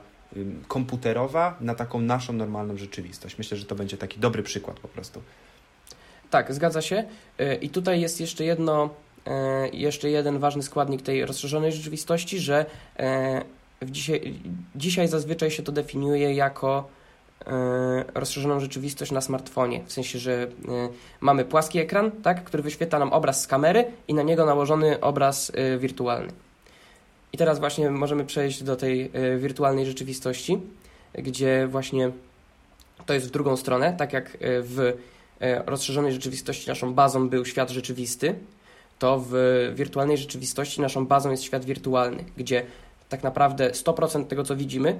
komputerowa 0.67 1.57
na 1.61 1.75
taką 1.75 2.01
naszą 2.01 2.33
normalną 2.33 2.77
rzeczywistość. 2.77 3.37
Myślę, 3.37 3.57
że 3.57 3.65
to 3.65 3.75
będzie 3.75 3.97
taki 3.97 4.19
dobry 4.19 4.43
przykład 4.43 4.79
po 4.79 4.87
prostu. 4.87 5.21
Tak, 6.35 6.53
zgadza 6.53 6.81
się. 6.81 7.03
Y, 7.41 7.55
I 7.61 7.69
tutaj 7.69 8.01
jest 8.01 8.21
jeszcze 8.21 8.45
jedno, 8.45 8.89
y, 9.27 9.31
jeszcze 9.75 10.09
jeden 10.09 10.39
ważny 10.39 10.63
składnik 10.63 11.01
tej 11.01 11.25
rozszerzonej 11.25 11.71
rzeczywistości, 11.71 12.39
że 12.39 12.65
y, 13.83 13.85
dzisiaj, 13.85 14.33
dzisiaj 14.75 15.07
zazwyczaj 15.07 15.51
się 15.51 15.63
to 15.63 15.71
definiuje 15.71 16.33
jako 16.33 16.87
e, 17.47 18.05
rozszerzoną 18.13 18.59
rzeczywistość 18.59 19.11
na 19.11 19.21
smartfonie. 19.21 19.81
W 19.85 19.93
sensie, 19.93 20.19
że 20.19 20.33
e, 20.43 20.47
mamy 21.21 21.45
płaski 21.45 21.79
ekran, 21.79 22.11
tak, 22.11 22.43
który 22.43 22.63
wyświetla 22.63 22.99
nam 22.99 23.13
obraz 23.13 23.41
z 23.41 23.47
kamery 23.47 23.85
i 24.07 24.13
na 24.13 24.23
niego 24.23 24.45
nałożony 24.45 25.01
obraz 25.01 25.51
e, 25.55 25.77
wirtualny. 25.77 26.33
I 27.33 27.37
teraz 27.37 27.59
właśnie 27.59 27.89
możemy 27.89 28.25
przejść 28.25 28.63
do 28.63 28.75
tej 28.75 29.11
wirtualnej 29.37 29.85
rzeczywistości, 29.85 30.59
gdzie 31.13 31.67
właśnie 31.67 32.11
to 33.05 33.13
jest 33.13 33.27
w 33.27 33.31
drugą 33.31 33.57
stronę, 33.57 33.95
tak 33.97 34.13
jak 34.13 34.37
w 34.41 34.93
rozszerzonej 35.65 36.13
rzeczywistości 36.13 36.69
naszą 36.69 36.93
bazą 36.93 37.29
był 37.29 37.45
świat 37.45 37.69
rzeczywisty, 37.69 38.35
to 38.99 39.25
w 39.29 39.33
wirtualnej 39.75 40.17
rzeczywistości 40.17 40.81
naszą 40.81 41.07
bazą 41.07 41.31
jest 41.31 41.43
świat 41.43 41.65
wirtualny, 41.65 42.23
gdzie 42.37 42.65
tak 43.09 43.23
naprawdę 43.23 43.71
100% 43.71 44.25
tego, 44.25 44.43
co 44.43 44.55
widzimy, 44.55 44.99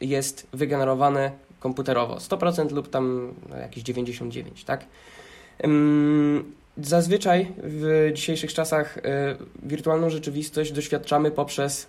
jest 0.00 0.46
wygenerowane 0.52 1.30
komputerowo. 1.60 2.16
100% 2.16 2.72
lub 2.72 2.90
tam 2.90 3.34
no, 3.48 3.56
jakieś 3.56 3.84
99%, 3.84 4.64
tak? 4.64 4.84
Zazwyczaj 6.82 7.52
w 7.62 8.10
dzisiejszych 8.14 8.54
czasach 8.54 8.96
y, 8.96 9.00
wirtualną 9.62 10.10
rzeczywistość 10.10 10.72
doświadczamy 10.72 11.30
poprzez 11.30 11.86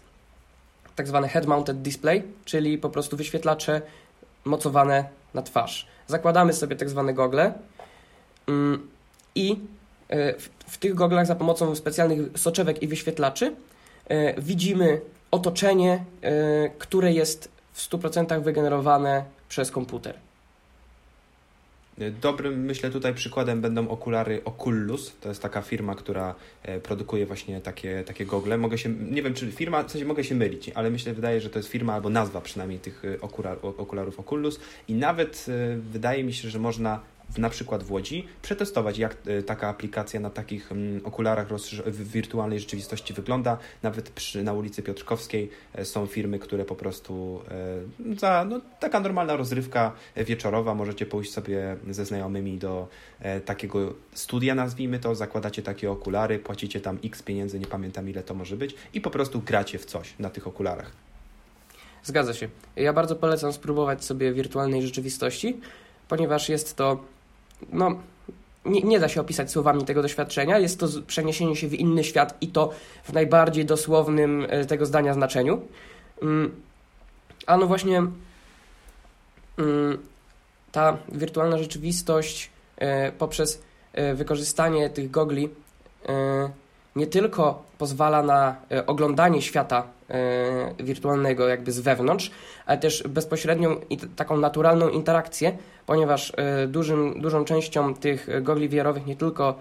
tak 0.96 1.08
zwane 1.08 1.28
head-mounted 1.28 1.82
display, 1.82 2.24
czyli 2.46 2.78
po 2.78 2.90
prostu 2.90 3.18
wyświetlacze 3.18 3.82
mocowane 4.46 5.10
na 5.34 5.42
twarz. 5.42 5.88
Zakładamy 6.08 6.54
sobie 6.54 6.76
tak 6.76 6.90
zwane 6.90 7.14
gogle 7.14 7.54
i 9.36 9.52
y, 9.52 10.36
w 10.68 10.78
tych 10.78 10.94
goglach 10.94 11.26
za 11.26 11.36
pomocą 11.36 11.76
specjalnych 11.76 12.20
soczewek 12.36 12.84
i 12.84 12.88
wyświetlaczy 12.88 13.46
y, 14.12 14.34
widzimy 14.38 15.02
otoczenie, 15.32 16.06
e, 16.22 16.70
które 16.70 17.14
jest 17.14 17.52
w 17.74 17.90
100% 17.90 18.44
wygenerowane 18.44 19.24
przez 19.50 19.72
komputer. 19.72 20.16
Dobrym, 22.22 22.66
myślę, 22.66 22.90
tutaj 22.90 23.14
przykładem 23.14 23.62
będą 23.62 23.90
okulary 23.90 24.42
Oculus. 24.46 25.14
To 25.22 25.30
jest 25.30 25.42
taka 25.42 25.62
firma, 25.62 25.96
która 25.96 26.36
e, 26.64 26.80
produkuje 26.80 27.26
właśnie 27.26 27.62
takie, 27.62 28.04
takie 28.04 28.26
gogle. 28.26 28.58
Mogę 28.58 28.78
się, 28.78 28.90
nie 28.90 29.24
wiem, 29.24 29.34
czy 29.34 29.52
firma, 29.52 29.84
w 29.84 29.92
sensie 29.92 30.06
mogę 30.08 30.24
się 30.24 30.36
mylić, 30.36 30.70
ale 30.70 30.90
myślę, 30.90 31.14
wydaje, 31.14 31.42
że 31.42 31.50
to 31.50 31.60
jest 31.60 31.70
firma 31.70 31.94
albo 31.94 32.10
nazwa 32.10 32.42
przynajmniej 32.42 32.80
tych 32.80 33.06
e, 33.06 33.22
okular, 33.22 33.58
okularów 33.62 34.20
Oculus. 34.20 34.60
I 34.88 34.94
nawet 34.94 35.46
wydaje 35.92 36.24
mi 36.24 36.34
się, 36.34 36.50
że 36.50 36.60
można 36.60 37.00
na 37.38 37.50
przykład 37.50 37.84
w 37.84 37.92
Łodzi, 37.92 38.28
przetestować, 38.42 38.98
jak 38.98 39.18
e, 39.28 39.44
taka 39.44 39.68
aplikacja 39.68 40.20
na 40.20 40.30
takich 40.30 40.72
mm, 40.72 41.06
okularach 41.06 41.48
w 41.86 42.12
wirtualnej 42.12 42.60
rzeczywistości 42.60 43.14
wygląda. 43.14 43.58
Nawet 43.84 44.10
przy, 44.10 44.44
na 44.44 44.54
ulicy 44.54 44.84
Piotrkowskiej 44.84 45.50
e, 45.74 45.86
są 45.86 46.06
firmy, 46.06 46.40
które 46.40 46.66
po 46.66 46.76
prostu 46.76 47.42
e, 48.12 48.20
za 48.20 48.46
no, 48.50 48.62
taka 48.80 49.00
normalna 49.00 49.36
rozrywka 49.36 49.92
wieczorowa 50.16 50.76
możecie 50.76 51.06
pójść 51.06 51.32
sobie 51.32 51.78
ze 51.90 52.06
znajomymi 52.06 52.58
do 52.58 52.88
takiego 53.46 53.94
studia, 54.14 54.56
nazwijmy 54.56 55.00
to, 55.00 55.16
zakładacie 55.16 55.62
takie 55.62 55.92
okulary, 55.92 56.40
płacicie 56.40 56.82
tam 56.82 56.98
x 57.04 57.24
pieniędzy, 57.24 57.60
nie 57.60 57.66
pamiętam 57.66 58.10
ile 58.10 58.24
to 58.24 58.34
może 58.34 58.58
być 58.58 58.76
i 58.94 59.02
po 59.02 59.10
prostu 59.10 59.42
gracie 59.42 59.80
w 59.80 59.86
coś 59.86 60.14
na 60.20 60.30
tych 60.30 60.48
okularach. 60.48 60.92
Zgadza 62.04 62.34
się. 62.34 62.50
Ja 62.76 62.94
bardzo 62.94 63.16
polecam 63.16 63.54
spróbować 63.54 64.04
sobie 64.04 64.34
wirtualnej 64.34 64.82
rzeczywistości, 64.82 65.60
ponieważ 66.08 66.50
jest 66.50 66.76
to, 66.76 67.04
no, 67.72 67.96
nie, 68.66 68.82
nie, 68.82 69.00
da 69.00 69.10
się 69.10 69.22
opisać 69.22 69.52
słowami 69.52 69.86
tego 69.86 70.02
doświadczenia. 70.02 70.58
Jest 70.58 70.80
to 70.80 70.88
przeniesienie 71.08 71.56
się 71.56 71.68
w 71.68 71.74
inny 71.74 72.04
świat 72.04 72.38
i 72.42 72.48
to 72.48 72.70
w 73.04 73.14
najbardziej 73.14 73.66
dosłownym 73.66 74.46
e, 74.50 74.66
tego 74.66 74.86
zdania 74.86 75.14
znaczeniu. 75.14 75.62
Mm, 76.22 76.52
a 77.48 77.58
no 77.58 77.68
właśnie 77.68 77.98
mm, 79.58 79.98
ta 80.72 80.98
wirtualna 81.12 81.58
rzeczywistość 81.58 82.50
e, 82.78 83.12
poprzez 83.12 83.62
e, 83.94 84.14
wykorzystanie 84.14 84.90
tych 84.90 85.12
gogli 85.12 85.50
nie 86.96 87.08
tylko 87.08 87.64
pozwala 87.78 88.24
na 88.24 88.56
oglądanie 88.88 89.42
świata 89.42 89.84
wirtualnego 90.80 91.48
jakby 91.48 91.72
z 91.72 91.80
wewnątrz, 91.80 92.32
ale 92.66 92.78
też 92.78 93.04
bezpośrednią 93.08 93.76
i 93.90 93.98
taką 93.98 94.38
naturalną 94.38 94.90
interakcję, 94.90 95.58
ponieważ 95.86 96.34
dużym, 96.68 97.22
dużą 97.22 97.46
częścią 97.46 97.94
tych 97.94 98.44
gogli 98.44 98.70
wiarowych 98.70 99.06
nie 99.06 99.16
tylko 99.16 99.60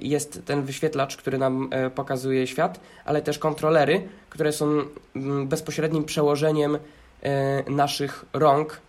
jest 0.00 0.42
ten 0.44 0.62
wyświetlacz, 0.62 1.16
który 1.16 1.38
nam 1.38 1.70
pokazuje 1.94 2.46
świat, 2.46 2.80
ale 3.04 3.22
też 3.22 3.38
kontrolery, 3.38 4.08
które 4.30 4.52
są 4.52 4.66
mm, 5.16 5.48
bezpośrednim 5.48 6.04
przełożeniem 6.04 6.78
naszych 7.68 8.24
rąk 8.32 8.80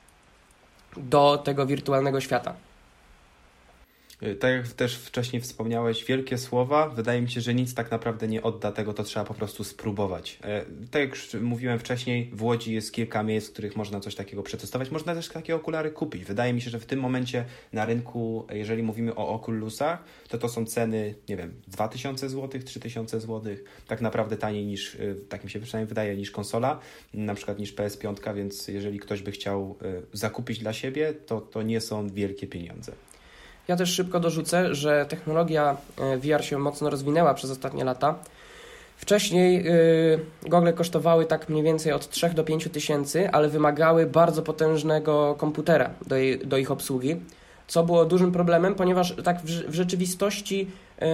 do 0.97 1.41
tego 1.43 1.65
wirtualnego 1.65 2.21
świata. 2.21 2.53
Y, 4.23 4.35
tak 4.35 4.51
jak 4.51 4.67
też 4.67 4.97
wcześniej 4.97 5.41
wspomniałeś, 5.41 6.05
wielkie 6.05 6.37
słowa, 6.37 6.89
wydaje 6.89 7.21
mi 7.21 7.29
się, 7.29 7.41
że 7.41 7.53
nic 7.53 7.73
tak 7.73 7.91
naprawdę 7.91 8.27
nie 8.27 8.43
odda 8.43 8.71
tego, 8.71 8.93
to 8.93 9.03
trzeba 9.03 9.25
po 9.25 9.33
prostu 9.33 9.63
spróbować. 9.63 10.39
E, 10.43 10.65
tak 10.91 11.01
jak 11.01 11.09
już 11.09 11.33
mówiłem 11.41 11.79
wcześniej, 11.79 12.31
w 12.33 12.43
Łodzi 12.43 12.73
jest 12.73 12.91
kilka 12.91 13.23
miejsc, 13.23 13.49
w 13.49 13.53
których 13.53 13.75
można 13.75 13.99
coś 13.99 14.15
takiego 14.15 14.43
przetestować. 14.43 14.91
Można 14.91 15.15
też 15.15 15.29
takie 15.29 15.55
okulary 15.55 15.91
kupić. 15.91 16.25
Wydaje 16.25 16.53
mi 16.53 16.61
się, 16.61 16.69
że 16.69 16.79
w 16.79 16.85
tym 16.85 16.99
momencie 16.99 17.45
na 17.73 17.85
rynku, 17.85 18.47
jeżeli 18.49 18.83
mówimy 18.83 19.15
o 19.15 19.27
Oculusach, 19.29 20.03
to 20.29 20.37
to 20.37 20.49
są 20.49 20.65
ceny, 20.65 21.15
nie 21.29 21.37
wiem, 21.37 21.61
2000 21.67 22.29
zł, 22.29 22.61
3000 22.61 23.19
zł. 23.19 23.55
Tak 23.87 24.01
naprawdę 24.01 24.37
taniej 24.37 24.65
niż, 24.65 24.95
y, 24.95 25.15
tak 25.29 25.43
mi 25.43 25.49
się 25.49 25.59
przynajmniej 25.59 25.89
wydaje, 25.89 26.15
niż 26.15 26.31
konsola, 26.31 26.79
na 27.13 27.35
przykład 27.35 27.59
niż 27.59 27.75
PS5, 27.75 28.35
więc 28.35 28.67
jeżeli 28.67 28.99
ktoś 28.99 29.21
by 29.21 29.31
chciał 29.31 29.77
zakupić 30.13 30.59
dla 30.59 30.73
siebie, 30.73 31.13
to 31.13 31.41
to 31.41 31.61
nie 31.61 31.81
są 31.81 32.09
wielkie 32.09 32.47
pieniądze. 32.47 32.91
Ja 33.67 33.75
też 33.75 33.89
szybko 33.93 34.19
dorzucę, 34.19 34.75
że 34.75 35.05
technologia 35.09 35.77
e, 35.97 36.17
VR 36.17 36.45
się 36.45 36.57
mocno 36.57 36.89
rozwinęła 36.89 37.33
przez 37.33 37.51
ostatnie 37.51 37.83
lata. 37.83 38.15
Wcześniej 38.97 39.63
yy, 39.63 40.49
gogle 40.49 40.73
kosztowały 40.73 41.25
tak 41.25 41.49
mniej 41.49 41.63
więcej 41.63 41.93
od 41.93 42.09
3 42.09 42.29
do 42.29 42.43
5 42.43 42.69
tysięcy, 42.71 43.29
ale 43.31 43.49
wymagały 43.49 44.05
bardzo 44.05 44.41
potężnego 44.41 45.35
komputera 45.37 45.89
do, 46.07 46.15
jej, 46.15 46.39
do 46.39 46.57
ich 46.57 46.71
obsługi, 46.71 47.15
co 47.67 47.83
było 47.83 48.05
dużym 48.05 48.31
problemem, 48.31 48.75
ponieważ 48.75 49.15
tak 49.23 49.41
w, 49.41 49.45
w 49.45 49.73
rzeczywistości 49.73 50.67
yy, 51.01 51.07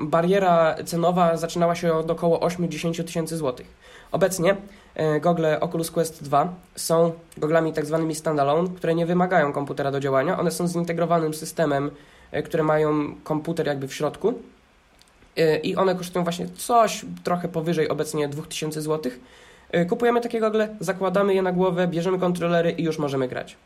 bariera 0.00 0.76
cenowa 0.84 1.36
zaczynała 1.36 1.74
się 1.74 1.92
od 1.92 2.10
około 2.10 2.38
8-10 2.38 3.04
tysięcy 3.04 3.36
złotych. 3.36 3.66
Obecnie 4.12 4.56
E, 4.94 5.20
gogle 5.20 5.60
Oculus 5.60 5.90
Quest 5.90 6.24
2 6.24 6.54
są 6.76 7.12
goglami 7.36 7.72
tak 7.72 7.86
zwanymi 7.86 8.14
standalone, 8.14 8.68
które 8.76 8.94
nie 8.94 9.06
wymagają 9.06 9.52
komputera 9.52 9.90
do 9.90 10.00
działania. 10.00 10.38
One 10.38 10.50
są 10.50 10.68
zintegrowanym 10.68 11.34
systemem, 11.34 11.90
e, 12.30 12.42
które 12.42 12.62
mają 12.62 13.14
komputer 13.24 13.66
jakby 13.66 13.88
w 13.88 13.94
środku 13.94 14.34
e, 15.36 15.58
i 15.58 15.76
one 15.76 15.94
kosztują 15.94 16.24
właśnie 16.24 16.48
coś 16.48 17.04
trochę 17.24 17.48
powyżej 17.48 17.88
obecnie 17.88 18.28
2000 18.28 18.82
zł. 18.82 19.12
Kupujemy 19.88 20.20
takie 20.20 20.40
gogle, 20.40 20.76
zakładamy 20.80 21.34
je 21.34 21.42
na 21.42 21.52
głowę, 21.52 21.88
bierzemy 21.88 22.18
kontrolery 22.18 22.70
i 22.70 22.82
już 22.82 22.98
możemy 22.98 23.28
grać. 23.28 23.56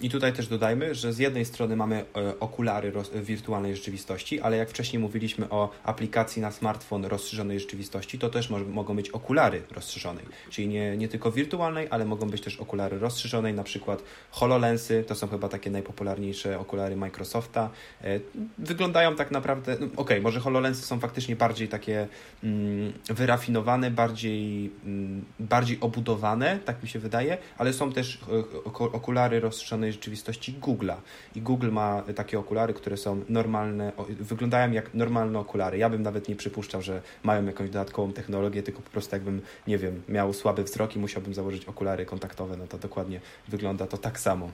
I 0.00 0.10
tutaj 0.10 0.32
też 0.32 0.46
dodajmy, 0.48 0.94
że 0.94 1.12
z 1.12 1.18
jednej 1.18 1.44
strony 1.44 1.76
mamy 1.76 2.04
e, 2.16 2.40
okulary 2.40 2.92
wirtualnej 3.14 3.76
rzeczywistości, 3.76 4.40
ale 4.40 4.56
jak 4.56 4.70
wcześniej 4.70 5.02
mówiliśmy 5.02 5.50
o 5.50 5.70
aplikacji 5.84 6.42
na 6.42 6.50
smartfon 6.50 7.04
rozszerzonej 7.04 7.60
rzeczywistości, 7.60 8.18
to 8.18 8.28
też 8.28 8.50
mogą 8.50 8.96
być 8.96 9.10
okulary 9.10 9.62
rozszerzonej, 9.70 10.24
czyli 10.50 10.68
nie, 10.68 10.96
nie 10.96 11.08
tylko 11.08 11.32
wirtualnej, 11.32 11.86
ale 11.90 12.04
mogą 12.04 12.30
być 12.30 12.42
też 12.42 12.56
okulary 12.56 12.98
rozszerzonej, 12.98 13.54
na 13.54 13.64
przykład 13.64 14.02
HoloLensy, 14.30 15.04
to 15.06 15.14
są 15.14 15.28
chyba 15.28 15.48
takie 15.48 15.70
najpopularniejsze 15.70 16.58
okulary 16.58 16.96
Microsofta. 16.96 17.70
E, 18.04 18.20
wyglądają 18.58 19.16
tak 19.16 19.30
naprawdę, 19.30 19.76
no, 19.80 19.86
ok, 19.96 20.10
może 20.22 20.40
HoloLensy 20.40 20.82
są 20.82 21.00
faktycznie 21.00 21.36
bardziej 21.36 21.68
takie 21.68 22.08
mm, 22.44 22.92
wyrafinowane, 23.08 23.90
bardziej, 23.90 24.70
mm, 24.84 25.24
bardziej 25.38 25.78
obudowane, 25.80 26.58
tak 26.64 26.82
mi 26.82 26.88
się 26.88 26.98
wydaje, 26.98 27.38
ale 27.58 27.72
są 27.72 27.92
też 27.92 28.18
e, 28.32 28.64
okulary 28.92 29.40
rozszerzone 29.40 29.69
rozszerzonej 29.70 29.92
rzeczywistości 29.92 30.54
Google'a. 30.60 30.96
I 31.34 31.40
Google 31.42 31.70
ma 31.70 32.02
takie 32.14 32.38
okulary, 32.38 32.74
które 32.74 32.96
są 32.96 33.24
normalne, 33.28 33.92
wyglądają 34.08 34.72
jak 34.72 34.94
normalne 34.94 35.38
okulary. 35.38 35.78
Ja 35.78 35.90
bym 35.90 36.02
nawet 36.02 36.28
nie 36.28 36.36
przypuszczał, 36.36 36.82
że 36.82 37.02
mają 37.22 37.46
jakąś 37.46 37.70
dodatkową 37.70 38.12
technologię, 38.12 38.62
tylko 38.62 38.82
po 38.82 38.90
prostu 38.90 39.16
jakbym, 39.16 39.42
nie 39.66 39.78
wiem, 39.78 40.02
miał 40.08 40.32
słaby 40.32 40.64
wzrok 40.64 40.96
i 40.96 40.98
musiałbym 40.98 41.34
założyć 41.34 41.64
okulary 41.64 42.06
kontaktowe, 42.06 42.56
no 42.56 42.66
to 42.66 42.78
dokładnie 42.78 43.20
wygląda 43.48 43.86
to 43.86 43.98
tak 43.98 44.20
samo. 44.20 44.50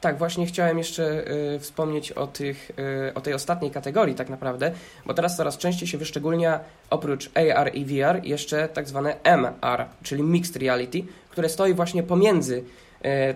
Tak, 0.00 0.18
właśnie 0.18 0.46
chciałem 0.46 0.78
jeszcze 0.78 1.30
y, 1.54 1.58
wspomnieć 1.58 2.12
o, 2.12 2.26
tych, 2.26 2.70
y, 3.10 3.14
o 3.14 3.20
tej 3.20 3.34
ostatniej 3.34 3.70
kategorii 3.70 4.14
tak 4.14 4.28
naprawdę, 4.28 4.72
bo 5.06 5.14
teraz 5.14 5.36
coraz 5.36 5.58
częściej 5.58 5.88
się 5.88 5.98
wyszczególnia 5.98 6.60
oprócz 6.90 7.30
AR 7.34 7.74
i 7.74 7.84
VR 7.84 8.24
jeszcze 8.24 8.68
tak 8.68 8.88
zwane 8.88 9.16
MR, 9.24 9.84
czyli 10.02 10.22
Mixed 10.22 10.56
Reality, 10.56 11.02
które 11.30 11.48
stoi 11.48 11.74
właśnie 11.74 12.02
pomiędzy 12.02 12.64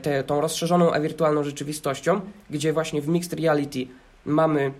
te, 0.02 0.24
tą 0.24 0.40
rozszerzoną, 0.40 0.92
a 0.92 1.00
wirtualną 1.00 1.44
rzeczywistością, 1.44 2.20
gdzie 2.50 2.72
właśnie 2.72 3.00
w 3.00 3.08
Mixed 3.08 3.40
Reality 3.40 3.86
mamy 4.24 4.72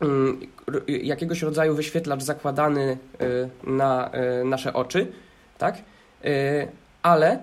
mm, 0.00 0.40
jakiegoś 0.88 1.42
rodzaju 1.42 1.74
wyświetlacz 1.74 2.22
zakładany 2.22 2.98
e, 3.20 3.70
na 3.70 4.10
e, 4.10 4.44
nasze 4.44 4.72
oczy, 4.72 5.06
tak? 5.58 5.78
Ale 7.02 7.38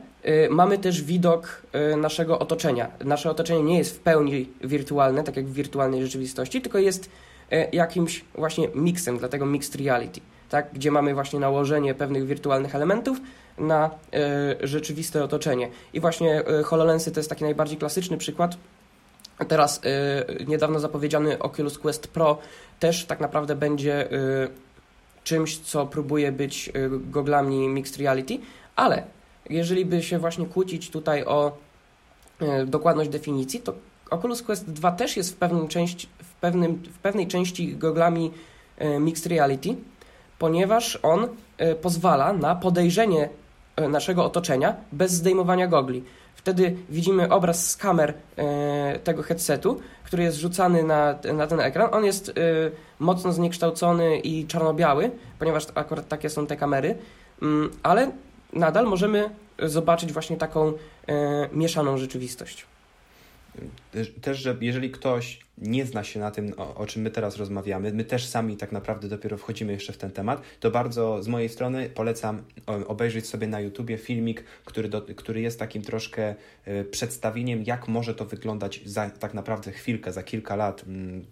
mamy 0.49 0.77
też 0.77 1.03
widok 1.03 1.61
naszego 1.97 2.39
otoczenia. 2.39 2.91
Nasze 3.05 3.29
otoczenie 3.29 3.63
nie 3.63 3.77
jest 3.77 3.95
w 3.95 3.99
pełni 3.99 4.49
wirtualne, 4.63 5.23
tak 5.23 5.37
jak 5.37 5.45
w 5.45 5.53
wirtualnej 5.53 6.01
rzeczywistości, 6.01 6.61
tylko 6.61 6.77
jest 6.77 7.09
jakimś 7.71 8.25
właśnie 8.35 8.67
miksem, 8.75 9.17
dlatego 9.17 9.45
mixed 9.45 9.75
reality, 9.75 10.21
tak? 10.51 10.69
gdzie 10.73 10.91
mamy 10.91 11.13
właśnie 11.13 11.39
nałożenie 11.39 11.93
pewnych 11.93 12.25
wirtualnych 12.25 12.75
elementów 12.75 13.17
na 13.57 13.89
e, 14.13 14.67
rzeczywiste 14.67 15.23
otoczenie. 15.23 15.69
I 15.93 15.99
właśnie 15.99 16.45
e, 16.45 16.63
HoloLensy 16.63 17.11
to 17.11 17.19
jest 17.19 17.29
taki 17.29 17.43
najbardziej 17.43 17.77
klasyczny 17.77 18.17
przykład. 18.17 18.57
Teraz 19.47 19.81
e, 19.83 20.45
niedawno 20.45 20.79
zapowiedziany 20.79 21.39
Oculus 21.39 21.77
Quest 21.77 22.07
Pro 22.07 22.37
też 22.79 23.05
tak 23.05 23.19
naprawdę 23.19 23.55
będzie 23.55 24.07
czymś, 25.23 25.59
co 25.59 25.85
próbuje 25.85 26.31
być 26.31 26.71
goglami 26.89 27.67
mixed 27.67 27.97
reality, 27.97 28.37
ale 28.75 29.03
jeżeli 29.49 29.85
by 29.85 30.03
się 30.03 30.19
właśnie 30.19 30.45
kłócić 30.45 30.89
tutaj 30.89 31.25
o 31.25 31.57
dokładność 32.65 33.09
definicji, 33.09 33.59
to 33.59 33.73
Oculus 34.09 34.41
Quest 34.41 34.71
2 34.71 34.91
też 34.91 35.17
jest 35.17 35.33
w, 35.33 35.35
pewnym 35.37 35.67
części, 35.67 36.07
w, 36.23 36.33
pewnym, 36.33 36.75
w 36.75 36.97
pewnej 36.97 37.27
części 37.27 37.75
goglami 37.77 38.31
mixed 38.99 39.25
reality, 39.25 39.75
ponieważ 40.41 40.99
on 41.03 41.27
pozwala 41.81 42.33
na 42.33 42.55
podejrzenie 42.55 43.29
E, 43.75 43.89
naszego 43.89 44.25
otoczenia 44.25 44.75
bez 44.91 45.11
zdejmowania 45.11 45.67
gogli. 45.67 46.03
Wtedy 46.35 46.75
widzimy 46.89 47.29
obraz 47.29 47.69
z 47.69 47.77
kamer 47.77 48.13
e, 48.37 48.99
tego 48.99 49.23
headsetu, 49.23 49.79
który 50.03 50.23
jest 50.23 50.37
rzucany 50.37 50.83
na, 50.83 51.15
na 51.33 51.47
ten 51.47 51.59
ekran. 51.59 51.89
On 51.93 52.05
jest 52.05 52.29
e, 52.29 52.33
mocno 52.99 53.31
zniekształcony 53.31 54.19
i 54.19 54.47
czarno-biały, 54.47 55.11
ponieważ 55.39 55.67
akurat 55.75 56.07
takie 56.07 56.29
są 56.29 56.47
te 56.47 56.57
kamery, 56.57 56.95
mm, 57.41 57.71
ale 57.83 58.11
nadal 58.53 58.85
możemy 58.85 59.29
zobaczyć 59.59 60.13
właśnie 60.13 60.37
taką 60.37 60.73
mieszaną 61.53 61.97
rzeczywistość. 61.97 62.65
Też, 64.21 64.39
że 64.39 64.57
jeżeli 64.61 64.91
ktoś 64.91 65.39
nie 65.57 65.85
zna 65.85 66.03
się 66.03 66.19
na 66.19 66.31
tym, 66.31 66.53
o, 66.57 66.75
o, 66.75 66.85
czym 66.85 67.01
my 67.01 67.11
teraz 67.11 67.37
rozmawiamy, 67.37 67.93
my 67.93 68.03
też 68.03 68.25
sami 68.25 68.57
tak 68.57 68.71
naprawdę 68.71 69.07
dopiero 69.07 69.37
wchodzimy 69.37 69.73
jeszcze 69.73 69.93
w 69.93 69.97
ten 69.97 70.11
temat, 70.11 70.41
to 70.59 70.71
bardzo 70.71 71.23
z 71.23 71.27
mojej 71.27 71.49
strony 71.49 71.89
polecam 71.89 72.43
obejrzeć 72.87 73.27
sobie 73.27 73.47
na 73.47 73.59
YouTubie 73.59 73.97
filmik, 73.97 74.43
który, 74.65 74.89
do, 74.89 75.01
który 75.01 75.41
jest 75.41 75.59
takim 75.59 75.81
troszkę 75.81 76.35
y, 76.67 76.85
przedstawieniem, 76.85 77.63
jak 77.63 77.87
może 77.87 78.15
to 78.15 78.25
wyglądać 78.25 78.81
za 78.85 79.09
tak 79.09 79.33
naprawdę 79.33 79.71
chwilkę, 79.71 80.13
za 80.13 80.23
kilka 80.23 80.55
lat, 80.55 80.85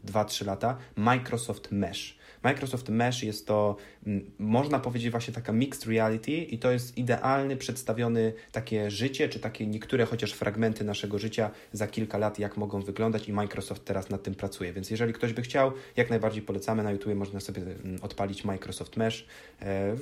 2-3 0.06 0.42
mm, 0.42 0.48
lata, 0.48 0.78
Microsoft 0.96 1.72
Mesh. 1.72 2.19
Microsoft 2.44 2.90
Mesh 2.90 3.24
jest 3.24 3.48
to, 3.48 3.76
mm, 4.08 4.32
można 4.40 4.80
powiedzieć, 4.80 5.12
właśnie 5.12 5.34
taka 5.34 5.54
mixed 5.54 5.86
reality 5.86 6.32
i 6.32 6.58
to 6.58 6.72
jest 6.72 6.98
idealny 6.98 7.58
przedstawiony 7.58 8.34
takie 8.52 8.92
życie, 8.92 9.30
czy 9.30 9.40
takie 9.40 9.68
niektóre 9.68 10.06
chociaż 10.06 10.32
fragmenty 10.32 10.84
naszego 10.84 11.20
życia 11.20 11.52
za 11.74 11.88
kilka 11.88 12.18
lat, 12.18 12.40
jak 12.40 12.58
mogą 12.58 12.82
wyglądać 12.82 13.30
i 13.30 13.34
Microsoft 13.34 13.86
teraz 13.86 14.10
nad 14.10 14.24
tym 14.24 14.36
pracuje. 14.36 14.74
Więc 14.74 14.90
jeżeli 14.90 15.14
ktoś 15.14 15.34
by 15.34 15.42
chciał, 15.42 15.72
jak 15.98 16.10
najbardziej 16.10 16.42
polecamy 16.42 16.84
na 16.84 16.92
YouTube, 16.92 17.16
można 17.16 17.40
sobie 17.40 17.62
mm, 17.62 18.00
odpalić 18.02 18.46
Microsoft 18.46 18.98
Mesh. 18.98 19.26
E, 19.62 19.96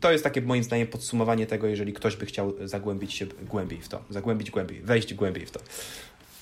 to 0.00 0.12
jest 0.12 0.24
takie 0.24 0.42
moim 0.42 0.64
zdaniem 0.64 0.86
podsumowanie 0.86 1.46
tego, 1.46 1.66
jeżeli 1.66 1.92
ktoś 1.92 2.16
by 2.16 2.26
chciał 2.26 2.68
zagłębić 2.68 3.12
się 3.14 3.26
głębiej 3.26 3.80
w 3.80 3.88
to, 3.88 4.04
zagłębić 4.10 4.50
głębiej, 4.50 4.80
wejść 4.80 5.14
głębiej 5.14 5.46
w 5.46 5.50
to. 5.50 5.60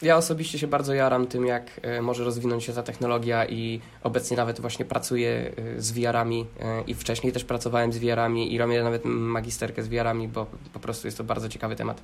Ja 0.02 0.16
osobiście 0.16 0.58
się 0.58 0.66
bardzo 0.66 0.94
jaram 0.94 1.26
tym, 1.26 1.46
jak 1.46 1.80
może 2.02 2.24
rozwinąć 2.24 2.64
się 2.64 2.72
ta 2.72 2.82
technologia 2.82 3.46
i 3.46 3.80
obecnie 4.02 4.36
nawet 4.36 4.60
właśnie 4.60 4.84
pracuję 4.84 5.52
z 5.78 5.92
VR-ami 5.92 6.46
i 6.86 6.94
wcześniej 6.94 7.32
też 7.32 7.44
pracowałem 7.44 7.92
z 7.92 7.98
VR-ami 7.98 8.54
i 8.54 8.58
robię 8.58 8.82
nawet 8.82 9.04
magisterkę 9.04 9.82
z 9.82 9.88
VR-ami, 9.88 10.28
bo 10.28 10.46
po 10.72 10.80
prostu 10.80 11.06
jest 11.06 11.18
to 11.18 11.24
bardzo 11.24 11.48
ciekawy 11.48 11.76
temat. 11.76 12.00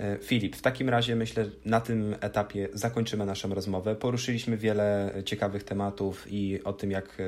E, 0.00 0.18
Filip, 0.22 0.56
w 0.56 0.62
takim 0.62 0.88
razie 0.88 1.16
myślę, 1.16 1.50
na 1.64 1.80
tym 1.80 2.16
etapie 2.20 2.68
zakończymy 2.72 3.26
naszą 3.26 3.54
rozmowę. 3.54 3.96
Poruszyliśmy 3.96 4.56
wiele 4.56 5.14
ciekawych 5.24 5.64
tematów 5.64 6.26
i 6.30 6.64
o 6.64 6.72
tym, 6.72 6.90
jak, 6.90 7.18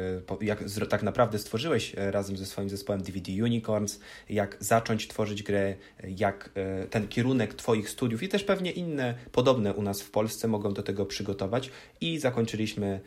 e, 0.41 0.45
jak 0.45 0.65
tak 0.91 1.03
naprawdę 1.03 1.39
stworzyłeś 1.39 1.95
e, 1.97 2.11
razem 2.11 2.37
ze 2.37 2.47
swoim 2.47 2.71
zespołem 2.71 3.03
DVD 3.03 3.33
Unicorns, 3.33 4.01
jak 4.29 4.57
zacząć 4.61 5.09
tworzyć 5.09 5.43
grę, 5.43 5.75
jak 6.17 6.51
ten 6.91 7.09
kierunek 7.09 7.55
Twoich 7.55 7.91
studiów 7.91 8.23
i 8.23 8.29
też 8.29 8.45
pewnie 8.45 8.71
inne 8.71 9.15
podobne 9.33 9.75
u 9.75 9.83
nas 9.83 10.03
w 10.03 10.11
Polsce 10.11 10.49
mogą 10.49 10.75
do 10.75 10.83
tego 10.83 11.07
przygotować. 11.07 11.71
I 12.01 12.19
zakończyliśmy 12.19 13.01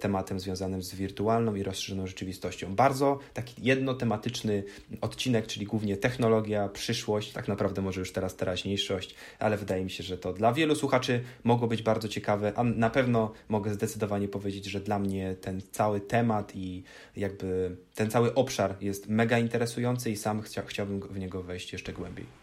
tematem 0.00 0.40
związanym 0.40 0.82
z 0.82 0.94
wirtualną 0.94 1.54
i 1.54 1.62
rozszerzoną 1.62 2.06
rzeczywistością. 2.06 2.74
Bardzo 2.74 3.18
taki 3.34 3.54
jednotematyczny 3.64 4.62
odcinek, 5.00 5.46
czyli 5.46 5.66
głównie 5.66 5.96
technologia, 5.96 6.68
przyszłość, 6.68 7.32
tak 7.32 7.48
naprawdę 7.48 7.82
może 7.82 8.00
już 8.00 8.12
teraz 8.12 8.36
teraźniejszość 8.36 9.09
ale 9.38 9.56
wydaje 9.56 9.84
mi 9.84 9.90
się, 9.90 10.02
że 10.02 10.18
to 10.18 10.32
dla 10.32 10.52
wielu 10.52 10.74
słuchaczy 10.74 11.24
mogło 11.44 11.68
być 11.68 11.82
bardzo 11.82 12.08
ciekawe, 12.08 12.52
a 12.56 12.64
na 12.64 12.90
pewno 12.90 13.32
mogę 13.48 13.74
zdecydowanie 13.74 14.28
powiedzieć, 14.28 14.64
że 14.64 14.80
dla 14.80 14.98
mnie 14.98 15.36
ten 15.40 15.60
cały 15.72 16.00
temat 16.00 16.56
i 16.56 16.82
jakby 17.16 17.76
ten 17.94 18.10
cały 18.10 18.34
obszar 18.34 18.74
jest 18.80 19.08
mega 19.08 19.38
interesujący 19.38 20.10
i 20.10 20.16
sam 20.16 20.42
chcia, 20.42 20.62
chciałbym 20.62 21.00
w 21.00 21.18
niego 21.18 21.42
wejść 21.42 21.72
jeszcze 21.72 21.92
głębiej. 21.92 22.40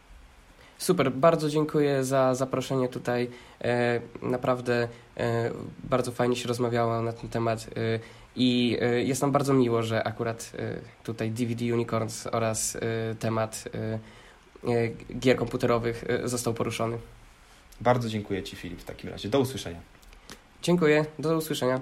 Super, 0.77 1.11
bardzo 1.11 1.49
dziękuję 1.49 2.03
za 2.03 2.35
zaproszenie 2.35 2.87
tutaj. 2.87 3.29
E, 3.61 4.01
naprawdę 4.21 4.87
e, 5.17 5.51
bardzo 5.83 6.11
fajnie 6.11 6.35
się 6.35 6.47
rozmawiało 6.47 7.01
na 7.01 7.13
ten 7.13 7.29
temat 7.29 7.67
e, 7.75 7.99
i 8.35 8.77
jest 9.05 9.21
nam 9.21 9.31
bardzo 9.31 9.53
miło, 9.53 9.83
że 9.83 10.03
akurat 10.03 10.51
tutaj 11.03 11.31
DVD 11.31 11.73
Unicorns 11.73 12.27
oraz 12.27 12.77
temat 13.19 13.69
gier 15.19 15.37
komputerowych 15.37 16.03
e, 16.07 16.27
został 16.27 16.53
poruszony. 16.53 16.97
Bardzo 17.81 18.09
dziękuję 18.09 18.43
Ci, 18.43 18.55
Filip, 18.55 18.81
w 18.81 18.83
takim 18.83 19.09
razie. 19.09 19.29
Do 19.29 19.39
usłyszenia. 19.39 19.79
Dziękuję, 20.61 21.05
do 21.19 21.37
usłyszenia. 21.37 21.81